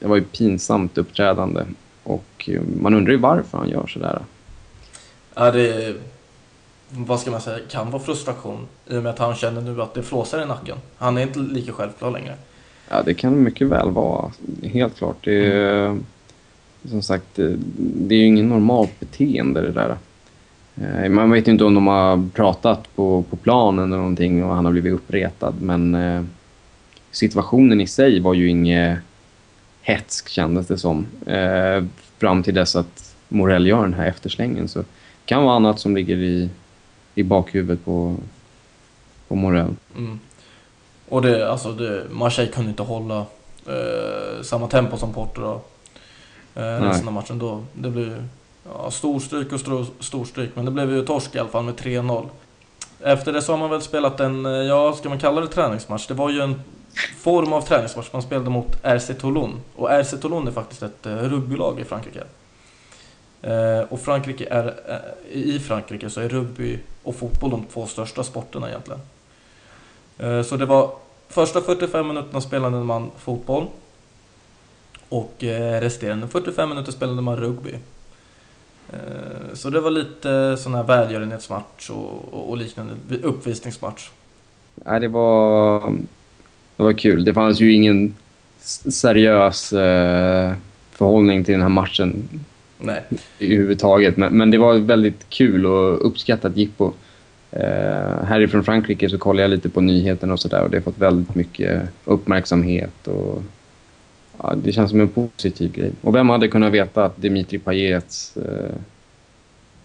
det 0.00 0.06
var 0.06 0.16
ju 0.16 0.22
pinsamt 0.22 0.98
uppträdande. 0.98 1.64
Och 2.02 2.48
eh, 2.48 2.60
man 2.80 2.94
undrar 2.94 3.12
ju 3.12 3.18
varför 3.18 3.58
han 3.58 3.68
gör 3.68 3.86
sådär. 3.86 4.18
Ja, 5.34 5.50
det 5.50 5.94
vad 6.96 7.20
ska 7.20 7.30
man 7.30 7.40
säga, 7.40 7.58
kan 7.70 7.90
vara 7.90 8.02
frustration 8.02 8.66
i 8.88 8.96
och 8.96 9.02
med 9.02 9.10
att 9.10 9.18
han 9.18 9.34
känner 9.34 9.60
nu 9.60 9.82
att 9.82 9.94
det 9.94 10.02
flåsar 10.02 10.42
i 10.42 10.46
nacken. 10.46 10.76
Han 10.98 11.18
är 11.18 11.22
inte 11.22 11.38
lika 11.38 11.72
självklar 11.72 12.10
längre. 12.10 12.34
Ja, 12.88 13.02
det 13.02 13.14
kan 13.14 13.42
mycket 13.42 13.68
väl 13.68 13.90
vara. 13.90 14.32
Helt 14.62 14.96
klart. 14.98 15.16
Det 15.24 15.46
är, 15.52 15.98
Som 16.88 17.02
sagt, 17.02 17.26
det- 17.76 18.14
är 18.14 18.18
ju 18.18 18.26
ingen 18.26 18.48
normalt 18.48 19.00
beteende 19.00 19.60
det 19.62 19.72
där. 19.72 19.96
Eh, 20.76 21.08
man 21.10 21.30
vet 21.30 21.48
ju 21.48 21.52
inte 21.52 21.64
om 21.64 21.74
de 21.74 21.86
har 21.86 22.28
pratat 22.34 22.94
på, 22.96 23.22
på 23.30 23.36
planen 23.36 23.84
eller 23.84 23.96
någonting 23.96 24.44
och 24.44 24.54
han 24.54 24.64
har 24.64 24.72
blivit 24.72 24.92
uppretad. 24.92 25.54
Men 25.60 25.94
eh, 25.94 26.22
situationen 27.10 27.80
i 27.80 27.86
sig 27.86 28.20
var 28.20 28.34
ju 28.34 28.48
inget 28.48 28.98
hetsk 29.82 30.28
kändes 30.28 30.66
det 30.66 30.78
som. 30.78 31.06
Eh, 31.26 31.84
fram 32.18 32.42
till 32.42 32.54
dess 32.54 32.76
att 32.76 33.14
Morell 33.28 33.66
gör 33.66 33.82
den 33.82 33.94
här 33.94 34.06
efterslängen. 34.06 34.68
Så 34.68 34.78
det 34.78 34.84
kan 35.24 35.44
vara 35.44 35.56
annat 35.56 35.80
som 35.80 35.96
ligger 35.96 36.16
i, 36.16 36.48
i 37.14 37.22
bakhuvudet 37.22 37.84
på, 37.84 38.16
på 39.28 39.34
Morell. 39.34 39.74
Mm. 39.96 40.20
Och 41.08 41.22
det, 41.22 41.50
alltså 41.50 41.72
det, 41.72 42.04
Marseille 42.10 42.52
kunde 42.52 42.70
inte 42.70 42.82
hålla 42.82 43.26
eh, 43.66 44.42
samma 44.42 44.68
tempo 44.68 44.96
som 44.96 45.12
Porto. 45.12 45.60
Eh, 46.54 46.62
resten 46.62 47.08
av 47.08 47.14
matchen 47.14 47.38
då. 47.38 47.64
Det 47.74 47.90
blev 47.90 48.28
ja, 48.64 48.90
storstryk 48.90 49.52
och 49.52 49.60
stro, 49.60 49.86
storstryk, 50.00 50.50
men 50.54 50.64
det 50.64 50.70
blev 50.70 50.90
ju 50.90 51.04
torsk 51.04 51.34
i 51.34 51.38
alla 51.38 51.48
fall 51.48 51.64
med 51.64 51.74
3-0. 51.74 52.26
Efter 53.00 53.32
det 53.32 53.42
så 53.42 53.52
har 53.52 53.58
man 53.58 53.70
väl 53.70 53.82
spelat 53.82 54.20
en, 54.20 54.46
eh, 54.46 54.52
ja 54.52 54.92
ska 54.92 55.08
man 55.08 55.18
kalla 55.18 55.40
det 55.40 55.48
träningsmatch? 55.48 56.06
Det 56.06 56.14
var 56.14 56.30
ju 56.30 56.40
en 56.40 56.62
form 57.18 57.52
av 57.52 57.60
träningsmatch. 57.60 58.12
Man 58.12 58.22
spelade 58.22 58.50
mot 58.50 58.78
RC 58.82 59.14
Toulon. 59.14 59.60
Och 59.76 59.90
RC 59.90 60.16
Toulon 60.16 60.48
är 60.48 60.52
faktiskt 60.52 60.82
ett 60.82 61.06
eh, 61.06 61.16
rugbylag 61.16 61.80
i 61.80 61.84
Frankrike. 61.84 62.22
Eh, 63.42 63.80
och 63.88 64.00
Frankrike 64.00 64.46
är, 64.50 64.66
eh, 64.66 65.38
i 65.38 65.58
Frankrike 65.58 66.10
så 66.10 66.20
är 66.20 66.28
rugby 66.28 66.78
och 67.02 67.16
fotboll 67.16 67.50
de 67.50 67.64
två 67.72 67.86
största 67.86 68.24
sporterna 68.24 68.68
egentligen. 68.68 69.00
Eh, 70.18 70.42
så 70.42 70.56
det 70.56 70.66
var 70.66 70.90
första 71.28 71.60
45 71.60 72.08
minuterna 72.08 72.40
spelade 72.40 72.76
man 72.84 73.10
fotboll 73.18 73.66
och 75.08 75.32
resterande 75.80 76.28
45 76.28 76.68
minuter 76.68 76.92
spelade 76.92 77.22
man 77.22 77.36
rugby. 77.36 77.74
Så 79.54 79.70
det 79.70 79.80
var 79.80 79.90
lite 79.90 80.56
sån 80.56 80.74
här 80.74 80.82
välgörenhetsmatch 80.82 81.90
och, 81.90 82.48
och- 82.50 82.56
liknande, 82.56 82.94
uppvisningsmatch. 83.22 84.10
Nej, 84.74 85.00
det 85.00 85.08
var, 85.08 85.80
det 86.76 86.82
var 86.82 86.92
kul. 86.92 87.24
Det 87.24 87.34
fanns 87.34 87.60
ju 87.60 87.72
ingen 87.72 88.14
seriös 88.90 89.68
förhållning 90.92 91.44
till 91.44 91.52
den 91.52 91.62
här 91.62 91.68
matchen 91.68 92.28
Nej, 92.82 93.02
överhuvudtaget. 93.38 94.16
Men, 94.16 94.36
men 94.38 94.50
det 94.50 94.58
var 94.58 94.74
väldigt 94.74 95.26
kul 95.28 95.66
och 95.66 96.06
uppskattat 96.06 96.56
jippo. 96.56 96.92
Eh, 97.50 98.24
härifrån 98.24 98.64
Frankrike 98.64 99.08
så 99.08 99.18
kollade 99.18 99.42
jag 99.42 99.50
lite 99.50 99.68
på 99.68 99.80
nyheterna 99.80 100.32
och 100.32 100.40
sådär 100.40 100.62
och 100.62 100.70
det 100.70 100.76
har 100.76 100.82
fått 100.82 100.98
väldigt 100.98 101.34
mycket 101.34 101.82
uppmärksamhet. 102.04 103.08
Och, 103.08 103.42
ja, 104.42 104.54
det 104.64 104.72
känns 104.72 104.90
som 104.90 105.00
en 105.00 105.08
positiv 105.08 105.72
grej. 105.72 105.92
Och 106.00 106.14
vem 106.14 106.28
hade 106.28 106.48
kunnat 106.48 106.72
veta 106.72 107.04
att 107.04 107.22
Dimitri 107.22 107.58
Payets 107.58 108.36
eh, 108.36 108.74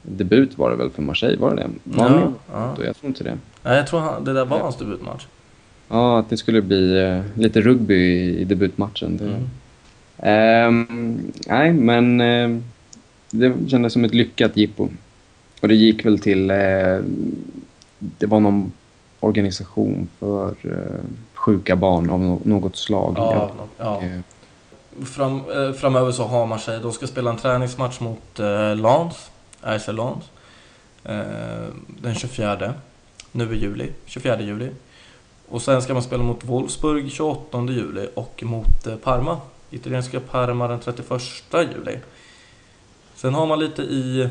debut 0.02 0.58
var 0.58 0.70
det 0.70 0.76
väl 0.76 0.90
för 0.90 1.02
Marseille? 1.02 1.38
Var 1.38 1.56
det 1.56 1.56
det? 1.56 1.70
Var 1.84 2.10
Ja, 2.10 2.34
ja. 2.54 2.86
Jag 2.86 2.98
tror 2.98 3.08
inte 3.08 3.24
det. 3.24 3.38
Nej, 3.64 3.78
jag 3.78 3.88
tror 3.88 4.00
han, 4.00 4.24
det 4.24 4.34
där 4.34 4.46
var 4.46 4.60
hans 4.60 4.78
debutmatch. 4.78 5.26
Ja, 5.90 6.20
att 6.20 6.30
det 6.30 6.38
skulle 6.38 6.62
bli 6.62 7.00
eh, 7.04 7.22
lite 7.42 7.62
rugby 7.62 7.96
i, 7.96 8.40
i 8.40 8.44
debutmatchen. 8.44 9.18
Det, 9.18 9.24
Mm. 9.24 9.48
Ehm, 10.20 11.32
nej, 11.48 11.74
men 11.74 12.22
eh, 12.22 12.62
det 13.32 13.70
kändes 13.70 13.94
som 13.94 14.06
ett 14.06 14.14
lyckat 14.14 14.58
jippo. 14.58 14.90
Och 15.62 15.68
det 15.68 15.76
gick 15.76 16.06
väl 16.06 16.20
till... 16.20 16.52
Eh, 16.52 17.00
det 18.00 18.26
var 18.26 18.40
någon 18.40 18.72
organisation 19.20 20.08
för 20.20 20.56
eh, 20.64 21.06
sjuka 21.34 21.76
barn 21.76 22.10
av 22.10 22.20
no- 22.20 22.42
något 22.48 22.76
slag. 22.76 23.14
Ja, 23.18 23.52
ja. 23.78 24.02
Eh, 24.04 24.20
Fram, 25.06 25.42
eh, 25.52 25.72
framöver 25.74 26.12
så 26.12 26.24
har 26.24 26.46
Marseille, 26.46 26.84
de 26.84 26.92
ska 26.92 27.08
spela 27.08 27.30
en 27.30 27.38
träningsmatch 27.38 28.00
mot 28.00 28.40
eh, 28.40 28.76
Lens, 28.76 29.30
RC 29.62 29.92
Lens, 29.92 30.24
eh, 31.04 31.74
den 32.02 32.16
24, 32.16 32.74
nu 33.32 33.56
i 33.56 33.58
juli, 33.58 33.90
24 34.06 34.42
juli. 34.42 34.70
Och 35.50 35.62
sen 35.62 35.82
ska 35.82 35.94
man 35.94 36.04
spela 36.04 36.24
mot 36.24 36.44
Wolfsburg 36.46 37.12
28 37.12 37.66
juli 37.70 38.08
och 38.14 38.44
mot 38.46 38.88
eh, 38.88 38.96
Parma, 38.96 39.38
italienska 39.72 40.20
Parma 40.20 40.68
den 40.68 40.80
31 40.80 41.22
juli. 41.54 41.98
Sen 43.18 43.34
har 43.34 43.46
man 43.46 43.60
lite 43.60 43.82
i 43.82 44.30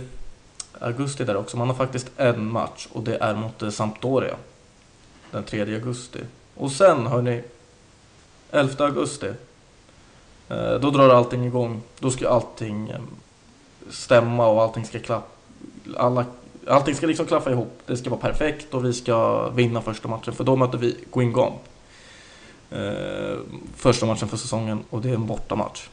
augusti 0.81 1.25
där 1.25 1.37
också, 1.37 1.57
man 1.57 1.69
har 1.69 1.75
faktiskt 1.75 2.11
en 2.17 2.53
match 2.53 2.89
och 2.93 3.03
det 3.03 3.17
är 3.17 3.35
mot 3.35 3.63
eh, 3.63 3.71
Sampdoria 3.71 4.37
den 5.31 5.45
3 5.45 5.61
augusti. 5.61 6.21
Och 6.55 6.73
sen 6.73 7.07
hörni, 7.07 7.43
11 8.51 8.85
augusti 8.85 9.27
eh, 10.49 10.75
Då 10.75 10.91
drar 10.91 11.09
allting 11.09 11.45
igång. 11.45 11.83
Då 11.99 12.11
ska 12.11 12.29
allting 12.29 12.91
eh, 12.91 13.01
stämma 13.91 14.47
och 14.47 14.63
allting 14.63 14.85
ska 14.85 14.99
klaffa. 14.99 15.27
Alla, 15.97 16.25
allting 16.67 16.95
ska 16.95 17.07
liksom 17.07 17.27
klaffa 17.27 17.51
ihop. 17.51 17.81
Det 17.87 17.97
ska 17.97 18.11
vara 18.11 18.21
perfekt 18.21 18.75
och 18.75 18.85
vi 18.85 18.93
ska 18.93 19.49
vinna 19.49 19.83
första 19.83 20.09
matchen. 20.09 20.35
För 20.35 20.45
då 20.45 20.57
möter 20.57 20.79
vi 20.79 20.97
Guingamp. 21.13 21.61
Första 23.77 24.07
matchen 24.07 24.29
för 24.29 24.37
säsongen 24.37 24.85
och 24.91 25.01
det 25.01 25.11
är 25.11 25.15
en 25.15 25.27
bortamatch. 25.27 25.89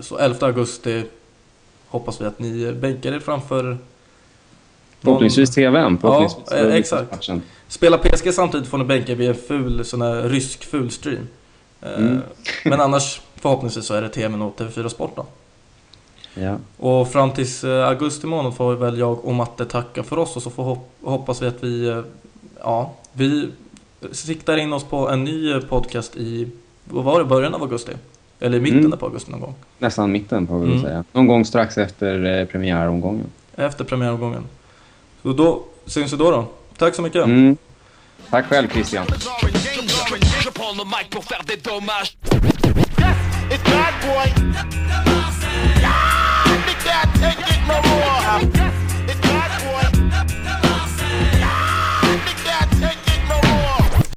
Så 0.00 0.18
11 0.18 0.46
augusti 0.46 1.04
hoppas 1.92 2.20
vi 2.20 2.24
att 2.24 2.38
ni 2.38 2.72
bänkar 2.72 3.12
er 3.12 3.20
framför 3.20 3.78
förhoppningsvis 5.00 5.50
TVn. 5.50 5.98
Förhoppningsvis 5.98 6.44
Ja, 6.50 6.56
eh, 6.56 6.74
exakt. 6.74 7.30
Spela 7.68 7.98
PSG 7.98 8.32
samtidigt 8.34 8.68
får 8.68 8.78
ni 8.78 8.84
bänka 8.84 9.14
vid 9.14 9.28
en 9.28 9.34
ful, 9.34 9.84
sån 9.84 10.02
här 10.02 10.22
rysk 10.22 10.64
fulstream. 10.64 11.28
Eh, 11.82 11.92
Mm. 11.98 12.20
Men 12.64 12.80
annars 12.80 13.20
förhoppningsvis 13.36 13.84
så 13.86 13.94
är 13.94 14.02
det 14.02 14.08
TVn 14.08 14.42
och 14.42 14.56
TV4 14.60 14.88
Sport 14.88 15.16
då. 15.16 15.26
Ja. 16.34 16.56
Och 16.76 17.08
fram 17.12 17.30
tills 17.32 17.64
eh, 17.64 17.88
augusti 17.88 18.26
månad 18.26 18.56
får 18.56 18.74
väl 18.74 18.98
jag 18.98 19.24
och 19.24 19.34
Matte 19.34 19.64
tacka 19.64 20.02
för 20.02 20.18
oss 20.18 20.36
och 20.36 20.42
så 20.42 20.50
får 20.50 20.62
hop- 20.64 20.90
hoppas 21.02 21.42
vi 21.42 21.46
att 21.46 21.64
vi, 21.64 22.02
ja, 22.60 22.92
vi 23.12 23.48
siktar 24.12 24.56
in 24.56 24.72
oss 24.72 24.84
på 24.84 25.08
en 25.10 25.24
ny 25.24 25.60
podcast 25.60 26.16
i, 26.16 26.48
vad 26.84 27.04
var 27.04 27.18
det, 27.18 27.24
början 27.24 27.54
av 27.54 27.62
augusti? 27.62 27.92
Eller 28.42 28.58
i 28.58 28.60
mitten 28.60 28.84
mm. 28.84 28.98
på 28.98 29.06
augusti 29.06 29.30
någon 29.30 29.40
gång. 29.40 29.54
Nästan 29.78 30.12
mitten 30.12 30.46
på 30.46 30.54
augusti, 30.54 30.72
mm. 30.72 30.84
säga. 30.84 31.04
Någon 31.12 31.26
gång 31.26 31.44
strax 31.44 31.78
efter 31.78 32.40
eh, 32.40 32.46
premiäromgången. 32.46 33.26
Efter 33.56 33.84
premiäromgången. 33.84 34.44
Så 35.22 35.32
då 35.32 35.62
syns 35.86 36.12
vi 36.12 36.16
då 36.16 36.30
då. 36.30 36.46
Tack 36.76 36.94
så 36.94 37.02
mycket. 37.02 37.24
Mm. 37.24 37.56
Tack 38.30 38.46
själv 38.46 38.68
Christian. 38.68 39.06
Yes, 47.86 48.71